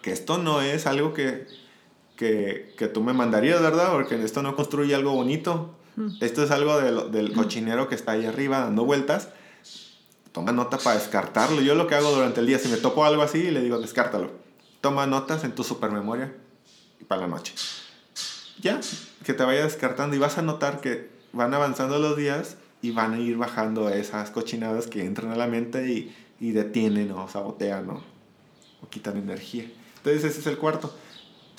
Que 0.00 0.10
esto 0.10 0.38
no 0.38 0.62
es 0.62 0.86
algo 0.86 1.12
que, 1.12 1.46
que, 2.16 2.74
que, 2.78 2.88
tú 2.88 3.02
me 3.02 3.12
mandarías, 3.12 3.60
¿verdad? 3.60 3.92
Porque 3.92 4.24
esto 4.24 4.42
no 4.42 4.56
construye 4.56 4.94
algo 4.94 5.12
bonito. 5.12 5.74
Esto 6.22 6.42
es 6.42 6.50
algo 6.50 6.80
del 6.80 7.34
cochinero 7.34 7.86
que 7.86 7.94
está 7.94 8.12
ahí 8.12 8.24
arriba 8.24 8.60
dando 8.60 8.86
vueltas. 8.86 9.28
Toma 10.32 10.50
nota 10.50 10.78
para 10.78 10.98
descartarlo. 10.98 11.60
Yo 11.60 11.74
lo 11.74 11.86
que 11.86 11.94
hago 11.94 12.10
durante 12.10 12.40
el 12.40 12.46
día, 12.46 12.58
si 12.58 12.68
me 12.68 12.78
topo 12.78 13.04
algo 13.04 13.20
así, 13.20 13.50
le 13.50 13.60
digo, 13.60 13.78
descártalo. 13.78 14.30
Toma 14.80 15.06
notas 15.06 15.44
en 15.44 15.54
tu 15.54 15.62
supermemoria 15.62 16.32
y 16.98 17.04
para 17.04 17.22
la 17.22 17.28
noche. 17.28 17.52
Ya, 18.60 18.80
que 19.24 19.34
te 19.34 19.44
vaya 19.44 19.64
descartando 19.64 20.16
y 20.16 20.18
vas 20.18 20.38
a 20.38 20.42
notar 20.42 20.80
que 20.80 21.08
van 21.32 21.54
avanzando 21.54 21.98
los 21.98 22.16
días 22.16 22.56
y 22.82 22.90
van 22.90 23.14
a 23.14 23.18
ir 23.18 23.36
bajando 23.36 23.88
esas 23.88 24.30
cochinadas 24.30 24.86
que 24.86 25.04
entran 25.04 25.30
a 25.32 25.36
la 25.36 25.46
mente 25.46 25.90
y, 25.90 26.14
y 26.40 26.52
detienen 26.52 27.10
o 27.12 27.28
sabotean 27.28 27.88
o, 27.90 28.02
o 28.82 28.88
quitan 28.88 29.16
energía. 29.16 29.64
Entonces 29.98 30.24
ese 30.24 30.40
es 30.40 30.46
el 30.46 30.58
cuarto. 30.58 30.94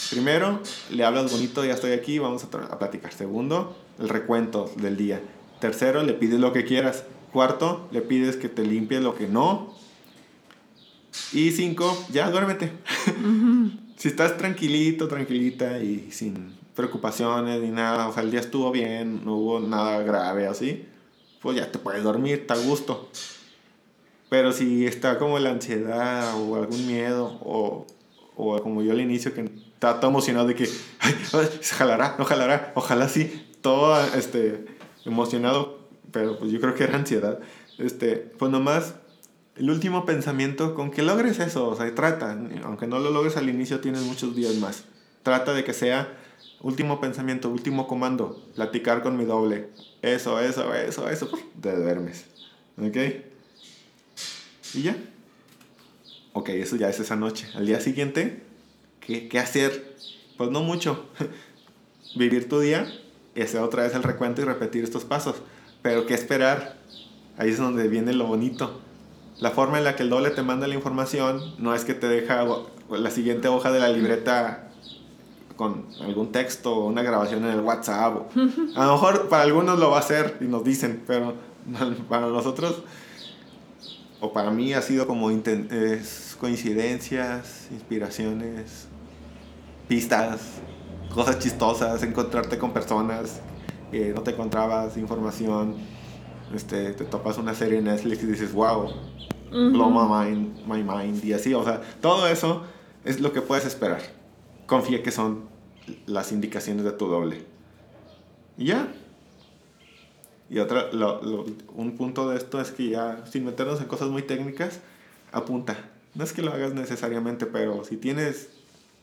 Primero, 0.09 0.61
le 0.89 1.05
hablas 1.05 1.31
bonito, 1.31 1.63
ya 1.63 1.73
estoy 1.73 1.91
aquí, 1.91 2.17
vamos 2.17 2.43
a, 2.43 2.79
platicar. 2.79 3.13
Segundo, 3.13 3.77
el 3.99 4.09
recuento 4.09 4.71
del 4.77 4.97
día. 4.97 5.21
Tercero, 5.59 6.03
le 6.03 6.13
pides 6.13 6.39
lo 6.39 6.53
que 6.53 6.65
quieras. 6.65 7.03
Cuarto, 7.31 7.87
le 7.91 8.01
pides 8.01 8.35
que 8.35 8.49
te 8.49 8.63
limpie 8.63 8.99
lo 8.99 9.15
que 9.15 9.27
no. 9.27 9.75
Y 11.31 11.51
cinco, 11.51 12.05
ya 12.11 12.29
duérmete. 12.31 12.71
si 13.95 14.07
estás 14.07 14.37
tranquilito, 14.37 15.07
tranquilita 15.07 15.79
y 15.79 16.11
sin 16.11 16.60
preocupaciones 16.81 17.61
ni 17.61 17.69
nada, 17.69 18.07
o 18.07 18.13
sea, 18.13 18.23
el 18.23 18.31
día 18.31 18.39
estuvo 18.39 18.71
bien, 18.71 19.23
no 19.23 19.35
hubo 19.35 19.59
nada 19.59 20.01
grave 20.01 20.47
así, 20.47 20.87
pues 21.39 21.55
ya 21.55 21.71
te 21.71 21.77
puedes 21.77 22.03
dormir, 22.03 22.39
está 22.39 22.55
a 22.55 22.57
gusto. 22.57 23.07
Pero 24.29 24.51
si 24.51 24.87
está 24.87 25.19
como 25.19 25.37
la 25.37 25.51
ansiedad 25.51 26.33
o 26.35 26.55
algún 26.55 26.87
miedo 26.87 27.37
o, 27.43 27.85
o 28.35 28.61
como 28.63 28.81
yo 28.81 28.93
al 28.93 29.01
inicio 29.01 29.33
que 29.33 29.41
estaba 29.73 29.99
todo 29.99 30.09
emocionado 30.09 30.47
de 30.47 30.55
que, 30.55 30.67
ay, 30.99 31.15
se 31.61 31.75
jalará, 31.75 32.15
no 32.17 32.25
jalará, 32.25 32.71
ojalá 32.75 33.07
sí, 33.07 33.47
todo 33.61 34.03
este, 34.15 34.65
emocionado, 35.05 35.79
pero 36.11 36.39
pues 36.39 36.51
yo 36.51 36.59
creo 36.59 36.73
que 36.73 36.85
era 36.85 36.95
ansiedad. 36.95 37.39
Este, 37.77 38.15
pues 38.15 38.51
nomás, 38.51 38.95
el 39.55 39.69
último 39.69 40.05
pensamiento, 40.05 40.73
con 40.73 40.89
que 40.89 41.03
logres 41.03 41.39
eso, 41.39 41.67
o 41.67 41.75
sea, 41.75 41.93
trata, 41.93 42.39
aunque 42.63 42.87
no 42.87 42.97
lo 42.97 43.11
logres 43.11 43.37
al 43.37 43.49
inicio, 43.49 43.81
tienes 43.81 44.01
muchos 44.01 44.35
días 44.35 44.55
más. 44.55 44.85
Trata 45.21 45.53
de 45.53 45.63
que 45.63 45.73
sea 45.73 46.17
último 46.61 46.99
pensamiento, 47.01 47.49
último 47.49 47.87
comando, 47.87 48.43
platicar 48.55 49.01
con 49.01 49.17
mi 49.17 49.25
doble. 49.25 49.69
Eso, 50.01 50.39
eso, 50.39 50.73
eso, 50.73 51.09
eso, 51.09 51.29
te 51.61 51.75
duermes. 51.75 52.25
¿Ok? 52.77 52.97
Y 54.73 54.83
ya. 54.83 54.95
Ok, 56.33 56.49
eso 56.49 56.75
ya 56.75 56.89
es 56.89 56.99
esa 56.99 57.15
noche. 57.15 57.47
Al 57.55 57.65
día 57.65 57.81
siguiente, 57.81 58.43
¿Qué, 58.99 59.27
¿Qué, 59.27 59.39
hacer? 59.39 59.95
Pues 60.37 60.51
no 60.51 60.61
mucho. 60.61 61.07
Vivir 62.15 62.47
tu 62.47 62.59
día 62.59 62.87
y 63.35 63.41
hacer 63.41 63.61
otra 63.61 63.83
vez 63.83 63.95
el 63.95 64.03
recuento 64.03 64.41
y 64.41 64.45
repetir 64.45 64.83
estos 64.83 65.05
pasos. 65.05 65.37
Pero 65.81 66.05
¿qué 66.05 66.13
esperar? 66.13 66.77
Ahí 67.37 67.49
es 67.49 67.57
donde 67.57 67.87
viene 67.87 68.13
lo 68.13 68.27
bonito. 68.27 68.81
La 69.39 69.51
forma 69.51 69.79
en 69.79 69.85
la 69.85 69.95
que 69.95 70.03
el 70.03 70.09
doble 70.09 70.29
te 70.29 70.43
manda 70.43 70.67
la 70.67 70.75
información 70.75 71.55
no 71.57 71.73
es 71.73 71.83
que 71.83 71.95
te 71.95 72.07
deja 72.07 72.45
la 72.89 73.11
siguiente 73.11 73.47
hoja 73.47 73.71
de 73.71 73.79
la 73.79 73.89
libreta 73.89 74.70
con 75.61 75.85
algún 76.01 76.31
texto 76.31 76.73
o 76.75 76.87
una 76.87 77.03
grabación 77.03 77.43
en 77.45 77.51
el 77.51 77.59
WhatsApp. 77.61 78.15
o- 78.15 78.27
a 78.79 78.85
lo 78.87 78.93
mejor 78.93 79.29
para 79.29 79.43
algunos 79.43 79.77
lo 79.77 79.91
va 79.91 79.97
a 79.97 79.99
hacer 79.99 80.37
y 80.41 80.45
nos 80.45 80.63
dicen, 80.63 81.03
pero 81.05 81.35
para 82.09 82.25
nosotros 82.27 82.81
o 84.19 84.33
para 84.33 84.49
mí 84.49 84.73
ha 84.73 84.81
sido 84.81 85.05
como 85.05 85.29
es 85.29 86.35
coincidencias, 86.39 87.67
inspiraciones, 87.71 88.87
pistas, 89.87 90.41
cosas 91.13 91.37
chistosas, 91.37 92.01
encontrarte 92.01 92.57
con 92.57 92.71
personas 92.71 93.39
que 93.91 94.13
no 94.13 94.21
te 94.21 94.31
encontrabas, 94.31 94.97
información, 94.97 95.75
este, 96.55 96.93
te 96.93 97.03
topas 97.05 97.37
una 97.37 97.53
serie 97.53 97.77
en 97.79 97.85
Netflix 97.85 98.23
y 98.23 98.25
dices, 98.25 98.51
wow, 98.53 98.89
blow 99.51 99.89
my 99.91 100.07
mind, 100.25 100.65
my 100.67 100.83
mind, 100.83 101.23
y 101.23 101.33
así, 101.33 101.53
o 101.53 101.63
sea, 101.63 101.81
todo 102.01 102.27
eso 102.27 102.63
es 103.05 103.19
lo 103.19 103.31
que 103.33 103.41
puedes 103.41 103.65
esperar. 103.65 104.01
Confía 104.65 105.03
que 105.03 105.11
son 105.11 105.50
las 106.05 106.31
indicaciones 106.31 106.83
de 106.83 106.91
tu 106.91 107.07
doble. 107.07 107.43
Y 108.57 108.65
ya. 108.65 108.87
Y 110.49 110.59
otra, 110.59 110.91
lo- 110.91 111.21
lo- 111.23 111.45
un 111.75 111.95
punto 111.97 112.29
de 112.29 112.37
esto 112.37 112.59
es 112.59 112.71
que 112.71 112.89
ya, 112.89 113.23
sin 113.31 113.45
meternos 113.45 113.79
en 113.81 113.87
cosas 113.87 114.09
muy 114.09 114.21
técnicas, 114.23 114.79
apunta. 115.31 115.77
No 116.13 116.23
es 116.25 116.33
que 116.33 116.41
lo 116.41 116.51
hagas 116.51 116.73
necesariamente, 116.73 117.45
pero 117.45 117.85
si 117.85 117.95
tienes 117.95 118.49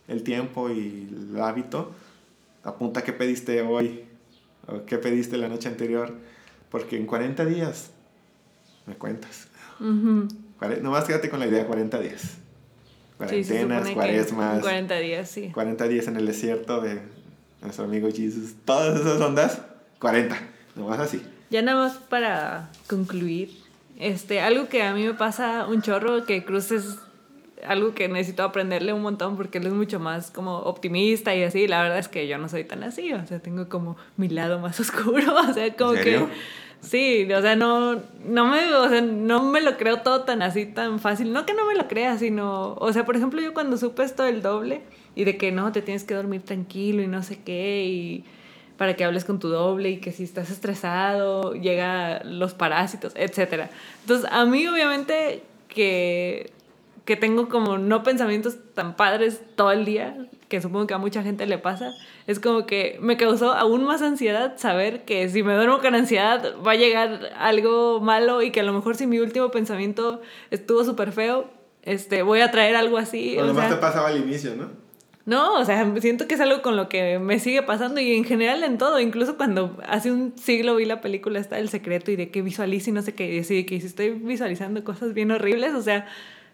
el 0.08 0.22
tiempo 0.22 0.68
y 0.70 1.08
el 1.32 1.40
hábito, 1.40 1.92
apunta 2.64 3.02
qué 3.02 3.12
pediste 3.14 3.62
hoy, 3.62 4.04
o 4.66 4.84
qué 4.84 4.98
pediste 4.98 5.38
la 5.38 5.48
noche 5.48 5.68
anterior, 5.68 6.12
porque 6.70 6.96
en 6.98 7.06
40 7.06 7.46
días 7.46 7.90
me 8.86 8.94
cuentas. 8.94 9.48
Ujú. 9.80 10.28
Cuare- 10.58 10.82
Nomás 10.82 11.04
quédate 11.04 11.30
con 11.30 11.40
la 11.40 11.46
idea 11.46 11.66
40 11.66 11.98
días. 12.00 12.36
Sí, 13.18 13.42
Cuarentenas, 13.42 13.88
en 13.88 13.94
cuaresmas, 13.94 14.60
40 14.60 14.98
días, 15.00 15.28
sí. 15.28 15.50
40 15.52 15.88
días 15.88 16.06
en 16.06 16.16
el 16.16 16.26
desierto 16.26 16.80
de 16.80 17.00
nuestro 17.60 17.84
amigo 17.84 18.08
Jesus. 18.14 18.54
Todas 18.64 19.00
esas 19.00 19.20
ondas, 19.20 19.60
40. 19.98 20.38
Nomás 20.76 21.00
así. 21.00 21.22
Ya 21.50 21.62
nada 21.62 21.84
más 21.84 21.96
para 21.96 22.70
concluir, 22.86 23.50
este, 23.98 24.40
algo 24.40 24.68
que 24.68 24.82
a 24.84 24.94
mí 24.94 25.04
me 25.04 25.14
pasa 25.14 25.66
un 25.66 25.82
chorro, 25.82 26.24
que 26.26 26.44
Cruz 26.44 26.70
es 26.70 26.98
algo 27.66 27.94
que 27.94 28.08
necesito 28.08 28.44
aprenderle 28.44 28.92
un 28.92 29.02
montón 29.02 29.36
porque 29.36 29.58
él 29.58 29.66
es 29.66 29.72
mucho 29.72 29.98
más 29.98 30.30
como 30.30 30.58
optimista 30.58 31.34
y 31.34 31.42
así. 31.42 31.66
La 31.66 31.82
verdad 31.82 31.98
es 31.98 32.08
que 32.08 32.28
yo 32.28 32.38
no 32.38 32.48
soy 32.48 32.64
tan 32.64 32.84
así, 32.84 33.12
o 33.12 33.26
sea, 33.26 33.40
tengo 33.40 33.68
como 33.68 33.96
mi 34.16 34.28
lado 34.28 34.60
más 34.60 34.78
oscuro, 34.80 35.34
o 35.34 35.52
sea, 35.52 35.74
como 35.74 35.94
¿En 35.94 36.04
serio? 36.04 36.28
que... 36.28 36.32
Sí, 36.80 37.30
o 37.32 37.42
sea, 37.42 37.56
no, 37.56 38.00
no, 38.24 38.46
me, 38.46 38.72
o 38.72 38.88
sea, 38.88 39.00
no 39.00 39.42
me 39.42 39.60
lo 39.60 39.76
creo 39.76 40.00
todo 40.02 40.22
tan 40.22 40.42
así, 40.42 40.64
tan 40.66 41.00
fácil. 41.00 41.32
No 41.32 41.44
que 41.44 41.54
no 41.54 41.66
me 41.66 41.74
lo 41.74 41.88
crea, 41.88 42.16
sino... 42.18 42.74
O 42.74 42.92
sea, 42.92 43.04
por 43.04 43.16
ejemplo, 43.16 43.40
yo 43.40 43.52
cuando 43.52 43.76
supe 43.76 44.04
esto 44.04 44.22
del 44.22 44.42
doble 44.42 44.82
y 45.14 45.24
de 45.24 45.36
que 45.36 45.50
no, 45.50 45.72
te 45.72 45.82
tienes 45.82 46.04
que 46.04 46.14
dormir 46.14 46.42
tranquilo 46.42 47.02
y 47.02 47.08
no 47.08 47.22
sé 47.22 47.40
qué 47.42 47.84
y 47.84 48.24
para 48.76 48.94
que 48.94 49.04
hables 49.04 49.24
con 49.24 49.40
tu 49.40 49.48
doble 49.48 49.90
y 49.90 49.96
que 49.98 50.12
si 50.12 50.22
estás 50.22 50.50
estresado, 50.50 51.52
llega 51.52 52.22
los 52.22 52.54
parásitos, 52.54 53.12
etc. 53.16 53.68
Entonces, 54.02 54.30
a 54.30 54.46
mí 54.46 54.66
obviamente 54.68 55.42
que, 55.66 56.52
que 57.04 57.16
tengo 57.16 57.48
como 57.48 57.76
no 57.78 58.04
pensamientos 58.04 58.56
tan 58.74 58.94
padres 58.94 59.42
todo 59.56 59.72
el 59.72 59.84
día, 59.84 60.16
que 60.48 60.60
supongo 60.60 60.86
que 60.86 60.94
a 60.94 60.98
mucha 60.98 61.22
gente 61.22 61.46
le 61.46 61.58
pasa, 61.58 61.92
es 62.26 62.40
como 62.40 62.66
que 62.66 62.98
me 63.00 63.16
causó 63.16 63.52
aún 63.52 63.84
más 63.84 64.02
ansiedad 64.02 64.56
saber 64.56 65.04
que 65.04 65.28
si 65.28 65.42
me 65.42 65.54
duermo 65.54 65.78
con 65.80 65.94
ansiedad 65.94 66.54
va 66.66 66.72
a 66.72 66.76
llegar 66.76 67.30
algo 67.38 68.00
malo 68.00 68.42
y 68.42 68.50
que 68.50 68.60
a 68.60 68.64
lo 68.64 68.72
mejor 68.72 68.96
si 68.96 69.06
mi 69.06 69.18
último 69.18 69.50
pensamiento 69.50 70.20
estuvo 70.50 70.84
súper 70.84 71.12
feo, 71.12 71.50
este, 71.82 72.22
voy 72.22 72.40
a 72.40 72.50
traer 72.50 72.76
algo 72.76 72.98
así. 72.98 73.34
Lo 73.36 73.44
o 73.44 73.46
demás 73.48 73.68
sea, 73.68 73.76
te 73.76 73.80
pasaba 73.80 74.08
al 74.08 74.18
inicio, 74.18 74.56
¿no? 74.56 74.88
no, 75.28 75.60
o 75.60 75.64
sea, 75.66 75.94
siento 76.00 76.26
que 76.26 76.36
es 76.36 76.40
algo 76.40 76.62
con 76.62 76.74
lo 76.74 76.88
que 76.88 77.18
me 77.18 77.38
sigue 77.38 77.62
pasando 77.62 78.00
y 78.00 78.14
en 78.14 78.24
general 78.24 78.64
en 78.64 78.78
todo, 78.78 78.98
incluso 78.98 79.36
cuando 79.36 79.76
hace 79.86 80.10
un 80.10 80.32
siglo 80.38 80.74
vi 80.74 80.86
la 80.86 81.02
película 81.02 81.38
esta 81.38 81.58
El 81.58 81.68
Secreto 81.68 82.10
y 82.10 82.16
de 82.16 82.30
que 82.30 82.40
visualizo 82.40 82.88
y 82.88 82.92
no 82.94 83.02
sé 83.02 83.14
qué, 83.14 83.36
y 83.36 83.64
que 83.64 83.78
si 83.78 83.86
estoy 83.86 84.12
visualizando 84.12 84.82
cosas 84.84 85.12
bien 85.12 85.30
horribles, 85.30 85.74
o 85.74 85.82
sea, 85.82 86.06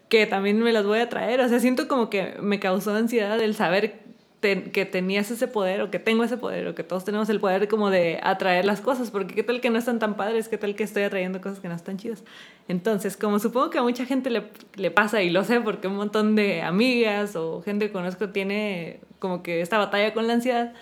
que 0.09 0.25
también 0.27 0.59
me 0.61 0.71
las 0.71 0.85
voy 0.85 0.99
a 0.99 1.09
traer, 1.09 1.41
o 1.41 1.49
sea, 1.49 1.59
siento 1.59 1.87
como 1.87 2.09
que 2.09 2.35
me 2.41 2.59
causó 2.59 2.95
ansiedad 2.95 3.39
el 3.41 3.55
saber 3.55 4.05
que 4.41 4.85
tenías 4.85 5.31
ese 5.31 5.47
poder 5.47 5.81
o 5.81 5.89
que 5.89 5.97
tengo 5.97 6.23
ese 6.23 6.37
poder 6.37 6.67
o 6.67 6.75
que 6.75 6.83
todos 6.83 7.03
tenemos 7.03 7.29
el 7.29 7.39
poder 7.39 7.67
como 7.67 7.89
de 7.89 8.19
atraer 8.21 8.65
las 8.65 8.79
cosas, 8.79 9.09
porque 9.09 9.33
qué 9.33 9.43
tal 9.43 9.59
que 9.59 9.69
no 9.69 9.79
están 9.79 9.97
tan 9.97 10.15
padres, 10.15 10.47
qué 10.49 10.57
tal 10.57 10.75
que 10.75 10.83
estoy 10.83 11.03
atrayendo 11.03 11.41
cosas 11.41 11.59
que 11.59 11.67
no 11.67 11.73
están 11.73 11.97
chidas. 11.97 12.23
Entonces, 12.67 13.17
como 13.17 13.39
supongo 13.39 13.71
que 13.71 13.79
a 13.79 13.81
mucha 13.81 14.05
gente 14.05 14.29
le, 14.29 14.43
le 14.75 14.91
pasa 14.91 15.23
y 15.23 15.31
lo 15.31 15.43
sé 15.43 15.61
porque 15.61 15.87
un 15.87 15.95
montón 15.95 16.35
de 16.35 16.61
amigas 16.61 17.35
o 17.35 17.61
gente 17.63 17.87
que 17.87 17.91
conozco 17.91 18.29
tiene 18.29 18.99
como 19.19 19.41
que 19.41 19.61
esta 19.61 19.77
batalla 19.79 20.13
con 20.13 20.27
la 20.27 20.33
ansiedad, 20.33 20.73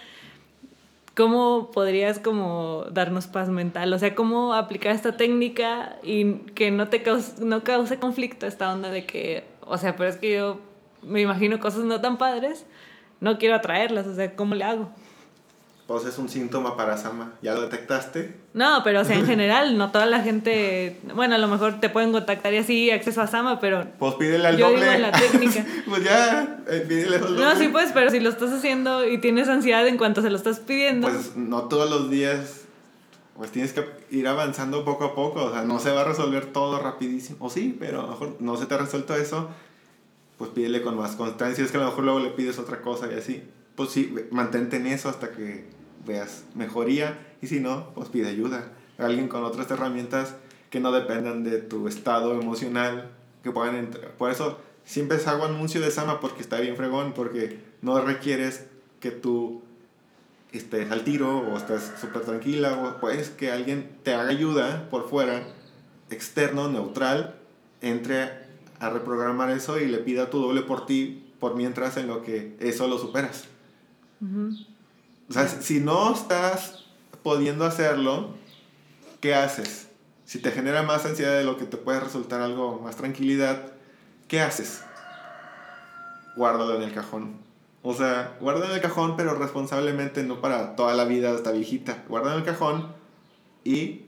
¿cómo 1.15 1.71
podrías 1.71 2.19
como 2.19 2.85
darnos 2.91 3.27
paz 3.27 3.49
mental? 3.49 3.93
O 3.93 3.99
sea, 3.99 4.15
¿cómo 4.15 4.53
aplicar 4.53 4.93
esta 4.93 5.17
técnica 5.17 5.97
y 6.03 6.35
que 6.55 6.71
no 6.71 6.87
te 6.89 7.03
cause, 7.03 7.43
no 7.43 7.63
cause 7.63 7.99
conflicto 7.99 8.47
esta 8.47 8.73
onda 8.73 8.89
de 8.89 9.05
que, 9.05 9.43
o 9.61 9.77
sea, 9.77 9.95
pero 9.95 10.09
es 10.09 10.17
que 10.17 10.33
yo 10.33 10.59
me 11.01 11.21
imagino 11.21 11.59
cosas 11.59 11.83
no 11.83 12.01
tan 12.01 12.17
padres, 12.17 12.65
no 13.19 13.37
quiero 13.37 13.55
atraerlas, 13.55 14.07
o 14.07 14.15
sea, 14.15 14.35
¿cómo 14.35 14.55
le 14.55 14.63
hago? 14.63 14.89
Pues 15.93 16.05
es 16.05 16.17
un 16.17 16.27
síntoma 16.27 16.75
para 16.75 16.97
Sama. 16.97 17.33
¿Ya 17.43 17.53
lo 17.53 17.61
detectaste? 17.61 18.35
No, 18.55 18.81
pero 18.83 19.01
o 19.01 19.03
sea, 19.05 19.15
en 19.15 19.25
general, 19.27 19.77
no 19.77 19.91
toda 19.91 20.07
la 20.07 20.21
gente, 20.21 20.99
bueno, 21.13 21.35
a 21.35 21.37
lo 21.37 21.47
mejor 21.47 21.79
te 21.79 21.89
pueden 21.89 22.11
contactar 22.11 22.51
y 22.53 22.57
así, 22.57 22.89
acceso 22.89 23.21
a 23.21 23.27
Sama, 23.27 23.59
pero 23.59 23.85
Pues 23.99 24.15
pídele 24.15 24.47
al 24.47 24.57
Yo 24.57 24.69
doble. 24.71 24.85
digo 24.85 24.97
la 24.97 25.11
técnica. 25.11 25.65
pues 25.87 26.03
ya, 26.03 26.57
eh, 26.67 26.83
pídele 26.87 27.17
al 27.17 27.21
doble. 27.21 27.39
no, 27.45 27.55
sí 27.55 27.67
pues, 27.67 27.91
pero 27.93 28.09
si 28.09 28.19
lo 28.19 28.29
estás 28.29 28.51
haciendo 28.51 29.07
y 29.07 29.19
tienes 29.19 29.47
ansiedad 29.49 29.87
en 29.87 29.97
cuanto 29.97 30.23
se 30.23 30.31
lo 30.31 30.37
estás 30.37 30.59
pidiendo, 30.59 31.07
Pues 31.09 31.35
no 31.35 31.63
todos 31.65 31.89
los 31.89 32.09
días. 32.09 32.61
Pues 33.37 33.51
tienes 33.51 33.73
que 33.73 33.83
ir 34.11 34.27
avanzando 34.27 34.85
poco 34.85 35.05
a 35.05 35.15
poco. 35.15 35.43
O 35.45 35.51
sea, 35.51 35.61
no 35.63 35.79
se 35.79 35.91
va 35.91 36.01
a 36.01 36.05
resolver 36.05 36.47
todo 36.47 36.79
rapidísimo. 36.79 37.37
O 37.45 37.49
sí, 37.49 37.75
pero 37.79 37.99
a 37.99 38.03
lo 38.03 38.09
mejor 38.09 38.35
no 38.39 38.57
se 38.57 38.65
te 38.67 38.75
ha 38.75 38.77
resuelto 38.77 39.15
eso. 39.15 39.49
Pues 40.37 40.51
pídele 40.51 40.81
con 40.81 40.97
más 40.97 41.15
constancia. 41.15 41.63
Es 41.63 41.71
que 41.71 41.77
a 41.77 41.81
lo 41.81 41.87
mejor 41.87 42.03
luego 42.03 42.19
le 42.19 42.29
pides 42.29 42.59
otra 42.59 42.81
cosa 42.81 43.07
y 43.11 43.17
así. 43.17 43.43
Pues 43.75 43.89
sí, 43.89 44.13
mantente 44.29 44.75
en 44.77 44.85
eso 44.85 45.09
hasta 45.09 45.31
que 45.31 45.65
veas 46.05 46.43
mejoría. 46.55 47.17
Y 47.41 47.47
si 47.47 47.59
no, 47.59 47.93
pues 47.93 48.09
pide 48.09 48.29
ayuda. 48.29 48.71
Alguien 48.97 49.27
con 49.27 49.43
otras 49.43 49.69
herramientas 49.71 50.35
que 50.69 50.79
no 50.79 50.91
dependan 50.91 51.43
de 51.43 51.59
tu 51.59 51.87
estado 51.87 52.39
emocional. 52.39 53.11
Que 53.43 53.51
puedan 53.51 53.75
entrar. 53.75 54.11
Por 54.11 54.31
eso 54.31 54.59
siempre 54.85 55.17
hago 55.25 55.45
anuncio 55.45 55.81
de 55.81 55.91
Sama 55.91 56.19
porque 56.19 56.41
está 56.41 56.59
bien 56.59 56.77
fregón. 56.77 57.13
Porque 57.13 57.59
no 57.81 57.99
requieres 57.99 58.65
que 58.99 59.11
tú 59.11 59.61
estés 60.53 60.91
al 60.91 61.03
tiro 61.03 61.39
o 61.39 61.57
estés 61.57 61.91
súper 61.99 62.21
tranquila, 62.21 62.77
o 62.77 62.99
pues 62.99 63.29
que 63.29 63.51
alguien 63.51 63.89
te 64.03 64.13
haga 64.13 64.29
ayuda 64.29 64.87
por 64.89 65.09
fuera, 65.09 65.43
externo, 66.09 66.69
neutral, 66.69 67.35
entre 67.81 68.29
a 68.79 68.89
reprogramar 68.89 69.49
eso 69.49 69.79
y 69.79 69.87
le 69.87 69.97
pida 69.97 70.29
tu 70.29 70.39
doble 70.39 70.61
por 70.61 70.85
ti, 70.85 71.31
por 71.39 71.55
mientras 71.55 71.97
en 71.97 72.07
lo 72.07 72.21
que 72.21 72.55
eso 72.59 72.87
lo 72.87 72.97
superas. 72.97 73.45
Ujú. 74.21 74.51
O 75.29 75.33
sea, 75.33 75.47
si 75.47 75.79
no 75.79 76.13
estás 76.13 76.85
pudiendo 77.23 77.65
hacerlo, 77.65 78.35
¿qué 79.21 79.35
haces? 79.35 79.87
Si 80.25 80.39
te 80.39 80.51
genera 80.51 80.83
más 80.83 81.05
ansiedad 81.05 81.37
de 81.37 81.43
lo 81.43 81.57
que 81.57 81.65
te 81.65 81.77
puede 81.77 81.99
resultar 81.99 82.41
algo 82.41 82.79
más 82.79 82.95
tranquilidad, 82.95 83.71
¿qué 84.27 84.41
haces? 84.41 84.83
Guárdalo 86.35 86.75
en 86.75 86.83
el 86.83 86.93
cajón. 86.93 87.37
O 87.81 87.93
sea, 87.93 88.37
guárdalo 88.39 88.67
en 88.67 88.75
el 88.75 88.81
cajón, 88.81 89.15
pero 89.17 89.35
responsablemente, 89.35 90.23
no 90.23 90.41
para 90.41 90.75
toda 90.75 90.93
la 90.93 91.05
vida 91.05 91.33
hasta 91.33 91.51
viejita. 91.51 92.03
Guárdalo 92.07 92.35
en 92.35 92.39
el 92.39 92.45
cajón 92.45 92.93
y 93.63 94.05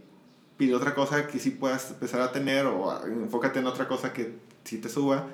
pide 0.57 0.75
otra 0.75 0.95
cosa 0.95 1.27
que 1.27 1.39
sí 1.39 1.51
puedas 1.51 1.91
empezar 1.91 2.21
a 2.21 2.31
tener 2.31 2.65
o 2.65 3.05
enfócate 3.05 3.59
en 3.59 3.67
otra 3.67 3.87
cosa 3.87 4.13
que 4.13 4.37
sí 4.63 4.77
te 4.79 4.89
suba. 4.89 5.27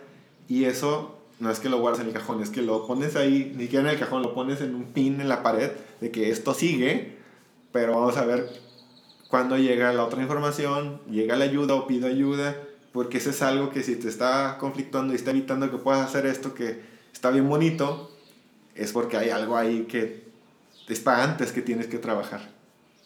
Y 0.47 0.65
eso 0.65 1.20
no 1.41 1.49
es 1.49 1.59
que 1.59 1.69
lo 1.69 1.79
guardes 1.79 2.01
en 2.01 2.07
el 2.07 2.13
cajón, 2.13 2.41
es 2.43 2.51
que 2.51 2.61
lo 2.61 2.85
pones 2.85 3.15
ahí, 3.15 3.51
ni 3.55 3.63
siquiera 3.63 3.85
en 3.85 3.95
el 3.95 3.99
cajón, 3.99 4.21
lo 4.21 4.35
pones 4.35 4.61
en 4.61 4.75
un 4.75 4.93
pin 4.93 5.19
en 5.19 5.27
la 5.27 5.41
pared 5.41 5.71
de 5.99 6.11
que 6.11 6.29
esto 6.29 6.53
sigue, 6.53 7.17
pero 7.71 7.95
vamos 7.95 8.15
a 8.17 8.25
ver 8.25 8.47
cuándo 9.27 9.57
llega 9.57 9.91
la 9.91 10.03
otra 10.03 10.21
información, 10.21 11.01
llega 11.09 11.35
la 11.35 11.45
ayuda 11.45 11.73
o 11.73 11.87
pido 11.87 12.07
ayuda, 12.07 12.55
porque 12.93 13.17
eso 13.17 13.31
es 13.31 13.41
algo 13.41 13.71
que 13.71 13.81
si 13.81 13.95
te 13.95 14.07
está 14.07 14.57
conflictuando 14.59 15.13
y 15.13 15.15
está 15.15 15.31
evitando 15.31 15.71
que 15.71 15.77
puedas 15.77 16.05
hacer 16.07 16.27
esto 16.27 16.53
que 16.53 16.79
está 17.11 17.31
bien 17.31 17.49
bonito, 17.49 18.11
es 18.75 18.91
porque 18.91 19.17
hay 19.17 19.31
algo 19.31 19.57
ahí 19.57 19.85
que 19.89 20.29
está 20.87 21.23
antes 21.23 21.51
que 21.51 21.63
tienes 21.63 21.87
que 21.87 21.97
trabajar. 21.97 22.51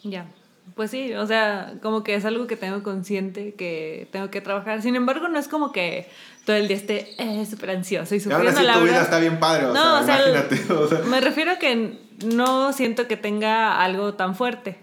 Ya. 0.03 0.29
Pues 0.73 0.91
sí, 0.91 1.13
o 1.13 1.25
sea, 1.27 1.75
como 1.81 2.03
que 2.03 2.15
es 2.15 2.25
algo 2.25 2.47
que 2.47 2.57
tengo 2.57 2.81
consciente 2.83 3.53
que 3.53 4.07
tengo 4.11 4.29
que 4.31 4.41
trabajar. 4.41 4.81
Sin 4.81 4.95
embargo, 4.95 5.27
no 5.27 5.37
es 5.39 5.47
como 5.47 5.71
que 5.71 6.07
todo 6.45 6.55
el 6.55 6.67
día 6.67 6.75
esté 6.75 7.09
eh, 7.17 7.45
súper 7.45 7.69
ansioso 7.69 8.15
y 8.15 8.17
Y 8.17 8.21
ahora 8.23 8.51
sufriendo 8.51 8.59
sí 8.61 8.65
la 8.65 8.73
tu 8.73 8.79
vida 8.79 8.91
verdad. 8.91 9.03
está 9.03 9.19
bien 9.19 9.39
padre, 9.39 9.65
o 9.67 9.73
No, 9.73 10.03
sea, 10.03 10.19
o 10.19 10.89
sea, 10.89 11.03
o 11.03 11.07
Me 11.07 11.21
refiero 11.21 11.51
a 11.51 11.55
que 11.59 11.97
no 12.25 12.73
siento 12.73 13.07
que 13.07 13.15
tenga 13.15 13.81
algo 13.81 14.15
tan 14.15 14.35
fuerte. 14.35 14.77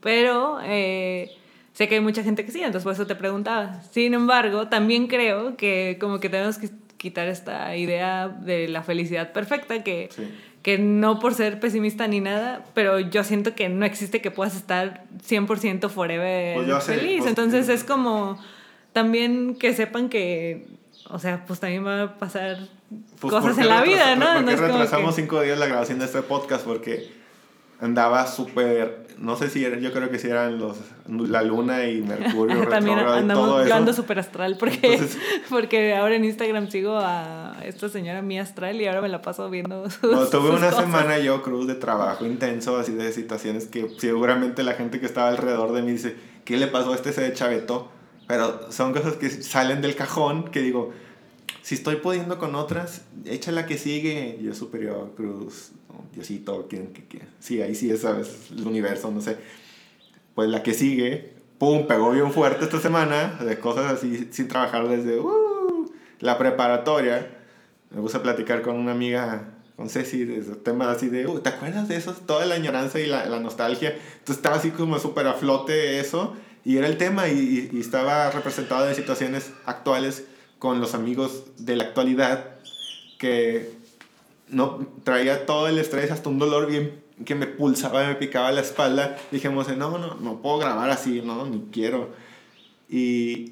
Pero 0.00 0.58
eh, 0.64 1.30
sé 1.72 1.88
que 1.88 1.94
hay 1.96 2.00
mucha 2.00 2.22
gente 2.22 2.44
que 2.44 2.50
sí, 2.50 2.58
entonces 2.60 2.82
por 2.82 2.92
eso 2.92 3.06
te 3.06 3.14
preguntaba. 3.14 3.80
Sin 3.92 4.14
embargo, 4.14 4.68
también 4.68 5.06
creo 5.06 5.56
que 5.56 5.96
como 6.00 6.18
que 6.20 6.28
tenemos 6.28 6.58
que, 6.58 6.70
quitar 6.96 7.26
esta 7.26 7.74
idea 7.76 8.28
de 8.28 8.68
la 8.68 8.82
felicidad 8.82 9.32
perfecta 9.32 9.82
que, 9.82 10.08
Sí. 10.14 10.22
Que 10.62 10.78
no 10.78 11.18
por 11.18 11.34
ser 11.34 11.58
pesimista 11.60 12.06
ni 12.06 12.20
nada, 12.20 12.64
pero 12.74 13.00
yo 13.00 13.24
siento 13.24 13.54
que 13.54 13.68
no 13.68 13.84
existe 13.84 14.20
que 14.20 14.30
puedas 14.30 14.54
estar 14.56 15.04
100% 15.28 15.88
forever 15.88 16.56
Pues 16.64 16.84
sé, 16.84 16.94
feliz. 16.94 17.18
pues, 17.18 17.28
Entonces 17.30 17.68
es 17.68 17.82
como 17.84 18.38
también 18.92 19.56
que 19.56 19.74
sepan 19.74 20.08
que, 20.08 20.66
o 21.10 21.18
sea, 21.18 21.44
pues 21.46 21.58
también 21.60 21.84
va 21.84 22.02
a 22.02 22.18
pasar 22.18 22.58
Pues, 23.20 23.32
cosas 23.32 23.42
¿por 23.50 23.54
qué 23.56 23.60
en 23.62 23.68
la 23.68 23.82
vida, 23.82 24.14
¿no? 24.16 24.26
¿Por 24.34 24.42
No 24.42 24.48
qué 24.50 24.56
como 24.56 24.68
retrasamos 24.68 25.14
que- 25.16 25.22
cinco 25.22 25.40
días 25.40 25.58
la 25.58 25.66
grabación 25.66 25.98
de 25.98 26.04
este 26.04 26.22
podcast? 26.22 26.64
Porque 26.64 27.10
andaba 27.80 28.26
súper. 28.26 29.06
No 29.22 29.36
sé 29.36 29.48
si 29.48 29.64
era, 29.64 29.78
yo 29.78 29.92
creo 29.92 30.10
que 30.10 30.18
si 30.18 30.28
eran 30.28 30.58
los, 30.58 30.76
la 31.08 31.42
luna 31.42 31.86
y 31.86 32.02
Mercurio, 32.02 32.66
También 32.68 32.98
andamos, 32.98 33.46
todo 33.46 33.58
yo 33.60 33.66
eso. 33.66 33.74
ando 33.74 33.92
súper 33.92 34.18
astral 34.18 34.56
porque, 34.58 34.80
Entonces- 34.82 35.16
porque 35.48 35.94
ahora 35.94 36.16
en 36.16 36.24
Instagram 36.24 36.68
sigo 36.70 36.98
a 36.98 37.56
esta 37.64 37.88
señora 37.88 38.20
Mía 38.20 38.42
Astral 38.42 38.80
y 38.80 38.86
ahora 38.86 39.00
me 39.00 39.08
la 39.08 39.22
paso 39.22 39.48
viendo 39.48 39.88
sus, 39.88 40.00
Bueno, 40.00 40.26
tuve 40.26 40.48
sus 40.48 40.58
una 40.58 40.70
cosas. 40.70 40.84
semana 40.84 41.18
yo, 41.20 41.40
Cruz, 41.42 41.66
de 41.68 41.76
trabajo 41.76 42.26
intenso, 42.26 42.76
así 42.76 42.92
de 42.92 43.12
situaciones 43.12 43.66
que 43.66 43.88
seguramente 43.98 44.64
la 44.64 44.72
gente 44.74 44.98
que 44.98 45.06
estaba 45.06 45.28
alrededor 45.28 45.72
de 45.72 45.82
mí 45.82 45.92
dice, 45.92 46.16
¿qué 46.44 46.56
le 46.56 46.66
pasó 46.66 46.92
a 46.92 46.96
este? 46.96 47.12
Se 47.12 47.20
de 47.22 47.32
chavetó. 47.32 47.90
Pero 48.26 48.72
son 48.72 48.92
cosas 48.92 49.14
que 49.14 49.30
salen 49.30 49.82
del 49.82 49.94
cajón 49.94 50.44
que 50.50 50.60
digo, 50.62 50.92
si 51.62 51.74
estoy 51.76 51.96
pudiendo 51.96 52.38
con 52.38 52.54
otras, 52.54 53.02
echa 53.24 53.52
la 53.52 53.66
que 53.66 53.78
sigue. 53.78 54.38
Yo 54.42 54.54
superior, 54.54 55.12
Cruz, 55.16 55.70
Diosito, 56.14 56.66
quien, 56.68 56.88
que, 56.92 57.04
que- 57.04 57.22
sí, 57.40 57.62
ahí 57.62 57.74
sí 57.74 57.90
es, 57.90 58.00
¿sabes? 58.02 58.28
El 58.50 58.66
universo, 58.66 59.10
no 59.10 59.20
sé. 59.20 59.36
Pues 60.34 60.48
la 60.48 60.62
que 60.62 60.74
sigue, 60.74 61.32
pum, 61.58 61.86
pegó 61.86 62.10
bien 62.10 62.32
fuerte 62.32 62.64
esta 62.64 62.80
semana, 62.80 63.38
de 63.44 63.58
cosas 63.58 63.92
así 63.92 64.28
sin 64.32 64.48
trabajar 64.48 64.88
desde 64.88 65.18
uh, 65.20 65.90
la 66.20 66.38
preparatoria. 66.38 67.38
Me 67.90 68.00
puse 68.00 68.16
a 68.16 68.22
platicar 68.22 68.62
con 68.62 68.76
una 68.76 68.92
amiga, 68.92 69.50
con 69.76 69.88
Ceci, 69.90 70.24
de 70.24 70.38
esos 70.38 70.64
temas 70.64 70.88
así 70.96 71.08
de, 71.08 71.26
"Uh, 71.26 71.40
¿te 71.40 71.50
acuerdas 71.50 71.88
de 71.88 71.96
eso? 71.96 72.12
Toda 72.14 72.46
la 72.46 72.54
añoranza 72.54 72.98
y 73.00 73.06
la, 73.06 73.26
la 73.26 73.38
nostalgia. 73.40 73.90
Entonces 73.90 74.36
estaba 74.36 74.56
así 74.56 74.70
como 74.70 74.98
súper 74.98 75.26
a 75.26 75.34
flote 75.34 76.00
eso, 76.00 76.34
y 76.64 76.78
era 76.78 76.86
el 76.86 76.96
tema, 76.96 77.28
y, 77.28 77.68
y- 77.72 77.76
y 77.76 77.80
estaba 77.80 78.30
representado 78.30 78.86
de 78.86 78.94
situaciones 78.94 79.50
actuales 79.66 80.24
con 80.62 80.80
los 80.80 80.94
amigos 80.94 81.42
de 81.58 81.74
la 81.74 81.82
actualidad, 81.82 82.44
que 83.18 83.68
no 84.46 84.86
traía 85.02 85.44
todo 85.44 85.66
el 85.66 85.76
estrés, 85.76 86.12
hasta 86.12 86.28
un 86.28 86.38
dolor 86.38 86.68
bien 86.68 87.02
que 87.24 87.34
me 87.34 87.48
pulsaba, 87.48 88.06
me 88.06 88.14
picaba 88.14 88.52
la 88.52 88.60
espalda. 88.60 89.16
Dijimos, 89.32 89.66
no, 89.76 89.98
no, 89.98 90.14
no 90.14 90.40
puedo 90.40 90.58
grabar 90.58 90.88
así, 90.88 91.20
no, 91.20 91.46
ni 91.46 91.64
quiero. 91.72 92.10
Y, 92.88 93.50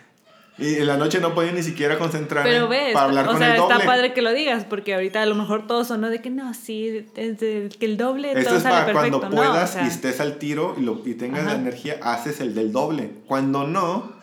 y 0.58 0.76
en 0.76 0.86
la 0.86 0.96
noche 0.96 1.20
no 1.20 1.34
podía 1.34 1.52
ni 1.52 1.62
siquiera 1.62 1.98
concentrarme 1.98 2.50
Pero 2.50 2.68
ves, 2.68 2.94
para 2.94 3.04
hablar 3.04 3.26
o 3.26 3.32
con 3.32 3.38
sea, 3.38 3.50
el 3.50 3.56
doble. 3.58 3.74
está 3.74 3.84
padre 3.86 4.14
que 4.14 4.22
lo 4.22 4.32
digas, 4.32 4.64
porque 4.64 4.94
ahorita 4.94 5.20
a 5.20 5.26
lo 5.26 5.34
mejor 5.34 5.66
todos 5.66 5.88
sonó 5.88 6.08
de 6.08 6.22
que 6.22 6.30
no, 6.30 6.54
sí, 6.54 7.04
es 7.16 7.38
de- 7.38 7.68
que 7.78 7.84
el 7.84 7.98
doble 7.98 8.32
Esto 8.32 8.44
todo 8.44 8.56
es 8.56 8.62
sale 8.62 8.76
para 8.76 8.86
perfecto. 8.94 9.18
cuando 9.20 9.36
no, 9.36 9.42
o 9.42 9.44
puedas 9.52 9.72
sea, 9.74 9.84
y 9.84 9.88
estés 9.88 10.20
al 10.20 10.38
tiro 10.38 10.74
y, 10.78 10.80
lo, 10.80 11.02
y 11.04 11.12
tengas 11.16 11.40
Ajá. 11.42 11.52
la 11.52 11.58
energía, 11.60 11.98
haces 12.00 12.40
el 12.40 12.54
del 12.54 12.72
doble. 12.72 13.10
Cuando 13.26 13.66
no, 13.66 14.15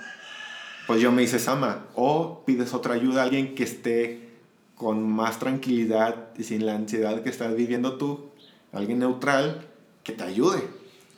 pues 0.87 1.01
yo 1.01 1.11
me 1.11 1.23
hice 1.23 1.39
Sama. 1.39 1.85
O 1.95 2.43
pides 2.45 2.73
otra 2.73 2.93
ayuda 2.95 3.21
a 3.21 3.25
alguien 3.25 3.55
que 3.55 3.63
esté 3.63 4.29
con 4.75 5.07
más 5.09 5.39
tranquilidad 5.39 6.29
y 6.37 6.43
sin 6.43 6.65
la 6.65 6.75
ansiedad 6.75 7.21
que 7.23 7.29
estás 7.29 7.55
viviendo 7.55 7.97
tú. 7.97 8.29
Alguien 8.71 8.99
neutral 8.99 9.67
que 10.03 10.13
te 10.13 10.23
ayude. 10.23 10.61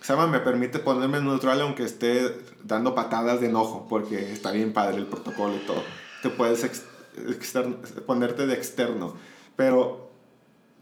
Sama 0.01 0.27
me 0.27 0.39
permite 0.39 0.77
ponerme 0.79 1.19
neutral 1.21 1.61
aunque 1.61 1.83
esté 1.83 2.21
dando 2.63 2.93
patadas 2.93 3.41
de 3.41 3.47
enojo, 3.47 3.87
porque 3.89 4.31
está 4.33 4.51
bien 4.51 4.71
padre 4.73 4.97
el 4.97 5.07
protocolo 5.07 5.55
y 5.55 5.65
todo. 5.65 5.81
Te 6.21 6.29
puedes 6.29 6.63
ex- 6.63 6.83
extern- 7.17 7.77
ponerte 8.05 8.45
de 8.45 8.53
externo. 8.53 9.15
Pero 9.55 10.11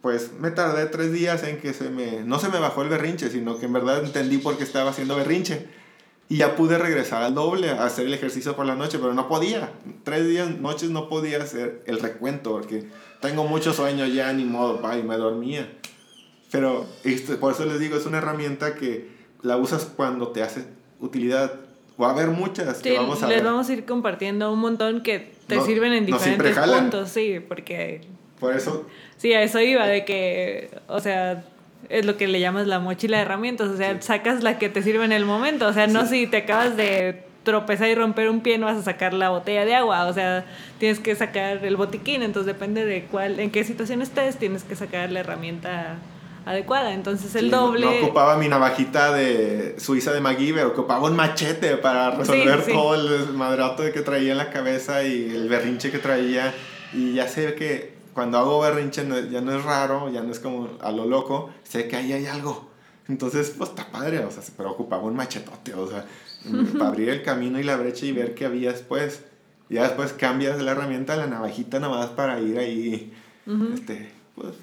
pues 0.01 0.33
me 0.37 0.51
tardé 0.51 0.87
tres 0.87 1.13
días 1.13 1.43
en 1.43 1.61
que 1.61 1.73
se 1.73 1.89
me, 1.89 2.21
no 2.25 2.37
se 2.39 2.49
me 2.49 2.59
bajó 2.59 2.81
el 2.81 2.89
berrinche, 2.89 3.29
sino 3.29 3.57
que 3.57 3.67
en 3.67 3.73
verdad 3.73 4.03
entendí 4.03 4.37
por 4.39 4.57
qué 4.57 4.63
estaba 4.65 4.89
haciendo 4.89 5.15
berrinche. 5.15 5.69
Y 6.29 6.37
ya 6.37 6.55
pude 6.55 6.77
regresar 6.77 7.21
al 7.21 7.35
doble, 7.35 7.69
a 7.69 7.85
hacer 7.85 8.07
el 8.07 8.13
ejercicio 8.13 8.55
por 8.55 8.65
la 8.65 8.75
noche, 8.75 8.97
pero 8.97 9.13
no 9.13 9.27
podía. 9.27 9.69
Tres 10.03 10.27
días, 10.27 10.49
noches 10.59 10.89
no 10.89 11.09
podía 11.09 11.37
hacer 11.43 11.83
el 11.85 11.99
recuento, 11.99 12.51
porque 12.51 12.85
tengo 13.21 13.43
mucho 13.45 13.73
sueño 13.73 14.05
ya, 14.07 14.31
ni 14.33 14.43
modo, 14.45 14.81
pa, 14.81 14.97
y 14.97 15.03
me 15.03 15.17
dormía. 15.17 15.69
Pero 16.51 16.85
este, 17.03 17.35
por 17.35 17.53
eso 17.53 17.65
les 17.65 17.79
digo, 17.79 17.97
es 17.97 18.05
una 18.05 18.19
herramienta 18.19 18.75
que 18.75 19.09
la 19.41 19.57
usas 19.57 19.85
cuando 19.85 20.29
te 20.29 20.41
hace 20.43 20.65
utilidad. 20.99 21.53
Va 22.01 22.07
a 22.07 22.11
haber 22.11 22.29
muchas 22.29 22.79
que 22.79 22.91
sí, 22.91 22.95
vamos 22.95 23.21
a 23.21 23.27
les 23.27 23.37
ver. 23.37 23.45
vamos 23.45 23.69
a 23.69 23.73
ir 23.73 23.85
compartiendo 23.85 24.51
un 24.51 24.59
montón 24.59 25.03
que 25.03 25.33
te 25.47 25.57
No- 25.57 25.65
sirven 25.65 25.93
en 25.93 26.05
diferentes 26.07 26.57
puntos, 26.57 27.09
sí, 27.09 27.39
porque 27.47 28.01
Por 28.39 28.55
eso 28.55 28.87
sí, 29.17 29.33
a 29.33 29.43
eso 29.43 29.59
iba, 29.59 29.85
de 29.85 30.03
que, 30.05 30.71
o 30.87 30.99
sea, 30.99 31.45
es 31.89 32.05
lo 32.05 32.17
que 32.17 32.27
le 32.27 32.39
llamas 32.39 32.67
la 32.67 32.79
mochila 32.79 33.17
de 33.17 33.23
herramientas, 33.23 33.67
o 33.69 33.77
sea, 33.77 33.91
Sí. 33.93 33.97
sacas 34.01 34.43
la 34.43 34.57
que 34.59 34.69
te 34.69 34.81
sirve 34.83 35.05
en 35.05 35.11
el 35.11 35.25
momento, 35.25 35.67
o 35.67 35.73
sea, 35.73 35.87
no 35.87 36.05
si 36.05 36.27
te 36.27 36.37
acabas 36.37 36.75
de 36.77 37.23
tropezar 37.43 37.89
y 37.89 37.95
romper 37.95 38.29
un 38.29 38.39
pie 38.39 38.57
no 38.57 38.67
vas 38.67 38.77
a 38.77 38.83
sacar 38.83 39.13
la 39.13 39.29
botella 39.29 39.65
de 39.65 39.75
agua, 39.75 40.05
o 40.05 40.13
sea, 40.13 40.45
tienes 40.79 40.99
que 40.99 41.13
sacar 41.15 41.65
el 41.65 41.75
botiquín, 41.75 42.23
entonces 42.23 42.47
depende 42.53 42.85
de 42.85 43.03
cuál, 43.11 43.39
en 43.39 43.51
qué 43.51 43.63
situación 43.65 44.01
estés, 44.01 44.37
tienes 44.37 44.63
que 44.63 44.75
sacar 44.77 45.11
la 45.11 45.19
herramienta 45.19 45.97
adecuada, 46.45 46.93
entonces 46.93 47.33
el 47.35 47.45
Sí, 47.45 47.51
no- 47.51 47.67
doble... 47.67 47.85
No, 47.85 48.05
ocupaba 48.05 48.37
mi 48.37 48.47
navajita 48.47 49.13
de 49.13 49.75
Suiza 49.77 50.11
de 50.13 50.21
MacGyver, 50.21 50.65
ocupaba 50.65 51.05
un 51.07 51.15
machete 51.15 51.77
para 51.77 52.11
resolver 52.11 52.59
Sí, 52.59 52.65
sí. 52.67 52.71
todo 52.73 52.95
el 52.95 53.33
madrato 53.33 53.83
que 53.93 54.01
traía 54.01 54.31
en 54.33 54.37
la 54.37 54.49
cabeza 54.49 55.03
y 55.03 55.29
el 55.33 55.47
berrinche 55.49 55.89
que 55.91 55.99
traía. 55.99 56.53
Y 56.93 57.13
ya 57.13 57.27
sé 57.29 57.55
que 57.55 57.92
cuando 58.13 58.37
hago 58.37 58.59
berrinche 58.61 59.03
no- 59.03 59.19
ya 59.19 59.41
no 59.41 59.53
es 59.57 59.63
raro, 59.63 60.09
ya 60.09 60.21
no 60.21 60.31
es 60.31 60.39
como 60.39 60.69
a 60.81 60.91
lo 60.91 61.05
loco, 61.05 61.49
sé 61.63 61.87
que 61.87 61.95
ahí 61.95 62.13
hay 62.13 62.25
algo. 62.27 62.69
Entonces, 63.09 63.53
pues 63.57 63.69
está 63.71 63.91
padre, 63.91 64.19
o 64.23 64.31
sea, 64.31 64.41
pero 64.55 64.71
ocupaba 64.71 65.03
un 65.03 65.15
machetote, 65.15 65.73
o 65.73 65.87
sea, 65.87 66.05
para 66.77 66.87
abrir 66.89 67.09
el 67.09 67.23
camino 67.23 67.59
y 67.59 67.63
la 67.63 67.75
brecha 67.75 68.05
y 68.05 68.11
ver 68.11 68.33
qué 68.35 68.45
había 68.45 68.71
después. 68.71 69.23
Ya 69.69 69.83
después 69.83 70.13
cambias 70.13 70.61
la 70.61 70.71
herramienta, 70.71 71.15
la 71.15 71.25
navajita 71.27 71.79
nada 71.79 71.97
más 71.97 72.09
para 72.11 72.39
ir 72.39 72.57
ahí, 72.59 73.13
Ujú. 73.47 73.73
este, 73.73 74.11
pues... 74.35 74.53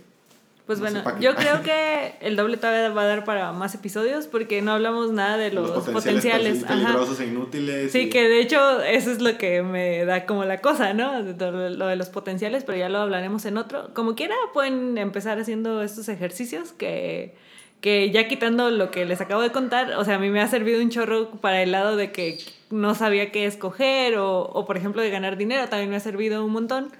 Pues 0.70 0.78
No 0.94 1.02
bueno, 1.02 1.18
yo 1.20 1.34
creo 1.34 1.62
que 1.64 2.14
el 2.20 2.36
doble 2.36 2.56
todavía 2.56 2.90
va 2.90 3.02
a 3.02 3.06
dar 3.06 3.24
para 3.24 3.50
más 3.50 3.74
episodios 3.74 4.28
porque 4.28 4.62
no 4.62 4.70
hablamos 4.70 5.10
nada 5.10 5.36
de 5.36 5.50
los, 5.50 5.68
potenciales. 5.88 6.62
Ajá. 6.62 6.74
peligrosos 6.74 7.18
e 7.18 7.26
inútiles. 7.26 7.90
Sí, 7.90 8.02
y- 8.02 8.08
que 8.08 8.28
de 8.28 8.40
hecho 8.40 8.80
eso 8.80 9.10
es 9.10 9.20
lo 9.20 9.36
que 9.36 9.64
me 9.64 10.04
da 10.04 10.26
como 10.26 10.44
la 10.44 10.60
cosa, 10.60 10.94
¿no? 10.94 11.20
Lo 11.20 11.86
de 11.88 11.96
los 11.96 12.08
potenciales, 12.10 12.62
pero 12.62 12.78
ya 12.78 12.88
lo 12.88 12.98
hablaremos 12.98 13.44
en 13.46 13.56
otro. 13.56 13.90
Como 13.94 14.14
quiera, 14.14 14.36
pueden 14.54 14.96
empezar 14.96 15.40
haciendo 15.40 15.82
estos 15.82 16.08
ejercicios 16.08 16.70
que, 16.70 17.34
que 17.80 18.12
ya 18.12 18.28
quitando 18.28 18.70
lo 18.70 18.92
que 18.92 19.04
les 19.06 19.20
acabo 19.20 19.42
de 19.42 19.50
contar, 19.50 19.94
o 19.94 20.04
sea, 20.04 20.14
a 20.14 20.18
mí 20.20 20.30
me 20.30 20.40
ha 20.40 20.46
servido 20.46 20.80
un 20.80 20.90
chorro 20.90 21.32
para 21.40 21.62
el 21.64 21.72
lado 21.72 21.96
de 21.96 22.12
que 22.12 22.38
no 22.70 22.94
sabía 22.94 23.32
qué 23.32 23.46
escoger 23.46 24.18
o, 24.18 24.42
o 24.42 24.66
por 24.66 24.76
ejemplo, 24.76 25.02
de 25.02 25.10
ganar 25.10 25.36
dinero, 25.36 25.68
también 25.68 25.90
me 25.90 25.96
ha 25.96 26.00
servido 26.00 26.44
un 26.44 26.52
montón 26.52 26.92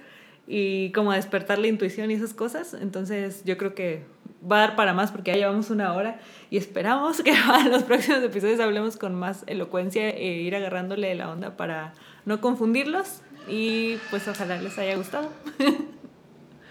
y 0.53 0.91
como 0.91 1.13
despertar 1.13 1.59
la 1.59 1.67
intuición 1.67 2.11
y 2.11 2.15
esas 2.15 2.33
cosas. 2.33 2.73
Entonces 2.73 3.41
yo 3.45 3.57
creo 3.57 3.73
que 3.73 4.03
va 4.49 4.57
a 4.57 4.59
dar 4.67 4.75
para 4.75 4.93
más 4.93 5.09
porque 5.09 5.31
ya 5.31 5.37
llevamos 5.37 5.69
una 5.69 5.93
hora 5.93 6.19
y 6.49 6.57
esperamos 6.57 7.21
que 7.21 7.31
para 7.47 7.69
los 7.69 7.83
próximos 7.83 8.21
episodios 8.21 8.59
hablemos 8.59 8.97
con 8.97 9.15
más 9.15 9.45
elocuencia 9.47 10.09
e 10.09 10.41
ir 10.41 10.53
agarrándole 10.53 11.15
la 11.15 11.31
onda 11.31 11.55
para 11.55 11.93
no 12.25 12.41
confundirlos 12.41 13.21
y 13.47 13.95
pues 14.09 14.27
ojalá 14.27 14.61
les 14.61 14.77
haya 14.77 14.95
gustado. 14.95 15.29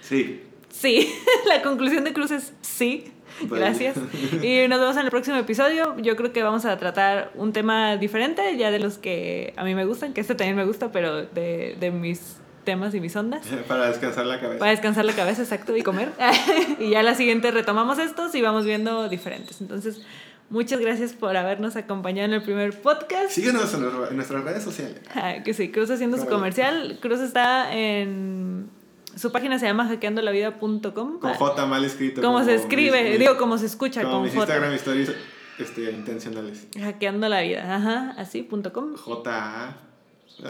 Sí. 0.03 0.43
Sí, 0.71 1.09
la 1.47 1.63
conclusión 1.63 2.03
de 2.03 2.13
Cruz 2.13 2.33
es 2.33 2.53
sí. 2.63 3.13
Vale. 3.43 3.63
Gracias. 3.63 3.97
Y 4.43 4.67
nos 4.67 4.81
vemos 4.81 4.97
en 4.97 5.05
el 5.05 5.11
próximo 5.11 5.37
episodio. 5.37 5.97
Yo 5.99 6.17
creo 6.17 6.33
que 6.33 6.43
vamos 6.43 6.65
a 6.65 6.77
tratar 6.79 7.31
un 7.37 7.53
tema 7.53 7.97
diferente, 7.97 8.57
ya 8.57 8.73
de 8.73 8.81
los 8.81 8.99
que 8.99 9.55
a 9.57 9.63
mí 9.63 9.77
me 9.77 9.85
gustan, 9.85 10.13
que 10.13 10.21
este 10.21 10.35
también 10.35 10.57
me 10.57 10.65
gusta, 10.65 10.91
pero 10.91 11.27
de, 11.27 11.77
de 11.79 11.91
mis 11.93 12.41
temas 12.71 12.95
y 12.95 13.01
mis 13.01 13.17
ondas. 13.17 13.45
Para 13.67 13.89
descansar 13.89 14.27
la 14.27 14.39
cabeza. 14.39 14.59
Para 14.61 14.71
descansar 14.71 15.05
la 15.05 15.13
cabeza, 15.15 15.43
exacto, 15.43 15.77
y 15.77 15.83
comer. 15.83 16.13
y 16.79 16.91
ya 16.91 17.03
la 17.03 17.15
siguiente 17.17 17.51
retomamos 17.51 17.99
estos 17.99 18.33
y 18.37 18.43
vamos 18.43 18.65
viendo 18.65 19.09
diferentes. 19.09 19.61
Entonces, 19.61 20.03
muchas 20.51 20.79
gracias 20.79 21.13
por 21.15 21.37
habernos 21.37 21.75
acompañado 21.75 22.27
en 22.29 22.35
el 22.35 22.43
primer 22.43 22.81
podcast. 22.81 23.31
Síguenos 23.31 23.75
en, 23.75 23.85
en 24.11 24.17
nuestras 24.17 24.45
redes 24.45 24.63
sociales. 24.63 25.01
Ah, 25.15 25.43
que 25.45 25.53
sí, 25.55 25.71
Cruz 25.73 25.91
haciendo 25.91 26.17
su 26.17 26.27
comercial. 26.27 26.99
Cruz 27.01 27.21
está 27.21 27.75
en... 27.75 28.71
Su 29.17 29.33
página 29.33 29.59
se 29.59 29.67
llama 29.67 29.89
hackeandolavida.com. 29.89 31.19
Con 31.19 31.35
J 31.35 31.67
mal 31.67 31.85
escrito. 31.85 32.23
Como 32.23 32.45
se 32.45 32.53
mis- 32.53 32.61
escribe, 32.61 33.11
mis- 33.11 33.19
digo, 33.19 33.37
como 33.37 33.59
se 33.59 33.67
escucha, 33.67 34.03
como 34.03 34.15
con 34.15 34.23
mis 34.23 34.33
J. 34.35 34.43
Instagram 34.45 34.73
stories 34.75 35.13
este, 35.59 35.91
intencionales. 35.91 36.69
Hackeando 36.81 37.29
la 37.29 37.41
vida, 37.41 37.75
ajá, 37.77 38.15
así, 38.17 38.43
punto 38.43 38.73
com. 38.73 38.95
J-A. 38.95 39.77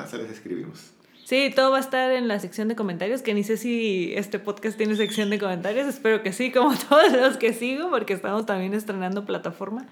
Se 0.06 0.18
les 0.18 0.30
escribimos. 0.30 0.90
Sí, 1.30 1.52
todo 1.54 1.70
va 1.70 1.76
a 1.76 1.80
estar 1.80 2.10
en 2.10 2.26
la 2.26 2.40
sección 2.40 2.66
de 2.66 2.74
comentarios, 2.74 3.22
que 3.22 3.34
ni 3.34 3.44
sé 3.44 3.56
si 3.56 4.12
este 4.16 4.40
podcast 4.40 4.76
tiene 4.76 4.96
sección 4.96 5.30
de 5.30 5.38
comentarios, 5.38 5.86
espero 5.86 6.24
que 6.24 6.32
sí, 6.32 6.50
como 6.50 6.74
todos 6.88 7.12
los 7.12 7.36
que 7.36 7.52
sigo, 7.52 7.88
porque 7.88 8.14
estamos 8.14 8.46
también 8.46 8.74
estrenando 8.74 9.24
plataforma. 9.24 9.86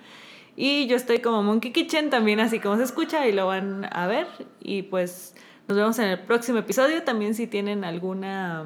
Y 0.57 0.89
yo 0.89 0.97
estoy 0.97 1.21
como 1.21 1.45
Monkey 1.45 1.71
Kitchen, 1.71 2.11
también 2.11 2.41
así 2.41 2.59
como 2.59 2.77
se 2.77 2.83
escucha, 2.83 3.29
y 3.29 3.33
lo 3.33 3.47
van 3.47 3.89
a 3.93 4.09
ver. 4.09 4.27
Y 4.61 4.83
pues 4.83 5.37
Nos 5.69 5.79
vemos 5.79 5.97
en 6.01 6.07
el 6.07 6.19
próximo 6.19 6.59
episodio. 6.59 7.05
También 7.05 7.37
si 7.37 7.47
tienen 7.47 7.85
alguna 7.85 8.65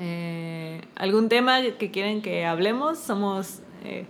eh, 0.00 0.80
algún 0.96 1.28
tema 1.28 1.62
que 1.78 1.92
quieren 1.92 2.22
que 2.22 2.44
hablemos, 2.44 2.98
somos... 2.98 3.60
Eh, 3.84 4.06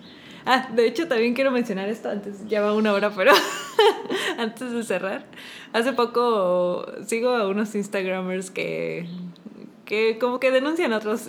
ah, 0.46 0.68
de 0.74 0.86
hecho 0.86 1.08
también 1.08 1.34
quiero 1.34 1.50
mencionar 1.50 1.88
esto 1.88 2.10
antes, 2.10 2.46
ya 2.48 2.60
va 2.60 2.74
una 2.74 2.92
hora, 2.92 3.10
pero 3.10 3.32
antes 4.38 4.72
de 4.72 4.82
cerrar. 4.82 5.24
Hace 5.72 5.92
poco 5.92 6.86
sigo 7.06 7.30
a 7.30 7.48
unos 7.48 7.74
Instagramers 7.74 8.50
que, 8.50 9.06
que 9.84 10.18
como 10.18 10.40
que 10.40 10.50
denuncian 10.50 10.92
a 10.92 10.98
otros 10.98 11.28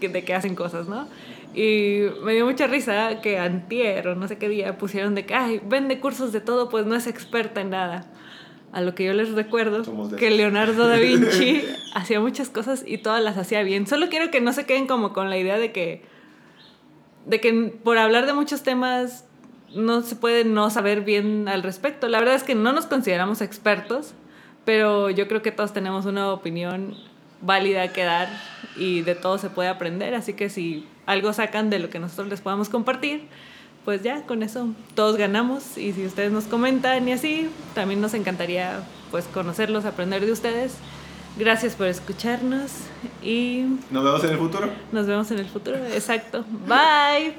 de 0.00 0.24
que 0.24 0.34
hacen 0.34 0.54
cosas, 0.54 0.88
¿no? 0.88 1.08
Y 1.54 2.02
me 2.22 2.34
dio 2.34 2.44
mucha 2.44 2.66
risa 2.66 3.20
que 3.22 3.38
antier 3.38 4.08
o 4.08 4.14
no 4.14 4.28
sé 4.28 4.36
qué 4.36 4.48
día 4.48 4.76
pusieron 4.76 5.14
de 5.14 5.24
que, 5.24 5.34
ay, 5.34 5.60
vende 5.64 6.00
cursos 6.00 6.32
de 6.32 6.40
todo, 6.40 6.68
pues 6.68 6.84
no 6.84 6.94
es 6.94 7.06
experta 7.06 7.62
en 7.62 7.70
nada. 7.70 8.04
A 8.72 8.82
lo 8.82 8.94
que 8.94 9.04
yo 9.04 9.14
les 9.14 9.32
recuerdo 9.32 9.82
que 10.18 10.30
Leonardo 10.30 10.86
da 10.86 10.96
Vinci 10.96 11.62
hacía 11.94 12.20
muchas 12.20 12.50
cosas 12.50 12.84
y 12.86 12.98
todas 12.98 13.22
las 13.22 13.38
hacía 13.38 13.62
bien. 13.62 13.86
Solo 13.86 14.10
quiero 14.10 14.30
que 14.30 14.42
no 14.42 14.52
se 14.52 14.66
queden 14.66 14.86
como 14.86 15.14
con 15.14 15.30
la 15.30 15.38
idea 15.38 15.56
de 15.56 15.72
que, 15.72 16.02
de 17.26 17.40
que 17.40 17.52
por 17.84 17.98
hablar 17.98 18.24
de 18.26 18.32
muchos 18.32 18.62
temas 18.62 19.24
no 19.74 20.00
se 20.02 20.16
puede 20.16 20.44
no 20.44 20.70
saber 20.70 21.02
bien 21.02 21.48
al 21.48 21.62
respecto. 21.62 22.08
La 22.08 22.18
verdad 22.18 22.36
es 22.36 22.44
que 22.44 22.54
no 22.54 22.72
nos 22.72 22.86
consideramos 22.86 23.40
expertos, 23.42 24.14
pero 24.64 25.10
yo 25.10 25.28
creo 25.28 25.42
que 25.42 25.52
todos 25.52 25.72
tenemos 25.72 26.06
una 26.06 26.32
opinión 26.32 26.96
válida 27.42 27.92
que 27.92 28.04
dar 28.04 28.28
y 28.76 29.02
de 29.02 29.14
todo 29.14 29.38
se 29.38 29.50
puede 29.50 29.68
aprender. 29.68 30.14
Así 30.14 30.32
que 30.32 30.48
si 30.48 30.86
algo 31.04 31.32
sacan 31.32 31.68
de 31.68 31.78
lo 31.78 31.90
que 31.90 31.98
nosotros 31.98 32.28
les 32.28 32.40
podamos 32.40 32.68
compartir, 32.68 33.26
pues 33.84 34.02
ya 34.02 34.22
con 34.22 34.42
eso 34.42 34.68
todos 34.94 35.16
ganamos 35.16 35.76
y 35.78 35.92
si 35.92 36.06
ustedes 36.06 36.32
nos 36.32 36.44
comentan 36.44 37.06
y 37.08 37.12
así, 37.12 37.48
también 37.74 38.00
nos 38.00 38.14
encantaría 38.14 38.80
pues 39.10 39.26
conocerlos, 39.26 39.84
aprender 39.84 40.24
de 40.24 40.32
ustedes. 40.32 40.76
Gracias 41.36 41.74
por 41.74 41.86
escucharnos 41.86 42.72
y 43.22 43.64
nos 43.90 44.04
vemos 44.04 44.24
en 44.24 44.30
el 44.30 44.38
futuro. 44.38 44.70
Nos 44.90 45.06
vemos 45.06 45.30
en 45.30 45.38
el 45.38 45.46
futuro, 45.46 45.76
exacto. 45.92 46.44
Bye. 46.66 47.34